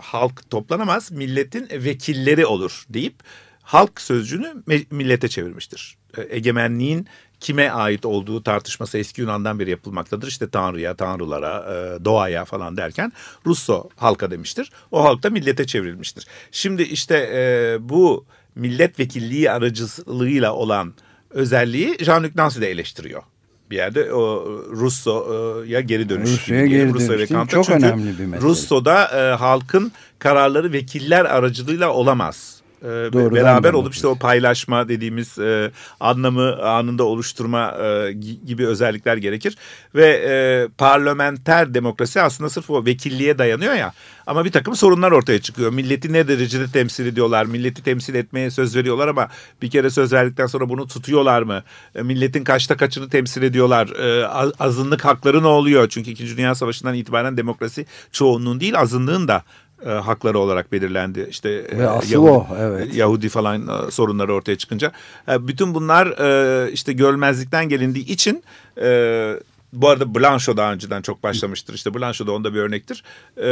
halk 0.00 0.50
toplanamaz, 0.50 1.12
milletin 1.12 1.68
vekilleri 1.72 2.46
olur 2.46 2.84
deyip 2.88 3.14
halk 3.62 4.00
sözcüğünü 4.00 4.54
millete 4.90 5.28
çevirmiştir. 5.28 5.96
E, 6.16 6.36
egemenliğin 6.36 7.06
kime 7.40 7.70
ait 7.70 8.06
olduğu 8.06 8.42
tartışması 8.42 8.98
eski 8.98 9.20
Yunan'dan 9.20 9.58
beri 9.58 9.70
yapılmaktadır. 9.70 10.28
İşte 10.28 10.48
Tanrı'ya, 10.48 10.94
Tanrılara, 10.94 11.74
e, 11.74 12.04
doğaya 12.04 12.44
falan 12.44 12.76
derken 12.76 13.12
Russo 13.46 13.88
halka 13.96 14.30
demiştir. 14.30 14.72
O 14.90 15.04
halk 15.04 15.22
da 15.22 15.30
millete 15.30 15.66
çevrilmiştir. 15.66 16.26
Şimdi 16.52 16.82
işte 16.82 17.30
e, 17.34 17.76
bu 17.88 18.24
milletvekilliği 18.54 19.50
aracılığıyla 19.50 20.54
olan 20.54 20.94
özelliği 21.30 21.96
Jean-Luc 21.96 22.36
Nancy 22.36 22.60
de 22.60 22.70
eleştiriyor 22.70 23.22
bir 23.70 23.76
yerde 23.76 24.12
o 24.12 24.44
Russo'ya 24.70 25.80
geri 25.80 26.08
dönüş. 26.08 26.30
Rusya'ya 26.30 26.66
geri 26.66 26.94
Russo 26.94 27.12
dönüş 27.12 27.28
çok 27.28 27.64
Çünkü 27.64 27.86
önemli 27.86 28.18
bir 28.18 28.24
mesele. 28.24 28.48
Russo'da 28.48 29.04
e, 29.04 29.34
halkın 29.34 29.92
kararları 30.18 30.72
vekiller 30.72 31.24
aracılığıyla 31.24 31.92
olamaz 31.92 32.57
e, 32.82 33.12
Doğru, 33.12 33.34
beraber 33.34 33.72
olup 33.72 33.94
işte 33.94 34.06
o 34.06 34.18
paylaşma 34.18 34.88
dediğimiz 34.88 35.38
e, 35.38 35.70
anlamı 36.00 36.62
anında 36.62 37.04
oluşturma 37.04 37.74
e, 37.82 38.12
gibi 38.46 38.66
özellikler 38.66 39.16
gerekir 39.16 39.56
ve 39.94 40.06
e, 40.06 40.68
parlamenter 40.78 41.74
demokrasi 41.74 42.22
aslında 42.22 42.50
sırf 42.50 42.70
o 42.70 42.84
vekilliğe 42.84 43.38
dayanıyor 43.38 43.74
ya 43.74 43.92
ama 44.28 44.44
bir 44.44 44.52
takım 44.52 44.76
sorunlar 44.76 45.12
ortaya 45.12 45.40
çıkıyor. 45.40 45.72
Milleti 45.72 46.12
ne 46.12 46.28
derecede 46.28 46.66
temsil 46.72 47.06
ediyorlar? 47.06 47.46
Milleti 47.46 47.82
temsil 47.82 48.14
etmeye 48.14 48.50
söz 48.50 48.76
veriyorlar 48.76 49.08
ama 49.08 49.28
bir 49.62 49.70
kere 49.70 49.90
söz 49.90 50.12
verdikten 50.12 50.46
sonra 50.46 50.68
bunu 50.68 50.86
tutuyorlar 50.86 51.42
mı? 51.42 51.62
E, 51.94 52.02
milletin 52.02 52.44
kaçta 52.44 52.76
kaçını 52.76 53.08
temsil 53.10 53.42
ediyorlar? 53.42 53.88
E, 53.88 54.26
azınlık 54.58 55.04
hakları 55.04 55.42
ne 55.42 55.46
oluyor? 55.46 55.88
Çünkü 55.88 56.10
2. 56.10 56.36
Dünya 56.36 56.54
Savaşı'ndan 56.54 56.94
itibaren 56.94 57.36
demokrasi 57.36 57.86
çoğunluğun 58.12 58.60
değil 58.60 58.78
azınlığın 58.78 59.28
da 59.28 59.42
e, 59.86 59.88
hakları 59.88 60.38
olarak 60.38 60.72
belirlendi. 60.72 61.26
İşte 61.30 61.50
e, 61.50 61.82
Yahudi, 61.82 62.18
o, 62.18 62.46
evet. 62.60 62.94
Yahudi 62.94 63.28
falan 63.28 63.68
e, 63.68 63.90
sorunları 63.90 64.34
ortaya 64.34 64.58
çıkınca. 64.58 64.92
E, 65.28 65.48
bütün 65.48 65.74
bunlar 65.74 66.06
e, 66.06 66.72
işte 66.72 66.92
görmezlikten 66.92 67.68
gelindiği 67.68 68.06
için 68.06 68.42
e, 68.82 69.34
bu 69.72 69.88
arada 69.88 70.14
Blanchot 70.14 70.56
daha 70.56 70.72
önceden 70.72 71.02
çok 71.02 71.22
başlamıştır. 71.22 71.74
İşte 71.74 71.94
Blanchot 71.94 72.26
da 72.26 72.32
onda 72.32 72.54
bir 72.54 72.58
örnektir. 72.58 73.04
E, 73.36 73.50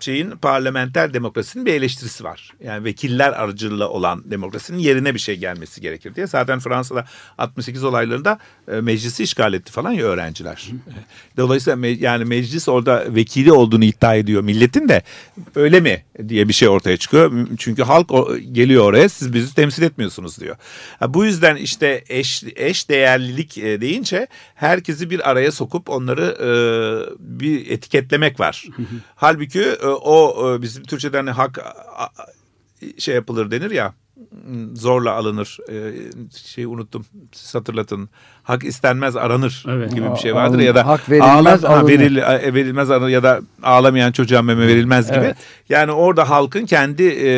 şeyin 0.00 0.30
parlamenter 0.30 1.14
demokrasinin 1.14 1.66
bir 1.66 1.74
eleştirisi 1.74 2.24
var. 2.24 2.54
Yani 2.64 2.84
vekiller 2.84 3.32
aracılığıyla 3.32 3.88
olan 3.88 4.30
demokrasinin 4.30 4.78
yerine 4.78 5.14
bir 5.14 5.18
şey 5.18 5.36
gelmesi 5.36 5.80
gerekir 5.80 6.14
diye. 6.14 6.26
Zaten 6.26 6.58
Fransa'da 6.58 7.04
68 7.38 7.84
olaylarında 7.84 8.38
e, 8.68 8.72
meclisi 8.72 9.22
işgal 9.22 9.54
etti 9.54 9.72
falan 9.72 9.92
ya 9.92 10.04
öğrenciler. 10.04 10.70
Dolayısıyla 11.36 11.76
me 11.76 11.88
yani 11.88 12.24
meclis 12.24 12.68
orada 12.68 13.14
vekili 13.14 13.52
olduğunu 13.52 13.84
iddia 13.84 14.14
ediyor 14.14 14.42
milletin 14.42 14.88
de 14.88 15.02
öyle 15.54 15.80
mi 15.80 16.04
diye 16.28 16.48
bir 16.48 16.52
şey 16.52 16.68
ortaya 16.68 16.96
çıkıyor. 16.96 17.46
Çünkü 17.58 17.82
halk 17.82 18.10
geliyor 18.52 18.84
oraya 18.84 19.08
siz 19.08 19.34
bizi 19.34 19.54
temsil 19.54 19.82
etmiyorsunuz 19.82 20.40
diyor. 20.40 20.56
Bu 21.08 21.24
yüzden 21.24 21.56
işte 21.56 22.04
eş, 22.08 22.44
eş 22.56 22.88
değerlilik 22.88 23.58
e, 23.58 23.80
deyince 23.80 24.26
herkesi 24.54 25.10
bir 25.10 25.30
araya 25.30 25.52
sokup 25.52 25.90
onları 25.90 26.36
e, 26.40 26.48
bir 27.18 27.70
etiketlemek 27.70 28.40
var. 28.40 28.64
Halbuki 29.14 29.60
e, 29.60 29.86
o 29.88 30.46
e, 30.54 30.62
bizim 30.62 30.84
Türkçe'de 30.84 31.16
hani 31.16 31.30
hak 31.30 31.58
şey 32.98 33.14
yapılır 33.14 33.50
denir 33.50 33.70
ya 33.70 33.94
zorla 34.74 35.12
alınır. 35.12 35.58
E, 35.70 35.92
şey 36.36 36.64
unuttum. 36.64 37.04
Siz 37.32 37.54
hatırlatın. 37.54 38.08
Hak 38.42 38.64
istenmez 38.64 39.16
aranır 39.16 39.64
evet. 39.68 39.94
gibi 39.94 40.10
bir 40.10 40.16
şey 40.16 40.34
vardır 40.34 40.58
ya 40.58 40.74
da 40.74 40.86
hak 40.86 41.10
verilmez 41.10 41.64
ağlam, 41.64 41.88
veril, 41.88 42.16
e, 42.16 42.54
verilmez 42.54 42.90
aranır 42.90 43.08
ya 43.08 43.22
da 43.22 43.40
ağlamayan 43.62 44.12
çocuğa 44.12 44.42
meme 44.42 44.66
verilmez 44.66 45.06
gibi. 45.06 45.18
Evet. 45.18 45.36
Yani 45.68 45.92
orada 45.92 46.30
halkın 46.30 46.66
kendi 46.66 47.02
e, 47.02 47.30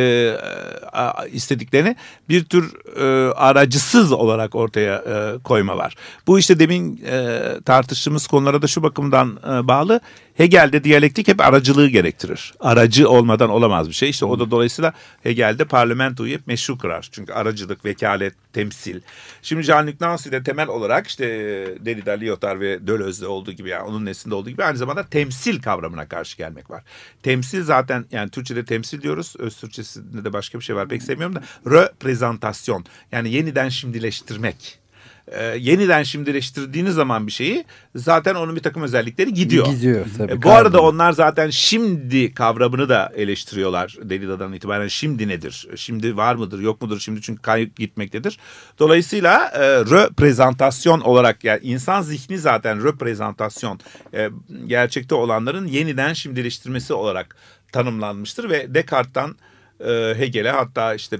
istediklerini 1.33 1.97
bir 2.29 2.45
tür 2.45 2.73
e, 3.01 3.33
aracısız 3.33 4.13
olarak 4.13 4.55
ortaya 4.55 4.95
e, 4.97 5.39
koyma 5.39 5.77
var. 5.77 5.95
Bu 6.27 6.39
işte 6.39 6.59
demin 6.59 7.05
e, 7.11 7.41
tartıştığımız 7.65 8.27
konulara 8.27 8.63
da 8.63 8.67
şu 8.67 8.83
bakımdan 8.83 9.39
e, 9.49 9.69
bağlı 9.69 10.01
Hegel'de 10.41 10.85
diyalektik 10.85 11.29
hep 11.29 11.41
aracılığı 11.41 11.89
gerektirir. 11.89 12.55
Aracı 12.61 13.09
olmadan 13.09 13.51
olamaz 13.51 13.89
bir 13.89 13.95
şey. 13.95 14.11
İşte 14.11 14.25
o 14.25 14.39
da 14.39 14.51
dolayısıyla 14.51 14.93
Hegel'de 15.23 15.65
parlamentoyu 15.65 16.33
hep 16.33 16.47
meşru 16.47 16.79
kırar. 16.79 17.09
Çünkü 17.13 17.33
aracılık, 17.33 17.85
vekalet, 17.85 18.35
temsil. 18.53 19.01
Şimdi 19.43 19.63
Jean-Luc 19.63 19.95
Nancy'de 20.01 20.43
temel 20.43 20.69
olarak 20.69 21.07
işte 21.07 21.25
e, 21.27 21.85
Derrida, 21.87 22.13
Lyotard 22.13 22.61
ve 22.61 22.87
Deleuze'de 22.87 23.27
olduğu 23.27 23.53
gibi 23.53 23.69
yani 23.69 23.83
onun 23.83 24.05
neslinde 24.05 24.35
olduğu 24.35 24.51
gibi 24.51 24.65
aynı 24.65 24.79
zamanda 24.79 25.07
temsil 25.07 25.63
kavramına 25.63 26.09
karşı 26.09 26.37
gelmek 26.37 26.71
var. 26.71 26.83
Temsil 27.23 27.63
zaten 27.63 28.05
yani 28.13 28.31
Türkçe'de 28.31 28.65
temsil 28.65 29.03
diyoruz. 29.03 29.35
Öz 29.39 29.57
Türkçesinde 29.57 30.25
de 30.25 30.33
başka 30.33 30.59
bir 30.59 30.65
şey 30.65 30.77
var 30.77 30.89
pek 30.89 31.03
sevmiyorum 31.03 31.37
da 31.37 31.43
reprezentasyon 31.67 32.85
yani 33.13 33.31
yeniden 33.31 33.69
şimdileştirmek 33.69 34.81
e, 35.27 35.45
yeniden 35.45 36.03
şimdileştirdiğiniz 36.03 36.95
zaman 36.95 37.27
bir 37.27 37.33
şeyi 37.33 37.65
zaten 37.95 38.35
onun 38.35 38.57
bir 38.57 38.61
takım 38.61 38.83
özellikleri 38.83 39.35
gidiyor. 39.35 39.67
Gidiyor 39.67 40.07
tabii. 40.19 40.33
E, 40.33 40.43
bu 40.43 40.51
arada 40.51 40.83
onlar 40.83 41.13
zaten 41.13 41.51
şimdi 41.51 42.35
kavramını 42.35 42.89
da 42.89 43.13
eleştiriyorlar 43.17 43.97
Derrida'dan 44.03 44.53
itibaren. 44.53 44.89
Şimdi 44.89 45.29
nedir? 45.29 45.69
Şimdi 45.77 46.17
var 46.17 46.35
mıdır 46.35 46.61
yok 46.61 46.83
mudur? 46.83 47.01
Şimdi 47.01 47.23
çünkü 47.23 47.43
kayıp 47.43 47.77
gitmektedir. 47.77 48.39
Dolayısıyla 48.79 49.51
e, 49.55 49.61
reprezentasyon 49.81 51.01
olarak 51.01 51.45
yani 51.45 51.61
insan 51.63 52.03
zihni 52.03 52.39
zaten 52.39 52.85
reprezentasyon 52.85 53.81
e, 54.15 54.31
gerçekte 54.67 55.15
olanların 55.15 55.67
yeniden 55.67 56.13
şimdileştirmesi 56.13 56.95
olarak 56.95 57.37
tanımlanmıştır 57.73 58.51
ve 58.51 58.75
Descartes'tan 58.75 59.37
e, 59.81 60.15
Hegel'e 60.19 60.51
hatta 60.51 60.95
işte 60.95 61.19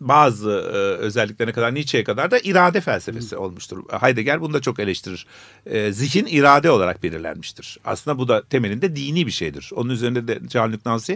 bazı 0.00 0.50
e, 0.50 0.76
özelliklerine 0.76 1.52
kadar 1.52 1.74
Nietzsche'ye 1.74 2.04
kadar 2.04 2.30
da 2.30 2.38
irade 2.38 2.80
felsefesi 2.80 3.36
olmuştur. 3.36 3.78
Heidegger 4.00 4.40
bunu 4.40 4.54
da 4.54 4.60
çok 4.60 4.80
eleştirir. 4.80 5.26
E, 5.66 5.92
zihin 5.92 6.26
irade 6.26 6.70
olarak 6.70 7.02
belirlenmiştir. 7.02 7.78
Aslında 7.84 8.18
bu 8.18 8.28
da 8.28 8.42
temelinde 8.42 8.96
dini 8.96 9.26
bir 9.26 9.30
şeydir. 9.30 9.70
Onun 9.74 9.90
üzerinde 9.90 10.28
de 10.28 10.36
Jean-Luc 10.36 10.80
Nancy 10.86 11.12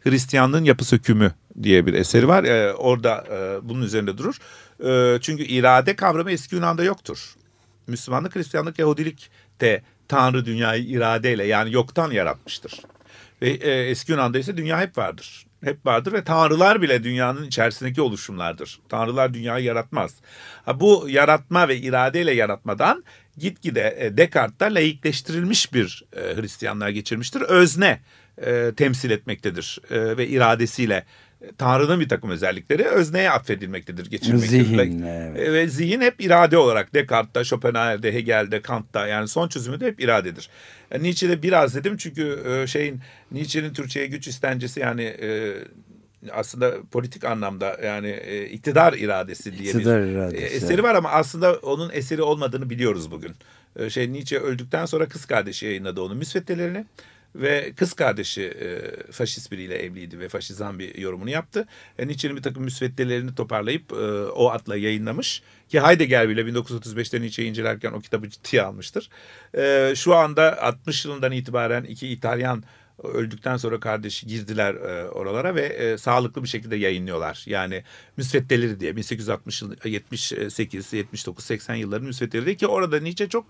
Hristiyanlığın 0.00 0.64
yapı 0.64 0.84
sökümü 0.84 1.32
diye 1.62 1.86
bir 1.86 1.94
eseri 1.94 2.28
var. 2.28 2.44
E, 2.44 2.72
orada 2.74 3.24
e, 3.30 3.68
bunun 3.68 3.82
üzerinde 3.82 4.18
durur. 4.18 4.36
E, 4.84 5.18
çünkü 5.20 5.42
irade 5.42 5.96
kavramı 5.96 6.30
eski 6.30 6.54
Yunan'da 6.54 6.84
yoktur. 6.84 7.34
Müslümanlık, 7.86 8.36
Hristiyanlık, 8.36 8.78
Yahudilik 8.78 9.30
de 9.60 9.82
Tanrı 10.08 10.44
dünyayı 10.44 10.84
iradeyle 10.84 11.44
yani 11.44 11.72
yoktan 11.72 12.10
yaratmıştır. 12.10 12.80
Ve 13.42 13.50
e, 13.50 13.70
eski 13.70 14.12
Yunan'da 14.12 14.38
ise 14.38 14.56
dünya 14.56 14.80
hep 14.80 14.98
vardır 14.98 15.46
hep 15.64 15.86
vardır 15.86 16.12
ve 16.12 16.24
tanrılar 16.24 16.82
bile 16.82 17.04
dünyanın 17.04 17.46
içerisindeki 17.46 18.02
oluşumlardır. 18.02 18.80
Tanrılar 18.88 19.34
dünyayı 19.34 19.64
yaratmaz. 19.64 20.14
Ha, 20.64 20.80
bu 20.80 21.06
yaratma 21.08 21.68
ve 21.68 21.76
iradeyle 21.76 22.32
yaratmadan 22.32 23.04
gitgide 23.38 23.96
e, 24.00 24.16
Descartes'ta 24.16 24.66
laikleştirilmiş 24.66 25.74
bir 25.74 26.04
e, 26.16 26.20
Hristiyanlığa 26.20 26.90
geçirmiştir. 26.90 27.40
Özne 27.40 28.00
e, 28.38 28.72
temsil 28.76 29.10
etmektedir 29.10 29.78
e, 29.90 30.16
ve 30.16 30.28
iradesiyle 30.28 31.04
Tanrı'nın 31.58 32.00
bir 32.00 32.08
takım 32.08 32.30
özellikleri 32.30 32.84
özneye 32.84 33.30
atfedilmektedir, 33.30 34.10
geçirmektedir. 34.10 34.64
Zihin, 34.64 35.02
evet. 35.02 35.38
E, 35.38 35.52
ve 35.52 35.68
zihin 35.68 36.00
hep 36.00 36.20
irade 36.20 36.58
olarak 36.58 36.94
Descartes'ta, 36.94 37.44
Schopenhauer'de, 37.44 38.14
Hegel'de, 38.14 38.62
Kant'ta 38.62 39.06
yani 39.06 39.28
son 39.28 39.48
çözümü 39.48 39.80
de 39.80 39.86
hep 39.86 40.00
iradedir. 40.00 40.50
Yani 40.90 41.02
Nietzsche'de 41.02 41.42
biraz 41.42 41.74
dedim 41.74 41.96
çünkü 41.96 42.42
e, 42.46 42.66
şeyin 42.66 43.00
Nietzsche'nin 43.32 43.72
Türkçe'ye 43.72 44.06
güç 44.06 44.28
istencesi 44.28 44.80
yani 44.80 45.02
e, 45.02 45.54
aslında 46.32 46.74
politik 46.90 47.24
anlamda 47.24 47.76
yani 47.84 48.08
e, 48.08 48.44
iktidar 48.44 48.92
iradesi 48.92 49.58
diye 49.58 49.72
iktidar 49.72 50.02
bir 50.02 50.08
iradesi, 50.08 50.44
eseri 50.44 50.82
var 50.82 50.94
ama 50.94 51.08
aslında 51.08 51.54
onun 51.54 51.90
eseri 51.92 52.22
olmadığını 52.22 52.70
biliyoruz 52.70 53.10
bugün. 53.10 53.32
şey 53.88 54.12
Nietzsche 54.12 54.38
öldükten 54.38 54.86
sonra 54.86 55.08
kız 55.08 55.24
kardeşi 55.24 55.66
yayınladı 55.66 56.02
onun 56.02 56.16
müsveddelerini. 56.16 56.84
Ve 57.34 57.72
kız 57.76 57.92
kardeşi 57.92 58.42
e, 58.42 58.80
faşist 59.12 59.52
biriyle 59.52 59.74
evliydi 59.74 60.20
ve 60.20 60.28
faşizan 60.28 60.78
bir 60.78 60.98
yorumunu 60.98 61.30
yaptı. 61.30 61.66
E, 61.98 62.06
Nietzsche'nin 62.06 62.36
bir 62.36 62.42
takım 62.42 62.64
müsveddelerini 62.64 63.34
toparlayıp 63.34 63.92
e, 63.92 63.96
o 64.24 64.50
adla 64.50 64.76
yayınlamış. 64.76 65.42
Ki 65.68 65.80
Heidegger 65.80 66.28
bile 66.28 66.40
1935'te 66.40 67.20
Nietzsche'yi 67.20 67.50
incelerken 67.50 67.92
o 67.92 68.00
kitabı 68.00 68.30
ciddiye 68.30 68.62
almıştır. 68.62 69.08
E, 69.54 69.92
şu 69.96 70.14
anda 70.14 70.62
60 70.62 71.04
yılından 71.04 71.32
itibaren 71.32 71.84
iki 71.84 72.08
İtalyan 72.08 72.64
öldükten 73.04 73.56
sonra 73.56 73.80
kardeşi 73.80 74.26
girdiler 74.26 74.74
e, 74.74 75.08
oralara 75.10 75.54
ve 75.54 75.62
e, 75.62 75.98
sağlıklı 75.98 76.42
bir 76.42 76.48
şekilde 76.48 76.76
yayınlıyorlar. 76.76 77.44
Yani 77.46 77.84
müsveddeleri 78.16 78.80
diye 78.80 78.96
1860 78.96 79.62
yıl 79.62 79.74
78, 79.84 80.92
79, 80.92 81.44
80 81.44 81.74
yılların 81.74 82.06
müsveddeleri 82.06 82.56
ki 82.56 82.66
orada 82.66 83.00
Nietzsche 83.00 83.28
çok 83.28 83.46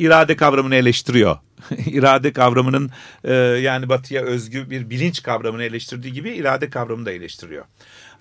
irade 0.00 0.36
kavramını 0.36 0.74
eleştiriyor. 0.74 1.36
irade 1.86 2.32
kavramının 2.32 2.90
e, 3.24 3.34
yani 3.34 3.88
batıya 3.88 4.22
özgü 4.22 4.70
bir 4.70 4.90
bilinç 4.90 5.22
kavramını 5.22 5.64
eleştirdiği 5.64 6.12
gibi 6.12 6.30
irade 6.30 6.70
kavramını 6.70 7.06
da 7.06 7.12
eleştiriyor. 7.12 7.64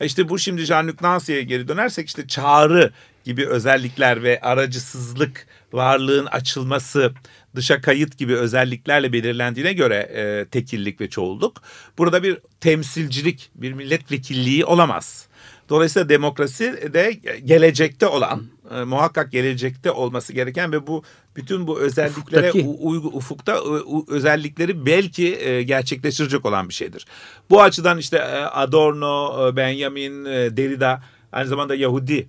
İşte 0.01 0.29
bu 0.29 0.39
şimdi 0.39 0.61
Jean-Luc 0.61 1.03
Nancy'ye 1.03 1.43
geri 1.43 1.67
dönersek 1.67 2.07
işte 2.07 2.27
çağrı 2.27 2.91
gibi 3.23 3.47
özellikler 3.47 4.23
ve 4.23 4.41
aracısızlık, 4.41 5.47
varlığın 5.73 6.25
açılması, 6.25 7.13
dışa 7.55 7.81
kayıt 7.81 8.17
gibi 8.17 8.35
özelliklerle 8.35 9.13
belirlendiğine 9.13 9.73
göre 9.73 9.95
e, 9.95 10.45
tekillik 10.45 11.01
ve 11.01 11.09
çoğulluk. 11.09 11.61
Burada 11.97 12.23
bir 12.23 12.37
temsilcilik, 12.59 13.51
bir 13.55 13.73
milletvekilliği 13.73 14.65
olamaz. 14.65 15.27
Dolayısıyla 15.69 16.09
demokrasi 16.09 16.93
de 16.93 17.11
gelecekte 17.45 18.07
olan, 18.07 18.43
e, 18.75 18.83
muhakkak 18.83 19.31
gelecekte 19.31 19.91
olması 19.91 20.33
gereken 20.33 20.71
ve 20.71 20.87
bu 20.87 21.03
bütün 21.35 21.67
bu 21.67 21.79
özelliklere 21.79 22.51
uygu, 22.61 23.07
ufukta 23.07 23.59
özellikleri 24.07 24.85
belki 24.85 25.35
e, 25.35 25.63
gerçekleştirecek 25.63 26.45
olan 26.45 26.69
bir 26.69 26.73
şeydir. 26.73 27.05
Bu 27.49 27.61
açıdan 27.61 27.97
işte 27.97 28.17
e, 28.17 28.35
Adorno, 28.37 29.47
e, 29.47 29.55
Benjamin, 29.55 30.25
e, 30.25 30.57
Derrida 30.57 31.01
aynı 31.31 31.47
zamanda 31.47 31.75
Yahudi 31.75 32.27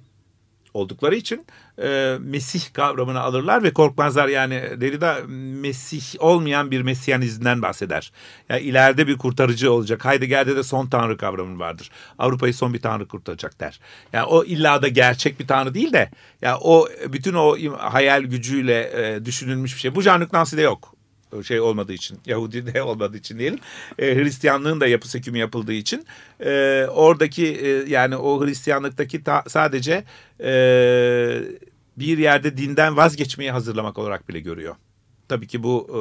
oldukları 0.75 1.17
için 1.17 1.47
e, 1.83 2.17
Mesih 2.21 2.73
kavramını 2.73 3.21
alırlar 3.21 3.63
ve 3.63 3.73
korkmazlar. 3.73 4.29
Yani 4.29 4.63
Derrida 4.81 5.19
Mesih 5.61 6.03
olmayan 6.19 6.71
bir 6.71 6.83
Mesyanizmden 6.83 7.63
bahseder. 7.63 8.13
Yani 8.49 8.61
ileride 8.61 9.07
bir 9.07 9.19
kurtarıcı 9.19 9.73
olacak. 9.73 10.05
Heidegger'de 10.05 10.57
de 10.57 10.63
son 10.63 10.87
tanrı 10.87 11.17
kavramı 11.17 11.59
vardır. 11.59 11.91
Avrupa'yı 12.19 12.55
son 12.55 12.75
bir 12.75 12.83
tanrı 12.83 13.09
kurtaracak 13.09 13.61
der. 13.61 13.81
Yani 14.13 14.25
o 14.25 14.45
illa 14.45 14.83
da 14.83 14.89
gerçek 14.89 15.41
bir 15.41 15.47
tanrı 15.47 15.75
değil 15.75 15.93
de 15.93 15.99
ya 15.99 16.11
yani 16.43 16.59
o 16.63 16.89
bütün 17.09 17.35
o 17.35 17.57
hayal 17.79 18.23
gücüyle 18.23 18.91
e, 18.95 19.25
düşünülmüş 19.25 19.75
bir 19.75 19.81
şey. 19.81 19.95
Bu 19.95 20.03
Jean-Luc 20.03 20.33
Nancy'de 20.33 20.63
yok 20.63 21.00
şey 21.45 21.61
olmadığı 21.61 21.93
için 21.93 22.19
Yahudi 22.27 22.75
de 22.75 22.83
olmadığı 22.91 23.17
için 23.17 23.39
diyelim 23.39 23.59
e, 23.99 24.15
Hristiyanlığın 24.15 24.81
da 24.81 24.87
yapı 24.87 25.09
sökümü 25.09 25.39
yapıldığı 25.39 25.73
için 25.73 26.07
e, 26.41 26.87
oradaki 26.91 27.47
e, 27.47 27.69
yani 27.69 28.17
o 28.17 28.47
Hristiyanlıktaki 28.47 29.25
ta, 29.25 29.45
sadece 29.49 30.05
e, 30.41 30.53
bir 31.97 32.19
yerde 32.19 32.57
dinden 32.57 32.97
vazgeçmeyi 32.97 33.51
hazırlamak 33.51 33.99
olarak 33.99 34.29
bile 34.29 34.41
görüyor. 34.41 34.77
Tabii 35.29 35.47
ki 35.47 35.63
bu 35.63 35.89
e, 35.95 36.01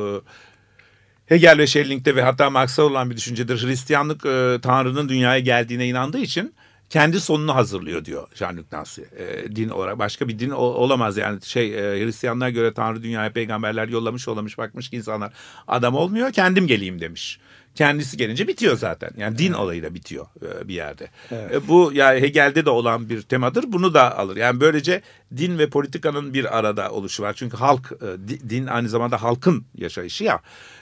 Hegel 1.25 1.57
ve 1.57 1.67
Schelling'de 1.67 2.15
ve 2.15 2.21
hatta 2.21 2.49
Marx'a 2.49 2.83
olan 2.83 3.09
bir 3.09 3.17
düşüncedir. 3.17 3.67
Hristiyanlık 3.67 4.25
e, 4.25 4.57
Tanrı'nın 4.61 5.09
dünyaya 5.09 5.39
geldiğine 5.39 5.87
inandığı 5.87 6.19
için 6.19 6.53
kendi 6.89 7.19
sonunu 7.19 7.55
hazırlıyor 7.55 8.05
diyor 8.05 8.27
Jean-Luc 8.35 8.63
Nancy. 8.71 9.01
E, 9.01 9.55
din 9.55 9.69
olarak 9.69 9.99
başka 9.99 10.27
bir 10.27 10.39
din 10.39 10.49
olamaz 10.49 11.17
yani 11.17 11.41
şey 11.41 11.75
e, 11.75 12.05
Hristiyanlığa 12.05 12.49
göre 12.49 12.73
Tanrı 12.73 13.03
dünyaya 13.03 13.31
peygamberler 13.31 13.87
yollamış 13.87 14.27
yollamış 14.27 14.57
bakmış 14.57 14.89
ki 14.89 14.95
insanlar 14.95 15.33
adam 15.67 15.95
olmuyor 15.95 16.31
kendim 16.31 16.67
geleyim 16.67 17.01
demiş. 17.01 17.39
Kendisi 17.75 18.17
gelince 18.17 18.47
bitiyor 18.47 18.77
zaten. 18.77 19.11
Yani 19.17 19.37
din 19.37 19.47
evet. 19.47 19.59
olayı 19.59 19.83
da 19.83 19.93
bitiyor 19.93 20.25
e, 20.41 20.67
bir 20.67 20.73
yerde. 20.73 21.07
Evet. 21.31 21.53
E, 21.53 21.67
bu 21.67 21.91
yani 21.93 22.21
Hegel'de 22.21 22.65
de 22.65 22.69
olan 22.69 23.09
bir 23.09 23.21
temadır. 23.21 23.63
Bunu 23.67 23.93
da 23.93 24.17
alır. 24.17 24.37
Yani 24.37 24.59
böylece 24.59 25.01
din 25.37 25.57
ve 25.59 25.69
politikanın 25.69 26.33
bir 26.33 26.57
arada 26.57 26.91
oluşu 26.91 27.23
var. 27.23 27.33
Çünkü 27.33 27.57
halk 27.57 27.91
e, 28.01 28.49
din 28.49 28.67
aynı 28.67 28.89
zamanda 28.89 29.23
halkın 29.23 29.65
yaşayışı 29.75 30.23
ya. 30.23 30.41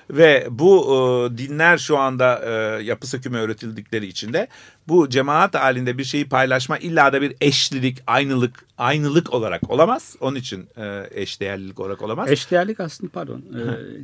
Ve 0.09 0.47
bu 0.49 0.85
e, 0.85 1.37
dinler 1.37 1.77
şu 1.77 1.97
anda 1.97 2.41
e, 2.45 2.83
yapı 2.83 3.07
sökümü 3.07 3.37
öğretildikleri 3.37 4.07
için 4.07 4.33
de 4.33 4.47
bu 4.87 5.09
cemaat 5.09 5.55
halinde 5.55 5.97
bir 5.97 6.03
şeyi 6.03 6.29
paylaşma 6.29 6.77
illa 6.77 7.13
da 7.13 7.21
bir 7.21 7.35
eşlilik, 7.41 8.03
aynılık, 8.07 8.65
aynılık 8.77 9.33
olarak 9.33 9.69
olamaz. 9.69 10.15
Onun 10.19 10.35
için 10.35 10.67
e, 10.77 11.03
eşdeğerlilik 11.11 11.79
olarak 11.79 12.01
olamaz. 12.01 12.31
Eşdeğerlik 12.31 12.79
aslında 12.79 13.11
pardon. 13.11 13.37
E, 13.37 13.61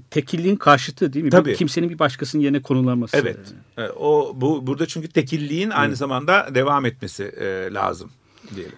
tekilliğin 0.10 0.56
karşıtı 0.56 1.14
değil 1.14 1.26
mi? 1.26 1.32
Tabii. 1.32 1.56
kimsenin 1.56 1.90
bir 1.90 2.00
başkasının 2.00 2.44
yerine 2.44 2.62
konulaması. 2.62 3.18
Evet. 3.18 3.38
E, 3.78 3.84
o 3.88 4.34
bu 4.36 4.68
burada 4.68 4.86
çünkü 4.86 5.08
tekilliğin 5.08 5.70
aynı 5.70 5.88
evet. 5.88 5.98
zamanda 5.98 6.56
devam 6.56 6.86
etmesi 6.86 7.24
e, 7.24 7.74
lazım 7.74 8.12
diyelim. 8.56 8.78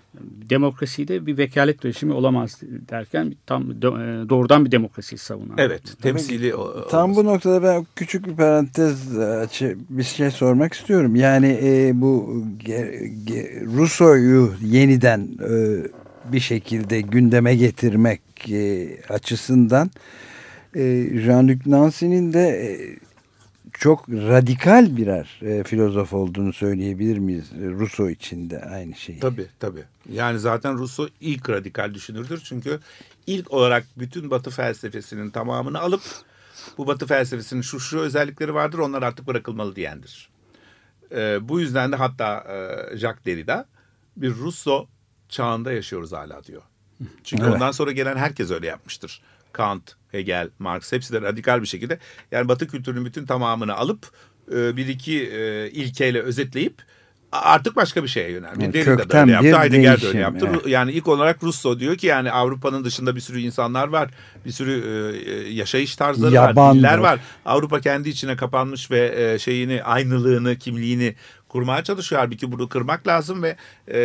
Demokraside 0.50 1.26
bir 1.26 1.38
vekalet 1.38 1.86
rejimi 1.86 2.14
olamaz 2.14 2.62
derken 2.90 3.36
tam 3.46 3.72
e, 3.72 3.76
doğrudan 4.30 4.66
bir 4.66 4.72
demokrasiyi 4.72 5.20
savunan. 5.20 5.56
Evet, 5.58 5.82
temsili 6.02 6.54
Tam 6.90 7.16
bu 7.16 7.26
noktada 7.26 7.64
ben 7.64 7.86
küçük 7.96 8.28
bir 8.28 8.36
parantez 8.36 9.18
açı 9.20 9.78
bir 9.90 10.04
şey 10.04 10.32
sormak 10.32 10.74
istiyorum. 10.74 11.16
Yani 11.16 11.60
e, 11.64 11.92
bu 12.02 12.44
Rousseau'yu 13.78 14.54
yeniden 14.62 15.30
e, 15.50 15.52
bir 16.34 16.40
şekilde 16.40 17.02
gündeme 17.02 17.56
getirmek 17.56 18.22
e, 18.52 18.88
açısından 19.10 19.92
e, 20.76 20.82
Jean-Luc 21.14 21.60
Nancy'nin 21.66 22.34
de 22.34 22.40
e, 22.40 22.70
çok 23.80 24.10
radikal 24.10 24.98
birer 24.98 25.40
e, 25.42 25.64
filozof 25.64 26.14
olduğunu 26.14 26.54
söyleyebilir 26.54 27.18
miyiz? 27.18 27.52
Rousseau 27.52 28.10
için 28.10 28.50
de 28.50 28.62
aynı 28.62 28.96
şeyi. 28.96 29.20
Tabii 29.20 29.48
tabii. 29.60 29.84
Yani 30.12 30.40
zaten 30.40 30.78
Rousseau 30.78 31.10
ilk 31.22 31.50
radikal 31.50 31.94
düşünürdür. 31.94 32.42
Çünkü 32.44 32.80
ilk 33.28 33.52
olarak 33.52 33.86
bütün 33.98 34.32
Batı 34.32 34.50
felsefesinin 34.50 35.30
tamamını 35.30 35.80
alıp 35.80 36.02
bu 36.78 36.88
Batı 36.88 37.08
felsefesinin 37.08 37.62
şu 37.62 37.80
şu 37.80 38.00
özellikleri 38.00 38.54
vardır 38.54 38.80
onlar 38.80 39.04
artık 39.04 39.28
bırakılmalı 39.28 39.76
diyendir. 39.76 40.30
E, 41.12 41.50
bu 41.50 41.60
yüzden 41.60 41.92
de 41.92 41.96
hatta 41.96 42.46
e, 42.50 42.98
Jacques 42.98 43.26
Derrida 43.26 43.66
bir 44.18 44.36
Rousseau 44.36 44.88
çağında 45.30 45.72
yaşıyoruz 45.72 46.12
hala 46.12 46.44
diyor. 46.44 46.62
Çünkü 47.24 47.44
evet. 47.44 47.54
ondan 47.54 47.72
sonra 47.72 47.92
gelen 47.92 48.18
herkes 48.18 48.52
öyle 48.52 48.68
yapmıştır. 48.68 49.22
Kant, 49.52 49.96
Hegel, 50.16 50.50
Marx 50.60 50.92
hepsi 50.92 51.14
de 51.14 51.22
radikal 51.22 51.62
bir 51.62 51.68
şekilde 51.68 52.00
yani 52.32 52.48
Batı 52.48 52.68
kültürünün 52.68 53.06
bütün 53.06 53.26
tamamını 53.26 53.76
alıp 53.76 54.08
e, 54.52 54.78
bir 54.78 54.88
iki 54.88 55.30
e, 55.30 55.70
ilkeyle 55.70 56.22
özetleyip 56.22 56.82
artık 57.32 57.76
başka 57.76 58.04
bir 58.04 58.08
şeye 58.08 58.32
yöneldi. 58.32 58.64
Yani 58.64 58.74
Derrida 58.74 59.10
da 59.10 59.22
öyle 59.22 59.32
yaptı, 59.32 59.60
Heidegger 59.60 60.02
de 60.02 60.08
öyle 60.08 60.20
yaptı. 60.20 60.50
Evet. 60.50 60.68
Yani 60.68 60.92
ilk 60.92 61.08
olarak 61.08 61.44
Rousseau 61.44 61.80
diyor 61.80 61.96
ki 61.96 62.08
yani 62.08 62.32
Avrupa'nın 62.32 62.86
dışında 62.86 63.16
bir 63.16 63.22
sürü 63.22 63.40
insanlar 63.40 63.88
var. 63.88 64.10
Bir 64.46 64.52
sürü 64.52 64.84
e, 65.26 65.50
yaşayış 65.54 65.96
tarzları 65.96 66.36
Yabandı. 66.36 66.60
var, 66.60 66.74
diller 66.74 66.98
var. 66.98 67.20
Avrupa 67.46 67.82
kendi 67.82 68.10
içine 68.10 68.36
kapanmış 68.36 68.92
ve 68.92 69.34
e, 69.34 69.40
şeyini, 69.40 69.84
aynılığını, 69.84 70.56
kimliğini 70.56 71.16
kurmaya 71.56 71.84
çalışıyor. 71.84 72.22
Halbuki 72.22 72.52
bunu 72.52 72.70
kırmak 72.70 73.08
lazım 73.08 73.44
ve 73.44 73.56
e, 73.88 74.00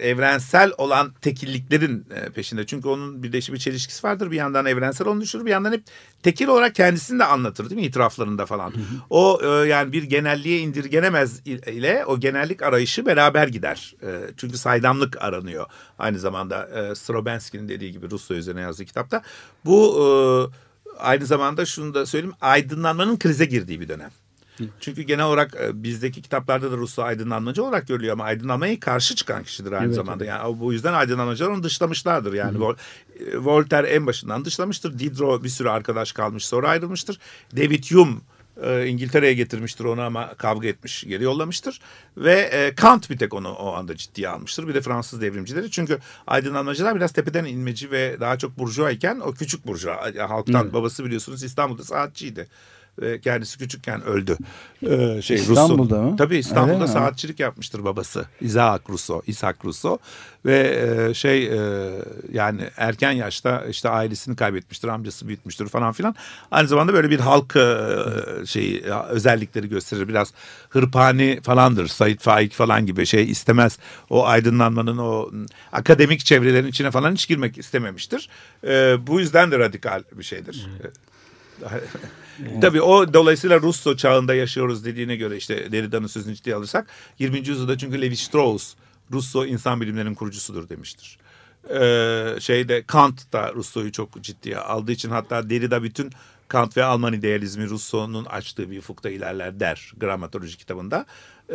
evrensel 0.00 0.72
olan 0.78 1.12
tekilliklerin 1.20 2.06
e, 2.14 2.30
peşinde. 2.30 2.66
Çünkü 2.66 2.88
onun 2.88 3.22
bir 3.22 3.32
de 3.32 3.52
bir 3.52 3.58
çelişkisi 3.58 4.06
vardır. 4.06 4.30
Bir 4.30 4.36
yandan 4.36 4.66
evrensel 4.66 5.06
onu 5.06 5.20
düşürür 5.20 5.44
bir 5.44 5.50
yandan 5.50 5.72
hep 5.72 5.82
tekil 6.22 6.46
olarak 6.46 6.74
kendisini 6.74 7.18
de 7.18 7.24
anlatır 7.24 7.70
değil 7.70 7.80
mi 7.80 7.86
itiraflarında 7.86 8.46
falan. 8.46 8.72
O 9.10 9.40
e, 9.42 9.68
yani 9.68 9.92
bir 9.92 10.02
genelliğe 10.02 10.58
indirgenemez 10.58 11.40
ile 11.46 12.04
o 12.06 12.20
genellik 12.20 12.62
arayışı 12.62 13.06
beraber 13.06 13.48
gider. 13.48 13.94
E, 14.02 14.08
çünkü 14.36 14.58
saydamlık 14.58 15.22
aranıyor. 15.22 15.66
Aynı 15.98 16.18
zamanda 16.18 16.68
e, 16.68 16.94
Stravinsky'nin 16.94 17.68
dediği 17.68 17.92
gibi 17.92 18.10
Rusya 18.10 18.36
üzerine 18.36 18.60
yazdığı 18.60 18.84
kitapta. 18.84 19.22
Bu 19.64 19.96
e, 20.00 20.06
aynı 20.98 21.26
zamanda 21.26 21.66
şunu 21.66 21.94
da 21.94 22.06
söyleyeyim 22.06 22.36
aydınlanmanın 22.40 23.18
krize 23.18 23.44
girdiği 23.44 23.80
bir 23.80 23.88
dönem. 23.88 24.10
Çünkü 24.80 25.02
genel 25.02 25.24
olarak 25.24 25.54
e, 25.60 25.82
bizdeki 25.82 26.22
kitaplarda 26.22 26.72
da 26.72 26.76
Rusya 26.76 27.04
aydınlanmacı 27.04 27.64
olarak 27.64 27.88
görülüyor 27.88 28.12
ama 28.12 28.24
aydınlanmaya 28.24 28.80
karşı 28.80 29.14
çıkan 29.14 29.44
kişidir 29.44 29.72
aynı 29.72 29.84
evet, 29.84 29.94
zamanda. 29.94 30.24
Yani 30.24 30.60
bu 30.60 30.72
yüzden 30.72 30.92
aydınlanmacılar 30.92 31.50
onu 31.50 31.62
dışlamışlardır. 31.62 32.32
Yani 32.32 32.58
Hı. 32.58 32.76
E, 33.20 33.38
Voltaire 33.38 33.86
en 33.86 34.06
başından 34.06 34.44
dışlamıştır. 34.44 34.98
Diderot 34.98 35.44
bir 35.44 35.48
sürü 35.48 35.68
arkadaş 35.68 36.12
kalmış 36.12 36.46
sonra 36.46 36.68
ayrılmıştır. 36.68 37.18
David 37.56 37.84
Hume 37.84 38.16
e, 38.62 38.86
İngiltere'ye 38.86 39.34
getirmiştir 39.34 39.84
onu 39.84 40.02
ama 40.02 40.34
kavga 40.34 40.68
etmiş 40.68 41.04
geri 41.08 41.24
yollamıştır. 41.24 41.80
Ve 42.16 42.72
Kant 42.76 43.10
bir 43.10 43.18
tek 43.18 43.34
onu 43.34 43.52
o 43.52 43.72
anda 43.74 43.96
ciddiye 43.96 44.28
almıştır. 44.28 44.68
Bir 44.68 44.74
de 44.74 44.80
Fransız 44.80 45.20
devrimcileri. 45.20 45.70
Çünkü 45.70 45.98
aydınlanmacılar 46.26 46.96
biraz 46.96 47.12
tepeden 47.12 47.44
inmeci 47.44 47.90
ve 47.90 48.16
daha 48.20 48.38
çok 48.38 48.58
burjuva 48.58 48.90
iken 48.90 49.20
o 49.20 49.32
küçük 49.32 49.66
burjuva 49.66 50.12
halktan 50.28 50.64
Hı. 50.64 50.72
babası 50.72 51.04
biliyorsunuz 51.04 51.42
İstanbul'da 51.42 51.84
saatçiydi 51.84 52.48
ve 52.98 53.20
kendisi 53.20 53.58
küçükken 53.58 54.02
öldü. 54.04 54.36
Ee, 54.86 55.22
şey, 55.22 55.36
İstanbul'da 55.36 55.96
Rousseau. 55.96 56.10
mı? 56.10 56.16
Tabii 56.16 56.36
İstanbul'da 56.36 56.86
saatçilik 56.86 57.40
yapmıştır 57.40 57.84
babası. 57.84 58.26
Isaac 58.40 58.80
Rousseau, 58.88 59.22
Isaac 59.26 59.56
Rousseau 59.64 59.98
ve 60.46 60.84
e, 61.10 61.14
şey 61.14 61.46
e, 61.46 61.90
yani 62.32 62.60
erken 62.76 63.12
yaşta 63.12 63.64
işte 63.70 63.88
ailesini 63.88 64.36
kaybetmiştir, 64.36 64.88
amcası 64.88 65.28
büyütmüştür 65.28 65.68
falan 65.68 65.92
filan. 65.92 66.14
Aynı 66.50 66.68
zamanda 66.68 66.94
böyle 66.94 67.10
bir 67.10 67.20
halk 67.20 67.56
e, 67.56 68.46
şeyi 68.46 68.82
özellikleri 69.08 69.68
gösterir. 69.68 70.08
Biraz 70.08 70.32
hırpani 70.68 71.40
falandır. 71.42 71.86
Said 71.86 72.20
Faik 72.20 72.52
falan 72.52 72.86
gibi 72.86 73.06
şey 73.06 73.30
istemez. 73.30 73.78
O 74.10 74.26
aydınlanmanın 74.26 74.98
o 74.98 75.30
akademik 75.72 76.24
çevrelerin 76.24 76.66
içine 76.66 76.90
falan 76.90 77.12
hiç 77.12 77.28
girmek 77.28 77.58
istememiştir. 77.58 78.28
E, 78.66 78.96
bu 79.06 79.20
yüzden 79.20 79.50
de 79.50 79.58
radikal 79.58 80.02
bir 80.12 80.24
şeydir. 80.24 80.66
Evet. 80.80 80.94
Tabii 82.60 82.82
o 82.82 83.14
dolayısıyla 83.14 83.60
Russo 83.60 83.96
çağında 83.96 84.34
yaşıyoruz 84.34 84.84
dediğine 84.84 85.16
göre 85.16 85.36
işte 85.36 85.72
Derrida'nın 85.72 86.06
sözünü 86.06 86.34
ciddiye 86.34 86.56
alırsak 86.56 86.86
20. 87.18 87.38
yüzyılda 87.38 87.78
çünkü 87.78 88.02
Levi 88.02 88.16
Strauss 88.16 88.74
Russo 89.12 89.44
insan 89.44 89.80
bilimlerinin 89.80 90.14
kurucusudur 90.14 90.68
demiştir. 90.68 91.18
Ee, 91.70 92.40
şeyde 92.40 92.82
Kant 92.82 93.32
da 93.32 93.52
Russo'yu 93.54 93.92
çok 93.92 94.22
ciddiye 94.22 94.58
aldığı 94.58 94.92
için 94.92 95.10
hatta 95.10 95.50
Derrida 95.50 95.82
bütün 95.82 96.10
Kant 96.48 96.76
ve 96.76 96.84
Alman 96.84 97.12
idealizmi 97.12 97.70
Rousseau'nun 97.70 98.24
açtığı 98.24 98.70
bir 98.70 98.78
ufukta 98.78 99.10
ilerler 99.10 99.60
der 99.60 99.92
gramatoloji 99.96 100.58
kitabında. 100.58 101.06
Ee, 101.48 101.54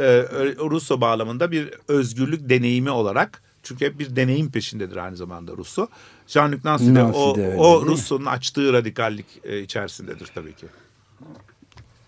Rousseau 0.58 1.02
bağlamında 1.02 1.52
bir 1.52 1.70
özgürlük 1.88 2.50
deneyimi 2.50 2.90
olarak 2.90 3.42
çünkü 3.64 3.86
hep 3.86 4.00
bir 4.00 4.16
deneyim 4.16 4.52
peşindedir 4.52 4.96
aynı 4.96 5.16
zamanda 5.18 5.52
Rousseau. 5.52 5.88
Jean-Luc 6.30 6.60
Nancy 6.64 6.96
de 6.96 7.04
o, 7.04 7.36
de 7.36 7.56
o 7.58 7.86
Rousseau'nun 7.86 8.26
açtığı 8.26 8.74
radikallik 8.74 9.26
e, 9.44 9.62
içerisindedir 9.62 10.32
tabii 10.36 10.54
ki. 10.54 10.66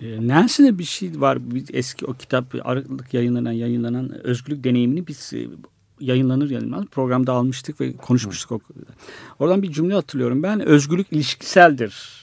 E, 0.01 0.27
Nancy'de 0.27 0.79
bir 0.79 0.83
şey 0.83 1.21
var. 1.21 1.37
Eski 1.73 2.05
o 2.05 2.13
kitap 2.13 2.45
Aralık 2.63 3.13
yayınlanan 3.13 3.51
yayınlanan 3.51 4.25
özgürlük 4.25 4.63
deneyimini 4.63 5.07
biz 5.07 5.33
e, 5.33 5.47
yayınlanır 5.99 6.49
yayınlanır 6.49 6.87
programda 6.87 7.33
almıştık 7.33 7.81
ve 7.81 7.93
konuşmuştuk. 7.93 8.61
Hı. 8.61 8.73
Oradan 9.39 9.63
bir 9.63 9.71
cümle 9.71 9.93
hatırlıyorum 9.93 10.43
ben. 10.43 10.59
Özgürlük 10.59 11.07
ilişkiseldir 11.11 12.20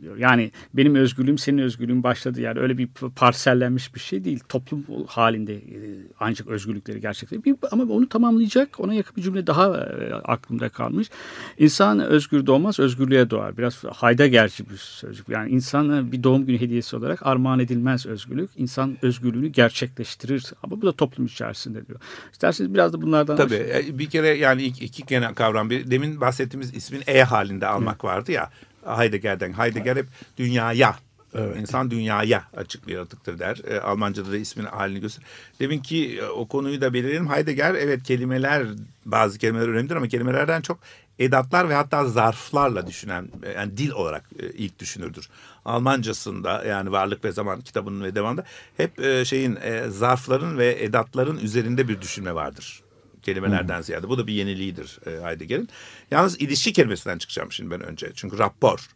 diyor. 0.00 0.16
Yani 0.16 0.50
benim 0.74 0.94
özgürlüğüm 0.94 1.38
senin 1.38 1.58
özgürlüğün 1.58 2.02
başladı. 2.02 2.40
Yani 2.40 2.60
öyle 2.60 2.78
bir 2.78 2.88
parsellenmiş 3.16 3.94
bir 3.94 4.00
şey 4.00 4.24
değil. 4.24 4.40
Toplum 4.48 4.84
halinde 5.06 5.54
e, 5.54 5.78
ancak 6.20 6.48
özgürlükleri 6.48 7.00
gerçekleşiyor. 7.00 7.56
Ama 7.70 7.84
onu 7.84 8.08
tamamlayacak 8.08 8.80
ona 8.80 8.94
yakın 8.94 9.16
bir 9.16 9.22
cümle 9.22 9.46
daha 9.46 9.76
e, 9.76 10.14
aklımda 10.14 10.68
kalmış. 10.68 11.10
İnsan 11.58 12.00
özgür 12.00 12.46
doğmaz, 12.46 12.80
özgürlüğe 12.80 13.30
doğar. 13.30 13.56
Biraz 13.56 13.84
Heidegger'ci 13.84 14.70
bir 14.70 14.76
sözcük. 14.76 15.28
Yani 15.28 15.50
insan 15.50 16.12
bir 16.12 16.22
doğum 16.22 16.46
günü 16.46 16.60
hediyesi 16.60 16.96
olarak 16.96 17.26
armağan 17.26 17.58
edilmez 17.58 18.06
özgürlük. 18.06 18.50
İnsan 18.56 18.96
özgürlüğünü 19.02 19.48
gerçekleştirir. 19.48 20.52
Ama 20.62 20.80
bu 20.82 20.86
da 20.86 20.92
toplum 20.92 21.26
içerisinde 21.26 21.86
diyor. 21.86 22.00
İsterseniz 22.32 22.74
biraz 22.74 22.92
da 22.92 23.02
bunlardan... 23.02 23.36
Tabii 23.36 23.66
aşağı. 23.74 23.98
bir 23.98 24.06
kere 24.06 24.28
yani 24.28 24.62
iki, 24.64 24.84
iki 24.84 25.04
genel 25.06 25.34
kavram. 25.34 25.70
Bir, 25.70 25.90
demin 25.90 26.20
bahsettiğimiz 26.20 26.74
ismin 26.74 27.02
E 27.06 27.22
halinde 27.22 27.66
almak 27.66 28.02
Hı. 28.02 28.06
vardı 28.06 28.32
ya. 28.32 28.50
Heidegger'den. 28.86 29.52
Heidegger 29.52 29.96
hep 29.96 30.06
dünyaya 30.38 30.96
Evet. 31.38 31.56
İnsan 31.60 31.90
dünyaya 31.90 32.44
açık 32.56 32.86
bir 32.86 32.92
yaratıktır 32.92 33.38
der. 33.38 33.60
E, 33.68 33.80
Almanca'da 33.80 34.32
da 34.32 34.36
ismin 34.36 34.64
halini 34.64 35.00
gösterir. 35.00 35.26
Demin 35.60 35.78
ki 35.78 36.18
e, 36.18 36.24
o 36.24 36.48
konuyu 36.48 36.80
da 36.80 36.94
belirleyelim. 36.94 37.30
Heidegger 37.30 37.74
evet 37.74 38.02
kelimeler 38.02 38.66
bazı 39.04 39.38
kelimeler 39.38 39.68
önemlidir 39.68 39.96
ama 39.96 40.08
kelimelerden 40.08 40.60
çok 40.60 40.78
edatlar 41.18 41.68
ve 41.68 41.74
hatta 41.74 42.04
zarflarla 42.04 42.86
düşünen 42.86 43.28
e, 43.42 43.52
yani 43.52 43.76
dil 43.76 43.90
olarak 43.90 44.24
e, 44.38 44.48
ilk 44.48 44.78
düşünürdür. 44.78 45.28
Almancasında 45.64 46.64
yani 46.64 46.92
Varlık 46.92 47.24
ve 47.24 47.32
Zaman 47.32 47.60
kitabının 47.60 48.04
ve 48.04 48.14
devamında 48.14 48.44
hep 48.76 49.00
e, 49.00 49.24
şeyin 49.24 49.58
e, 49.62 49.88
zarfların 49.88 50.58
ve 50.58 50.82
edatların 50.82 51.38
üzerinde 51.38 51.88
bir 51.88 52.00
düşünme 52.00 52.34
vardır 52.34 52.82
kelimelerden 53.26 53.80
ziyade. 53.80 54.08
Bu 54.08 54.18
da 54.18 54.26
bir 54.26 54.32
yeniliğidir 54.32 54.98
e, 55.06 55.24
Heidegger'in. 55.24 55.68
Yalnız 56.10 56.40
ilişki 56.40 56.72
kelimesinden 56.72 57.18
çıkacağım 57.18 57.52
şimdi 57.52 57.70
ben 57.70 57.80
önce. 57.80 58.12
Çünkü 58.14 58.38
rapor. 58.38 58.88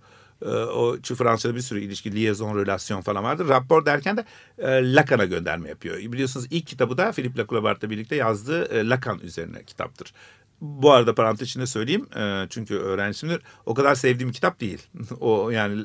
E, 0.42 0.48
o 0.48 0.96
çünkü 1.02 1.24
Fransa'da 1.24 1.54
bir 1.54 1.60
sürü 1.60 1.80
ilişki, 1.80 2.14
liaison, 2.14 2.58
relasyon 2.58 3.00
falan 3.00 3.24
vardır. 3.24 3.48
Rapor 3.48 3.86
derken 3.86 4.16
de 4.16 4.24
e, 4.58 4.94
Lacan'a 4.94 5.24
gönderme 5.24 5.68
yapıyor. 5.68 5.96
Biliyorsunuz 5.98 6.46
ilk 6.50 6.66
kitabı 6.66 6.98
da 6.98 7.12
Philippe 7.12 7.40
Lacourbart'la 7.40 7.90
birlikte 7.90 8.16
yazdığı 8.16 8.64
e, 8.64 8.88
Lacan 8.88 9.18
üzerine 9.18 9.64
kitaptır. 9.64 10.12
Bu 10.60 10.92
arada 10.92 11.14
parantez 11.14 11.48
içinde 11.48 11.66
söyleyeyim 11.66 12.06
e, 12.16 12.46
çünkü 12.50 12.74
öğrensimdir. 12.74 13.42
O 13.66 13.74
kadar 13.74 13.94
sevdiğim 13.94 14.32
kitap 14.32 14.60
değil. 14.60 14.78
o 15.20 15.50
yani 15.50 15.84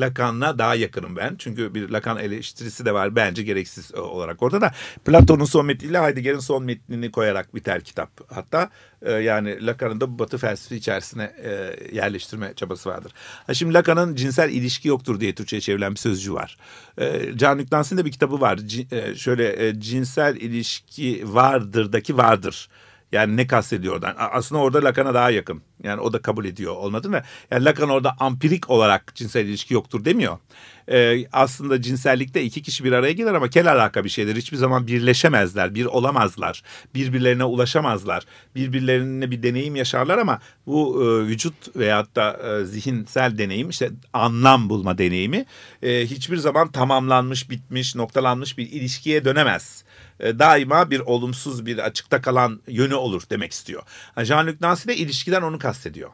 Lacan'la 0.00 0.58
daha 0.58 0.74
yakınım 0.74 1.16
ben. 1.16 1.36
Çünkü 1.38 1.74
bir 1.74 1.88
Lacan 1.88 2.18
eleştirisi 2.18 2.84
de 2.84 2.94
var 2.94 3.16
bence 3.16 3.42
gereksiz 3.42 3.94
olarak 3.94 4.42
orada 4.42 4.60
da. 4.60 4.72
Platon'un 5.04 5.44
son 5.44 5.66
metniyle 5.66 6.00
Heidegger'in 6.00 6.38
son 6.38 6.64
metnini 6.64 7.10
koyarak 7.10 7.54
biter 7.54 7.80
kitap. 7.80 8.34
Hatta 8.34 8.70
e, 9.02 9.12
yani 9.12 9.66
Lacan'ın 9.66 10.00
da 10.00 10.18
Batı 10.18 10.38
felsefesi 10.38 10.76
içerisine 10.76 11.32
e, 11.44 11.76
yerleştirme 11.92 12.54
çabası 12.54 12.90
vardır. 12.90 13.12
Ha 13.46 13.54
şimdi 13.54 13.74
Lacan'ın 13.74 14.14
cinsel 14.14 14.50
ilişki 14.50 14.88
yoktur 14.88 15.20
diye 15.20 15.34
Türkçe'ye 15.34 15.60
çevrilen 15.60 15.92
bir 15.92 15.98
sözcüğü 15.98 16.32
var. 16.32 16.56
E, 16.98 17.36
Can 17.36 17.58
Nüklansin 17.58 17.98
de 17.98 18.04
bir 18.04 18.12
kitabı 18.12 18.40
var. 18.40 18.56
C, 18.56 18.86
e, 18.90 19.14
şöyle 19.14 19.66
e, 19.66 19.80
cinsel 19.80 20.36
ilişki 20.36 21.22
vardırdaki 21.24 22.16
vardır. 22.16 22.68
Yani 23.12 23.36
ne 23.36 23.46
kastediyor 23.46 23.94
oradan? 23.94 24.14
Aslında 24.18 24.62
orada 24.62 24.84
Lacan'a 24.84 25.14
daha 25.14 25.30
yakın 25.30 25.62
Yani 25.82 26.00
o 26.00 26.12
da 26.12 26.22
kabul 26.22 26.44
ediyor 26.44 26.76
olmadı 26.76 27.10
mı? 27.10 27.22
Yani 27.50 27.64
Lacan 27.64 27.88
orada 27.88 28.16
ampirik 28.20 28.70
olarak 28.70 29.14
cinsel 29.14 29.46
ilişki 29.46 29.74
yoktur 29.74 30.04
demiyor. 30.04 30.38
Ee, 30.90 31.26
aslında 31.32 31.82
cinsellikte 31.82 32.42
iki 32.42 32.62
kişi 32.62 32.84
bir 32.84 32.92
araya 32.92 33.12
gelir 33.12 33.32
ama 33.32 33.48
kel 33.48 33.72
alaka 33.72 34.04
bir 34.04 34.08
şeydir. 34.08 34.36
Hiçbir 34.36 34.56
zaman 34.56 34.86
birleşemezler, 34.86 35.74
bir 35.74 35.84
olamazlar. 35.84 36.62
Birbirlerine 36.94 37.44
ulaşamazlar. 37.44 38.24
Birbirlerine 38.54 39.30
bir 39.30 39.42
deneyim 39.42 39.76
yaşarlar 39.76 40.18
ama 40.18 40.40
bu 40.66 41.02
e, 41.02 41.26
vücut 41.26 41.76
veyahut 41.76 42.16
da 42.16 42.32
e, 42.32 42.64
zihinsel 42.64 43.38
deneyim 43.38 43.70
işte 43.70 43.90
anlam 44.12 44.70
bulma 44.70 44.98
deneyimi 44.98 45.44
e, 45.82 46.06
hiçbir 46.06 46.36
zaman 46.36 46.72
tamamlanmış, 46.72 47.50
bitmiş, 47.50 47.94
noktalanmış 47.94 48.58
bir 48.58 48.70
ilişkiye 48.70 49.24
dönemez 49.24 49.84
e, 50.20 50.38
daima 50.38 50.90
bir 50.90 51.00
olumsuz 51.00 51.66
bir 51.66 51.78
açıkta 51.78 52.20
kalan 52.22 52.60
yönü 52.68 52.94
olur 52.94 53.22
demek 53.30 53.52
istiyor. 53.52 53.82
Jean-Luc 54.16 54.56
Nancy 54.60 54.88
de 54.88 54.96
ilişkiden 54.96 55.42
onu 55.42 55.58
kastediyor. 55.58 56.10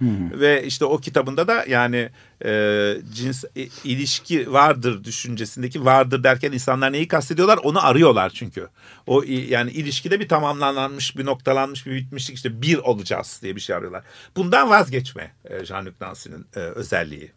Hmm. 0.00 0.40
Ve 0.40 0.66
işte 0.66 0.84
o 0.84 0.98
kitabında 0.98 1.48
da 1.48 1.64
yani 1.68 2.10
e, 2.44 2.94
cins 3.14 3.44
e, 3.44 3.68
ilişki 3.84 4.52
vardır 4.52 5.04
düşüncesindeki 5.04 5.84
vardır 5.84 6.24
derken 6.24 6.52
insanlar 6.52 6.92
neyi 6.92 7.08
kastediyorlar 7.08 7.58
onu 7.62 7.86
arıyorlar 7.86 8.30
çünkü. 8.30 8.68
O 9.06 9.22
yani 9.26 9.70
ilişkide 9.70 10.20
bir 10.20 10.28
tamamlanmış 10.28 11.16
bir 11.16 11.26
noktalanmış 11.26 11.86
bir 11.86 11.94
bitmişlik 11.94 12.36
işte 12.36 12.62
bir 12.62 12.78
olacağız 12.78 13.38
diye 13.42 13.56
bir 13.56 13.60
şey 13.60 13.76
arıyorlar. 13.76 14.04
Bundan 14.36 14.70
vazgeçme 14.70 15.32
e, 15.44 15.54
Jean-Luc 15.54 15.92
Nancy'nin 16.00 16.46
e, 16.56 16.58
özelliği. 16.58 17.32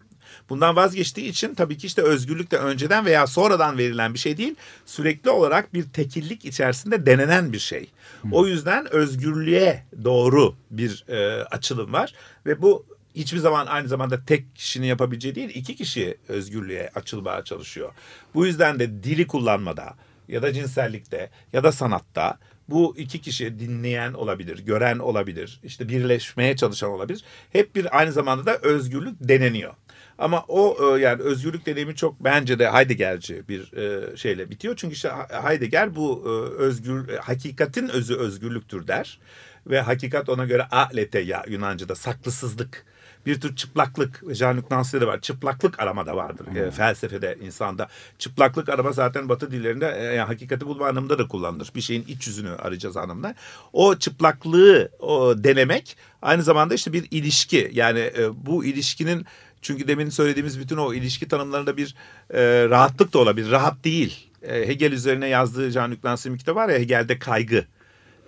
Bundan 0.49 0.75
vazgeçtiği 0.75 1.29
için 1.29 1.55
tabii 1.55 1.77
ki 1.77 1.87
işte 1.87 2.01
özgürlük 2.01 2.51
de 2.51 2.57
önceden 2.57 3.05
veya 3.05 3.27
sonradan 3.27 3.77
verilen 3.77 4.13
bir 4.13 4.19
şey 4.19 4.37
değil. 4.37 4.55
Sürekli 4.85 5.29
olarak 5.29 5.73
bir 5.73 5.83
tekillik 5.83 6.45
içerisinde 6.45 7.05
denenen 7.05 7.53
bir 7.53 7.59
şey. 7.59 7.91
O 8.31 8.47
yüzden 8.47 8.93
özgürlüğe 8.93 9.83
doğru 10.03 10.55
bir 10.71 11.05
e, 11.07 11.43
açılım 11.43 11.93
var 11.93 12.13
ve 12.45 12.61
bu 12.61 12.85
hiçbir 13.15 13.39
zaman 13.39 13.65
aynı 13.65 13.87
zamanda 13.87 14.25
tek 14.25 14.55
kişinin 14.55 14.87
yapabileceği 14.87 15.35
değil 15.35 15.49
iki 15.53 15.75
kişi 15.75 16.17
özgürlüğe 16.27 16.89
açılmaya 16.95 17.43
çalışıyor. 17.43 17.91
Bu 18.33 18.45
yüzden 18.45 18.79
de 18.79 19.03
dili 19.03 19.27
kullanmada 19.27 19.95
ya 20.27 20.41
da 20.41 20.53
cinsellikte 20.53 21.29
ya 21.53 21.63
da 21.63 21.71
sanatta 21.71 22.37
bu 22.69 22.95
iki 22.97 23.21
kişi 23.21 23.59
dinleyen 23.59 24.13
olabilir, 24.13 24.59
gören 24.59 24.99
olabilir, 24.99 25.59
işte 25.63 25.89
birleşmeye 25.89 26.55
çalışan 26.55 26.89
olabilir. 26.89 27.23
Hep 27.51 27.75
bir 27.75 27.97
aynı 27.97 28.11
zamanda 28.11 28.45
da 28.45 28.57
özgürlük 28.57 29.15
deneniyor. 29.19 29.73
Ama 30.17 30.45
o 30.47 30.77
e, 30.97 31.01
yani 31.01 31.21
özgürlük 31.21 31.65
deneyimi 31.65 31.95
çok 31.95 32.23
bence 32.23 32.59
de 32.59 32.71
Heidegger'ci 32.71 33.47
bir 33.49 33.73
e, 33.73 34.17
şeyle 34.17 34.49
bitiyor. 34.49 34.75
Çünkü 34.77 34.93
işte 34.93 35.11
Heidegger 35.43 35.95
bu 35.95 36.23
e, 36.25 36.29
özgür 36.61 37.17
hakikatin 37.17 37.89
özü 37.89 38.15
özgürlüktür 38.15 38.87
der. 38.87 39.19
Ve 39.67 39.81
hakikat 39.81 40.29
ona 40.29 40.45
göre 40.45 40.67
alete 40.71 41.19
ya 41.19 41.43
Yunanca'da 41.47 41.95
saklısızlık 41.95 42.85
bir 43.25 43.41
tür 43.41 43.55
çıplaklık 43.55 44.23
Jean-Luc 44.23 44.71
Nancy'de 44.71 45.07
var. 45.07 45.21
Çıplaklık 45.21 45.79
arama 45.79 46.05
da 46.05 46.15
vardır 46.15 46.45
hmm. 46.47 46.57
e, 46.57 46.71
felsefede 46.71 47.37
insanda. 47.41 47.87
Çıplaklık 48.19 48.69
arama 48.69 48.91
zaten 48.91 49.29
Batı 49.29 49.51
dillerinde 49.51 49.95
e, 49.97 50.03
yani 50.03 50.27
hakikati 50.27 50.65
bulma 50.65 50.87
anlamında 50.87 51.19
da 51.19 51.27
kullanılır. 51.27 51.71
Bir 51.75 51.81
şeyin 51.81 52.05
iç 52.07 52.27
yüzünü 52.27 52.49
arayacağız 52.49 52.97
anlamda. 52.97 53.35
O 53.73 53.95
çıplaklığı 53.95 54.89
o 54.99 55.43
denemek 55.43 55.97
aynı 56.21 56.43
zamanda 56.43 56.73
işte 56.73 56.93
bir 56.93 57.07
ilişki. 57.11 57.71
Yani 57.73 57.99
e, 57.99 58.45
bu 58.45 58.65
ilişkinin 58.65 59.25
çünkü 59.63 59.87
demin 59.87 60.09
söylediğimiz 60.09 60.59
bütün 60.59 60.77
o 60.77 60.93
ilişki 60.93 61.27
tanımlarında 61.27 61.77
bir 61.77 61.95
e, 62.33 62.69
rahatlık 62.69 63.13
da 63.13 63.19
olabilir. 63.19 63.51
Rahat 63.51 63.83
değil. 63.83 64.27
E, 64.41 64.67
Hegel 64.67 64.91
üzerine 64.91 65.27
yazdığı 65.27 65.69
Jean-Luc 65.69 65.97
Nancy'nin 66.03 66.37
kitabı 66.37 66.55
var 66.55 66.69
ya 66.69 66.79
Hegel'de 66.79 67.19
kaygı. 67.19 67.65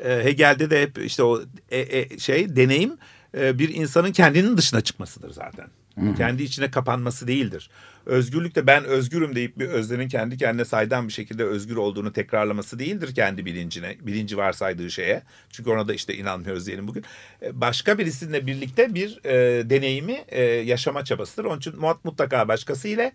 E, 0.03 0.23
Hegel'de 0.23 0.69
de 0.69 0.81
hep 0.81 0.97
işte 1.05 1.23
o 1.23 1.41
e, 1.71 1.79
e, 1.79 2.19
şey 2.19 2.55
deneyim 2.55 2.97
e, 3.37 3.59
bir 3.59 3.75
insanın 3.75 4.11
kendinin 4.11 4.57
dışına 4.57 4.81
çıkmasıdır 4.81 5.31
zaten. 5.31 5.67
Hı-hı. 5.99 6.15
Kendi 6.15 6.43
içine 6.43 6.71
kapanması 6.71 7.27
değildir. 7.27 7.69
Özgürlük 8.05 8.55
de 8.55 8.67
ben 8.67 8.83
özgürüm 8.83 9.35
deyip 9.35 9.59
bir 9.59 9.67
öznenin 9.67 10.07
kendi 10.07 10.37
kendine 10.37 10.65
saydam 10.65 11.07
bir 11.07 11.13
şekilde 11.13 11.43
özgür 11.43 11.75
olduğunu 11.75 12.13
tekrarlaması 12.13 12.79
değildir 12.79 13.15
kendi 13.15 13.45
bilincine, 13.45 13.95
bilinci 14.01 14.37
varsaydığı 14.37 14.91
şeye. 14.91 15.23
Çünkü 15.49 15.69
ona 15.69 15.87
da 15.87 15.93
işte 15.93 16.15
inanmıyoruz 16.15 16.67
diyelim 16.67 16.87
bugün. 16.87 17.03
E, 17.41 17.61
başka 17.61 17.97
birisiyle 17.97 18.47
birlikte 18.47 18.95
bir 18.95 19.19
e, 19.25 19.69
deneyimi 19.69 20.23
e, 20.27 20.43
yaşama 20.43 21.05
çabasıdır. 21.05 21.45
Onun 21.45 21.57
için 21.57 21.73
mutlaka 22.03 22.47
başkası 22.47 22.87
ile 22.87 23.11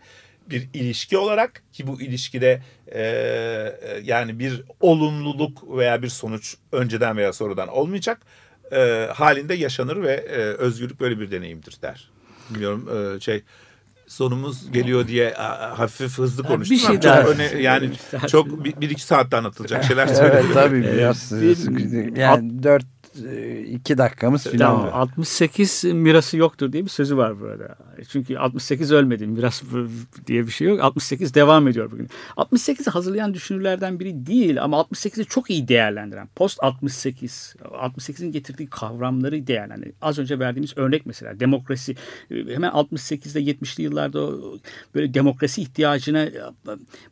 bir 0.51 0.69
ilişki 0.75 1.19
olarak 1.19 1.63
ki 1.73 1.87
bu 1.87 2.01
ilişkide 2.01 2.63
e, 2.95 3.03
yani 4.03 4.39
bir 4.39 4.63
olumluluk 4.81 5.77
veya 5.79 6.03
bir 6.03 6.09
sonuç 6.09 6.57
önceden 6.73 7.17
veya 7.17 7.33
sonradan 7.33 7.69
olmayacak 7.69 8.21
e, 8.73 9.09
halinde 9.15 9.55
yaşanır 9.55 10.03
ve 10.03 10.13
e, 10.13 10.37
özgürlük 10.37 11.01
böyle 11.01 11.21
bir 11.21 11.31
deneyimdir 11.31 11.83
der. 11.83 12.11
Bilmiyorum 12.51 13.17
e, 13.17 13.21
şey 13.21 13.43
sonumuz 14.11 14.73
geliyor 14.73 15.09
diye 15.09 15.33
hafif 15.77 16.19
hızlı 16.19 16.43
konuştum. 16.43 16.77
Bir 16.77 16.81
şey 16.81 17.03
daha. 17.03 17.23
Çok 17.23 17.31
öne, 17.35 17.63
yani 17.63 17.91
çok 18.29 18.65
bir, 18.65 18.81
bir 18.81 18.91
iki 18.91 19.03
saatte 19.03 19.37
anlatılacak 19.37 19.85
şeyler 19.85 20.07
söyledim. 20.07 20.39
evet 20.45 20.55
tabii 20.55 20.83
biraz 20.83 21.33
bir, 21.43 22.17
yani 22.17 22.63
dört 22.63 23.00
iki 23.67 23.99
dakikamız 23.99 24.45
falan 24.45 24.59
tamam, 24.59 24.83
var. 24.83 24.93
68 24.93 25.85
mirası 25.85 26.37
yoktur 26.37 26.73
diye 26.73 26.85
bir 26.85 26.91
sözü 26.91 27.17
var 27.17 27.41
burada. 27.41 27.77
Çünkü 28.09 28.39
68 28.39 28.93
ölmedi 28.93 29.27
miras 29.27 29.63
diye 30.27 30.47
bir 30.47 30.53
şey 30.53 30.69
yok. 30.69 30.81
68 30.81 31.35
devam 31.35 31.69
ediyor 31.69 31.91
bugün. 31.91 32.09
68'i 32.37 32.91
hazırlayan 32.91 33.35
düşünürlerden 33.35 34.01
biri 34.01 34.27
değil 34.27 34.63
ama 34.63 34.81
68'i 34.81 35.25
çok 35.25 35.51
iyi 35.51 35.69
değerlendiren. 35.69 36.29
Post 36.37 36.59
68, 36.63 37.55
68'in 37.65 38.33
getirdiği 38.33 38.71
kavramları 38.71 39.47
değerlendiren. 39.47 39.93
Az 40.03 40.19
önce 40.19 40.39
verdiğimiz 40.39 40.73
örnek 40.79 41.07
mesela 41.07 41.41
demokrasi. 41.41 41.97
Hemen 42.29 42.71
68'de 42.71 43.41
70'li 43.41 43.83
yıllarda 43.83 44.31
böyle 44.95 45.15
demokrasi 45.15 45.63
ihtiyacına 45.63 46.29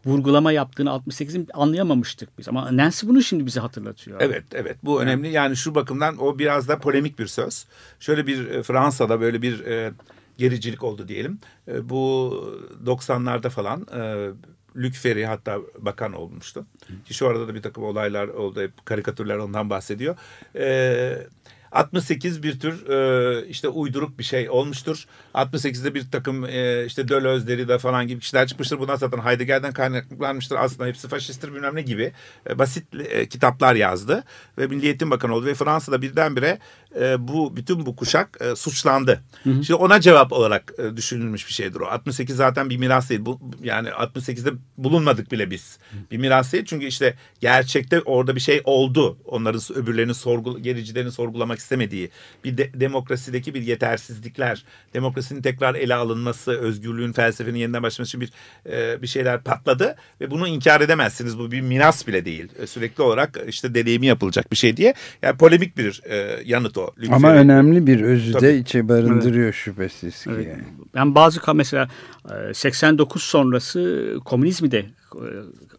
vurgulama 0.05 0.53
yaptığını 0.53 0.91
68'in 0.91 1.49
anlayamamıştık 1.55 2.39
biz. 2.39 2.49
Ama 2.49 2.77
Nancy 2.77 3.07
bunu 3.07 3.23
şimdi 3.23 3.47
bize 3.47 3.61
hatırlatıyor. 3.61 4.21
Evet, 4.21 4.45
evet. 4.53 4.77
Bu 4.83 5.03
önemli. 5.03 5.29
Yani 5.29 5.57
şu 5.57 5.75
bakımdan 6.01 6.27
o 6.27 6.39
biraz 6.39 6.69
da 6.69 6.79
polemik 6.79 7.19
bir 7.19 7.27
söz. 7.27 7.67
Şöyle 8.01 8.27
bir 8.27 8.51
e, 8.51 8.63
Fransa'da 8.63 9.21
böyle 9.21 9.43
bir 9.43 9.67
e, 9.67 9.93
gericilik 10.39 10.83
oldu 10.83 11.09
diyelim. 11.09 11.39
E, 11.69 11.89
bu 11.89 12.59
90'larda 12.87 13.51
falan 13.51 13.87
e, 13.95 14.31
Luc 14.77 14.99
Ferry 14.99 15.25
hatta 15.25 15.59
bakan 15.79 16.13
olmuştu. 16.13 16.67
Ki 17.05 17.15
şu 17.15 17.29
arada 17.29 17.49
da 17.49 17.55
bir 17.55 17.63
takım 17.63 17.85
olaylar 17.85 18.29
oldu. 18.29 18.61
Hep 18.63 18.87
karikatürler 18.87 19.37
ondan 19.37 19.71
bahsediyor. 19.71 20.17
E, 20.57 21.27
68 21.73 22.43
bir 22.43 22.61
tür 22.61 22.89
e, 22.89 23.47
işte 23.47 23.69
uyduruk 23.69 24.19
bir 24.19 24.25
şey 24.25 24.51
olmuştur. 24.51 25.07
68'de 25.43 25.95
bir 25.95 26.11
takım 26.11 26.45
e, 26.45 26.85
işte 26.87 27.09
Deleuze, 27.09 27.47
Derrida 27.47 27.79
falan 27.79 28.07
gibi 28.07 28.21
kişiler 28.21 28.47
çıkmıştır. 28.47 28.79
Bunlar 28.79 28.97
zaten 28.97 29.19
Heidegger'den 29.19 29.73
kaynaklanmıştır. 29.73 30.57
Aslında 30.57 30.89
hepsi 30.89 31.09
faşisttir 31.09 31.55
bilmem 31.55 31.77
ne 31.77 31.83
gibi 31.83 32.13
e, 32.51 32.59
basit 32.59 32.85
e, 33.11 33.29
kitaplar 33.29 33.75
yazdı. 33.75 34.25
Ve 34.59 34.67
Milli 34.67 34.87
Eğitim 34.87 35.11
Bakanı 35.11 35.35
oldu. 35.35 35.47
Ve 35.47 35.55
Fransa'da 35.55 36.03
birdenbire 36.03 36.59
e, 37.01 37.29
bu 37.29 37.57
bütün 37.57 37.87
bu 37.87 37.97
kuşak 37.97 38.39
e, 38.41 38.57
suçlandı. 38.57 39.21
Hı 39.45 39.51
hı. 39.51 39.65
Şimdi 39.65 39.75
ona 39.75 40.01
cevap 40.01 40.33
olarak 40.33 40.73
e, 40.79 40.97
düşünülmüş 40.97 41.49
bir 41.49 41.53
şeydir 41.53 41.81
o. 41.81 41.87
68 41.87 42.37
zaten 42.37 42.71
bir 42.71 42.77
miras 42.77 43.11
değil. 43.11 43.21
Bu, 43.25 43.41
yani 43.63 43.89
68'de 43.89 44.51
bulunmadık 44.79 45.33
bile 45.33 45.51
biz. 45.51 45.79
Hı. 45.91 45.97
Bir 46.11 46.17
miras 46.17 46.53
değil 46.53 46.65
çünkü 46.65 46.87
işte 46.87 47.15
gerçekte 47.41 48.01
orada 48.01 48.35
bir 48.35 48.41
şey 48.41 48.63
oldu. 48.65 49.19
Onların 49.25 49.61
öbürlerini 49.75 50.15
sorgul 50.15 50.59
gericilerini 50.59 51.13
sorgulamak 51.13 51.59
istemediği 51.59 52.11
bir 52.45 52.59
de, 52.59 52.71
demokrasideki 52.75 53.55
bir 53.55 53.63
yetersizlikler, 53.63 54.65
demokrasinin 55.29 55.43
tekrar 55.43 55.75
ele 55.75 55.95
alınması, 55.95 56.53
özgürlüğün 56.53 57.13
felsefenin 57.13 57.59
yeniden 57.59 57.83
başlaması 57.83 58.09
için 58.09 58.21
bir 58.21 58.33
e, 58.67 59.03
bir 59.03 59.07
şeyler 59.07 59.43
patladı 59.43 59.97
ve 60.21 60.31
bunu 60.31 60.49
inkar 60.49 60.81
edemezsiniz. 60.81 61.39
Bu 61.39 61.51
bir 61.51 61.61
miras 61.61 62.07
bile 62.07 62.25
değil. 62.25 62.49
E, 62.59 62.67
sürekli 62.67 63.03
olarak 63.03 63.39
işte 63.49 63.75
deneyimi 63.75 64.07
yapılacak 64.07 64.53
bir 64.53 64.57
şey 64.57 64.77
diye. 64.77 64.95
Yani 65.23 65.37
polemik 65.37 65.77
bir 65.77 66.03
e, 66.05 66.43
yanıt 66.45 66.79
o. 66.79 66.95
Lütfen. 66.99 67.15
Ama 67.15 67.33
önemli 67.33 67.87
bir 67.87 68.01
özü 68.01 68.33
Tabii. 68.33 68.43
de 68.43 68.59
içe 68.59 68.89
barındırıyor 68.89 69.45
evet. 69.45 69.55
şüphesiz 69.55 70.25
ki. 70.25 70.31
Evet. 70.35 70.47
Yani. 70.47 70.63
Ben 70.95 71.15
bazı 71.15 71.41
mesela 71.55 71.89
89 72.53 73.23
e, 73.23 73.25
sonrası 73.25 74.15
komünizmi 74.25 74.71
de 74.71 74.79
e, 74.79 75.08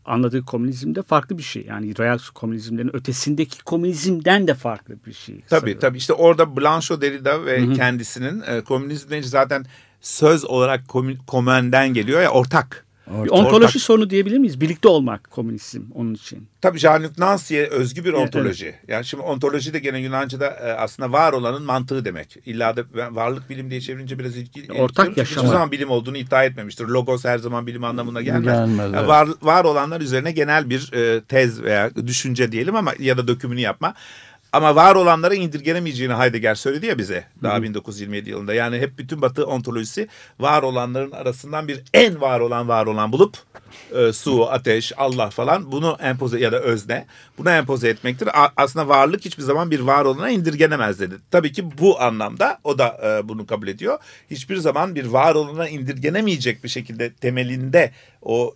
anladığı 0.06 0.46
komünizmde 0.46 1.02
farklı 1.02 1.38
bir 1.38 1.44
şey. 1.44 1.66
Yani 1.66 1.98
real 2.00 2.20
komünizmlerin 2.36 2.96
ötesindeki 2.96 3.64
komünizmden 3.64 4.48
de 4.48 4.54
farklı 4.54 4.96
bir 5.06 5.14
şey. 5.14 5.36
Tabii 5.36 5.60
sanırım. 5.60 5.80
tabii 5.80 5.98
işte 5.98 6.14
orada 6.14 6.58
Blanchot 6.58 7.02
Derrida 7.02 7.46
ve 7.46 7.62
Hı 7.62 7.66
-hı. 7.66 7.76
kendisinin 7.76 8.42
e, 8.42 9.22
zaten 9.22 9.66
söz 10.02 10.46
olarak 10.46 10.88
komünden 11.28 11.94
geliyor 11.94 12.22
ya 12.22 12.30
ortak 12.30 12.86
Orta, 13.10 13.36
ontoloji 13.36 13.66
ortak... 13.66 13.82
sorunu 13.82 14.10
diyebilir 14.10 14.38
miyiz? 14.38 14.62
Birlikte 14.62 14.88
olmak 14.88 15.32
komünizm 15.32 15.82
onun 15.96 16.14
için. 16.14 16.48
Tabii 16.62 16.78
Jean-Luc 16.78 17.20
Nancy'ye 17.20 17.68
özgü 17.68 18.06
bir 18.06 18.14
ontoloji. 18.14 18.66
Evet, 18.66 18.80
Yani 18.88 19.06
şimdi 19.06 19.24
ontoloji 19.24 19.74
de 19.74 19.80
gene 19.80 20.00
Yunanca'da 20.00 20.48
e, 20.48 20.72
aslında 20.72 21.12
var 21.12 21.34
olanın 21.34 21.64
mantığı 21.64 22.06
demek. 22.06 22.38
İlla 22.46 22.76
da 22.76 22.84
varlık 23.12 23.50
bilim 23.50 23.70
diye 23.72 23.82
çevirince 23.82 24.20
biraz 24.20 24.38
ilgi. 24.38 24.74
Ortak 24.74 25.18
yaşama. 25.18 25.42
Hiçbir 25.42 25.54
zaman 25.54 25.72
bilim 25.72 25.90
olduğunu 25.90 26.18
iddia 26.18 26.44
etmemiştir. 26.44 26.86
Logos 26.86 27.26
her 27.26 27.38
zaman 27.38 27.68
bilim 27.68 27.84
anlamına 27.84 28.22
gelmez. 28.22 28.44
gelmez 28.44 28.94
yani 28.94 29.08
var, 29.08 29.28
var 29.42 29.64
olanlar 29.64 30.02
üzerine 30.02 30.32
genel 30.32 30.70
bir 30.70 30.94
e, 30.94 31.22
tez 31.22 31.64
veya 31.64 31.96
düşünce 31.96 32.52
diyelim 32.52 32.76
ama 32.76 32.94
ya 33.00 33.18
da 33.18 33.28
dökümünü 33.28 33.60
yapma. 33.60 33.94
Ama 34.54 34.76
var 34.76 34.96
olanlara 34.96 35.36
indirgenemeyeceğini 35.36 36.14
Heidegger 36.14 36.56
söyledi 36.56 36.86
ya 36.86 36.98
bize 36.98 37.26
daha 37.44 37.54
hı 37.54 37.58
hı. 37.58 37.64
1927 37.64 38.30
yılında. 38.30 38.54
Yani 38.54 38.80
hep 38.80 38.98
bütün 38.98 39.22
Batı 39.22 39.46
ontolojisi 39.46 40.08
var 40.40 40.64
olanların 40.64 41.12
arasından 41.12 41.68
bir 41.68 41.84
en 41.94 42.22
var 42.22 42.40
olan 42.40 42.68
var 42.68 42.86
olan 42.86 43.12
bulup 43.12 43.38
e, 43.96 44.14
su, 44.14 44.50
ateş, 44.52 44.94
Allah 44.98 45.30
falan 45.30 45.72
bunu 45.72 45.98
empoze 46.02 46.40
ya 46.40 46.52
da 46.52 46.60
özne 46.60 47.06
bunu 47.38 47.50
empoze 47.50 47.90
etmektir. 47.90 48.44
A, 48.44 48.52
aslında 48.58 48.88
varlık 48.88 49.26
hiçbir 49.26 49.44
zaman 49.44 49.72
bir 49.72 49.80
var 49.80 50.06
olana 50.06 50.30
indirgenemez 50.30 51.00
dedi. 51.00 51.16
Tabii 51.32 51.52
ki 51.52 51.78
bu 51.78 52.02
anlamda 52.02 52.60
o 52.64 52.78
da 52.78 52.98
e, 53.04 53.30
bunu 53.30 53.46
kabul 53.46 53.68
ediyor. 53.68 53.98
Hiçbir 54.32 54.58
zaman 54.58 54.96
bir 54.96 55.06
var 55.06 55.36
olana 55.36 55.70
indirgenemeyecek 55.70 56.64
bir 56.64 56.70
şekilde 56.70 57.14
temelinde 57.14 57.92
o 58.22 58.56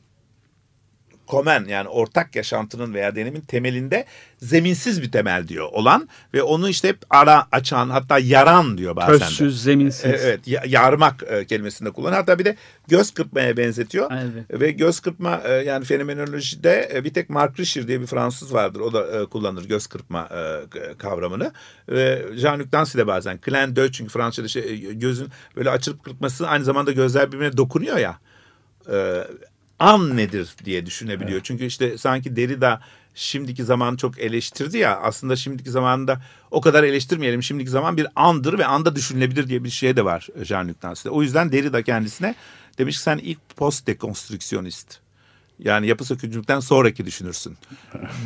komen 1.27 1.65
yani 1.65 1.87
ortak 1.87 2.35
yaşantının 2.35 2.93
veya 2.93 3.15
deneyimin 3.15 3.41
temelinde 3.41 4.05
zeminsiz 4.37 5.01
bir 5.01 5.11
temel 5.11 5.47
diyor 5.47 5.69
olan 5.71 6.09
ve 6.33 6.43
onu 6.43 6.69
işte 6.69 6.87
hep 6.87 6.97
ara 7.09 7.47
açan 7.51 7.89
hatta 7.89 8.19
yaran 8.19 8.77
diyor 8.77 8.95
bazen 8.95 9.19
Közsüz, 9.19 9.55
de. 9.55 9.59
zeminsiz. 9.59 10.05
E, 10.05 10.19
evet 10.23 10.67
yarmak 10.67 11.23
e, 11.27 11.45
kelimesinde 11.45 11.91
kullanıyor. 11.91 12.19
Hatta 12.19 12.39
bir 12.39 12.45
de 12.45 12.55
göz 12.87 13.11
kırpmaya 13.11 13.57
benzetiyor. 13.57 14.11
Evet. 14.11 14.61
Ve 14.61 14.71
göz 14.71 14.99
kırpma 14.99 15.41
e, 15.45 15.51
yani 15.51 15.85
fenomenolojide 15.85 17.01
bir 17.03 17.13
tek 17.13 17.29
Mark 17.29 17.59
Rischer 17.59 17.87
diye 17.87 18.01
bir 18.01 18.05
Fransız 18.05 18.53
vardır. 18.53 18.79
O 18.79 18.93
da 18.93 19.25
kullanır 19.25 19.65
göz 19.65 19.87
kırpma 19.87 20.29
kavramını. 20.97 21.51
Ve 21.89 22.25
Jean-Luc 22.35 22.71
Dancy 22.71 22.97
de 22.97 23.07
bazen. 23.07 23.39
Clin 23.45 23.75
d'œil 23.75 23.91
çünkü 23.91 24.11
Fransızca'da 24.11 24.47
şey, 24.47 24.93
gözün 24.93 25.27
böyle 25.55 25.69
açılıp 25.69 26.03
kırpması 26.03 26.47
aynı 26.47 26.63
zamanda 26.63 26.91
gözler 26.91 27.31
birbirine 27.31 27.57
dokunuyor 27.57 27.97
ya 27.97 28.19
an 29.79 30.17
nedir 30.17 30.55
diye 30.65 30.85
düşünebiliyor. 30.85 31.31
Evet. 31.31 31.45
Çünkü 31.45 31.65
işte 31.65 31.97
sanki 31.97 32.35
Derrida 32.35 32.81
şimdiki 33.15 33.63
zaman 33.63 33.95
çok 33.95 34.19
eleştirdi 34.19 34.77
ya 34.77 34.99
aslında 34.99 35.35
şimdiki 35.35 35.71
zamanda 35.71 36.21
o 36.51 36.61
kadar 36.61 36.83
eleştirmeyelim. 36.83 37.43
Şimdiki 37.43 37.69
zaman 37.69 37.97
bir 37.97 38.07
andır 38.15 38.59
ve 38.59 38.65
anda 38.65 38.95
düşünülebilir 38.95 39.47
diye 39.47 39.63
bir 39.63 39.69
şey 39.69 39.95
de 39.95 40.05
var 40.05 40.27
Jean-Luc 40.37 40.81
Dancy'de. 40.81 41.09
O 41.09 41.21
yüzden 41.21 41.51
Derrida 41.51 41.81
kendisine 41.81 42.35
demiş 42.77 42.97
ki 42.97 43.01
sen 43.03 43.17
ilk 43.17 43.39
post 43.57 43.87
dekonstrüksiyonist 43.87 45.02
yani 45.63 45.87
yapı 45.87 46.05
sökücülükten 46.05 46.59
sonraki 46.59 47.05
düşünürsün. 47.05 47.57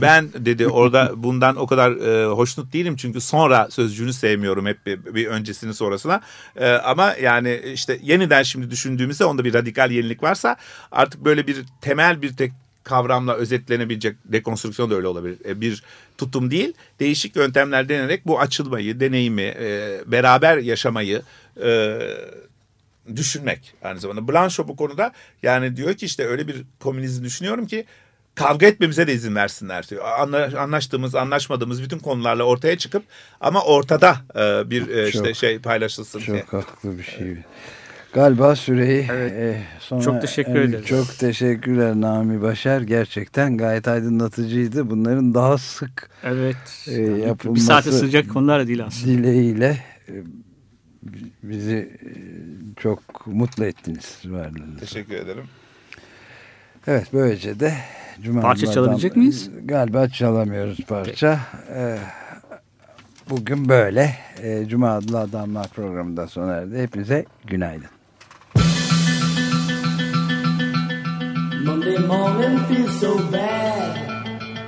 Ben 0.01 0.29
dedi 0.33 0.67
orada 0.67 1.11
bundan 1.15 1.55
o 1.55 1.67
kadar 1.67 1.91
e, 1.91 2.25
hoşnut 2.25 2.73
değilim 2.73 2.95
çünkü 2.95 3.21
sonra 3.21 3.67
sözcüğünü 3.71 4.13
sevmiyorum 4.13 4.65
hep 4.65 4.85
bir, 4.85 5.15
bir 5.15 5.27
öncesini 5.27 5.73
sonrasına. 5.73 6.21
E, 6.55 6.69
ama 6.69 7.15
yani 7.21 7.61
işte 7.73 7.99
yeniden 8.03 8.43
şimdi 8.43 8.71
düşündüğümüzde 8.71 9.25
onda 9.25 9.45
bir 9.45 9.53
radikal 9.53 9.91
yenilik 9.91 10.23
varsa 10.23 10.55
artık 10.91 11.25
böyle 11.25 11.47
bir 11.47 11.57
temel 11.81 12.21
bir 12.21 12.37
tek 12.37 12.51
kavramla 12.83 13.33
özetlenebilecek 13.33 14.15
dekonstrüksiyon 14.25 14.91
da 14.91 14.95
öyle 14.95 15.07
olabilir. 15.07 15.37
E, 15.45 15.61
bir 15.61 15.83
tutum 16.17 16.51
değil, 16.51 16.73
değişik 16.99 17.35
yöntemler 17.35 17.89
denerek 17.89 18.27
bu 18.27 18.39
açılmayı, 18.39 18.99
deneyimi, 18.99 19.41
e, 19.41 19.99
beraber 20.05 20.57
yaşamayı 20.57 21.21
e, 21.63 21.99
düşünmek 23.15 23.73
aynı 23.83 23.99
zamanda. 23.99 24.27
Blanchot 24.27 24.67
bu 24.67 24.75
konuda 24.75 25.11
yani 25.43 25.75
diyor 25.77 25.93
ki 25.93 26.05
işte 26.05 26.25
öyle 26.25 26.47
bir 26.47 26.63
komünizm 26.79 27.23
düşünüyorum 27.23 27.67
ki 27.67 27.85
kavga 28.35 28.65
etmemize 28.65 29.07
de 29.07 29.13
izin 29.13 29.35
versinler 29.35 29.87
diyor. 29.87 30.05
Anlaştığımız, 30.57 31.15
anlaşmadığımız 31.15 31.83
bütün 31.83 31.99
konularla 31.99 32.43
ortaya 32.43 32.77
çıkıp 32.77 33.03
ama 33.41 33.63
ortada 33.63 34.15
e, 34.35 34.69
bir 34.69 34.87
e, 34.87 35.11
çok, 35.11 35.15
işte 35.15 35.33
şey 35.33 35.59
paylaşılsın 35.59 36.19
çok 36.19 36.35
diye. 36.35 36.45
Çok 36.51 36.53
haklı 36.53 36.97
bir 36.97 37.03
şey. 37.03 37.37
Galiba 38.13 38.55
süreyi 38.55 39.07
evet. 39.11 39.31
e, 39.31 39.63
sonra 39.79 40.01
çok 40.01 40.21
teşekkür 40.21 40.55
e, 40.55 40.63
ederiz. 40.63 40.85
Çok 40.85 41.19
teşekkürler 41.19 41.93
Nami 41.95 42.41
Başar. 42.41 42.81
Gerçekten 42.81 43.57
gayet 43.57 43.87
aydınlatıcıydı. 43.87 44.89
Bunların 44.89 45.33
daha 45.33 45.57
sık 45.57 46.09
evet. 46.23 46.85
e, 46.87 47.01
yapılması 47.01 47.55
bir 47.55 47.67
saate 47.67 47.91
sıcak 47.91 48.29
konular 48.29 48.67
değil 48.67 48.85
aslında. 48.85 49.17
Dileğiyle 49.17 49.77
bizi 51.43 51.75
e, 51.75 52.09
çok 52.81 53.27
mutlu 53.27 53.65
ettiniz 53.65 54.19
varlığınızla. 54.25 54.79
Teşekkür 54.79 55.15
ederim. 55.15 55.45
Evet 56.87 57.07
böylece 57.13 57.59
de 57.59 57.73
Cuma 58.21 58.41
Parça 58.41 58.71
çalabilecek 58.71 59.15
miyiz? 59.15 59.49
Galiba 59.65 60.09
çalamıyoruz 60.09 60.79
parça. 60.87 61.39
Ee, 61.75 61.97
bugün 63.29 63.69
böyle. 63.69 64.15
Ee, 64.43 64.65
Cuma 64.67 64.91
adlı 64.91 65.19
adamlar 65.19 65.67
programında 65.67 66.27
sona 66.27 66.53
erdi. 66.53 66.77
Hepinize 66.77 67.25
günaydın. 67.47 67.87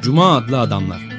Cuma 0.01 0.37
adlı 0.37 0.59
adamlar. 0.59 1.18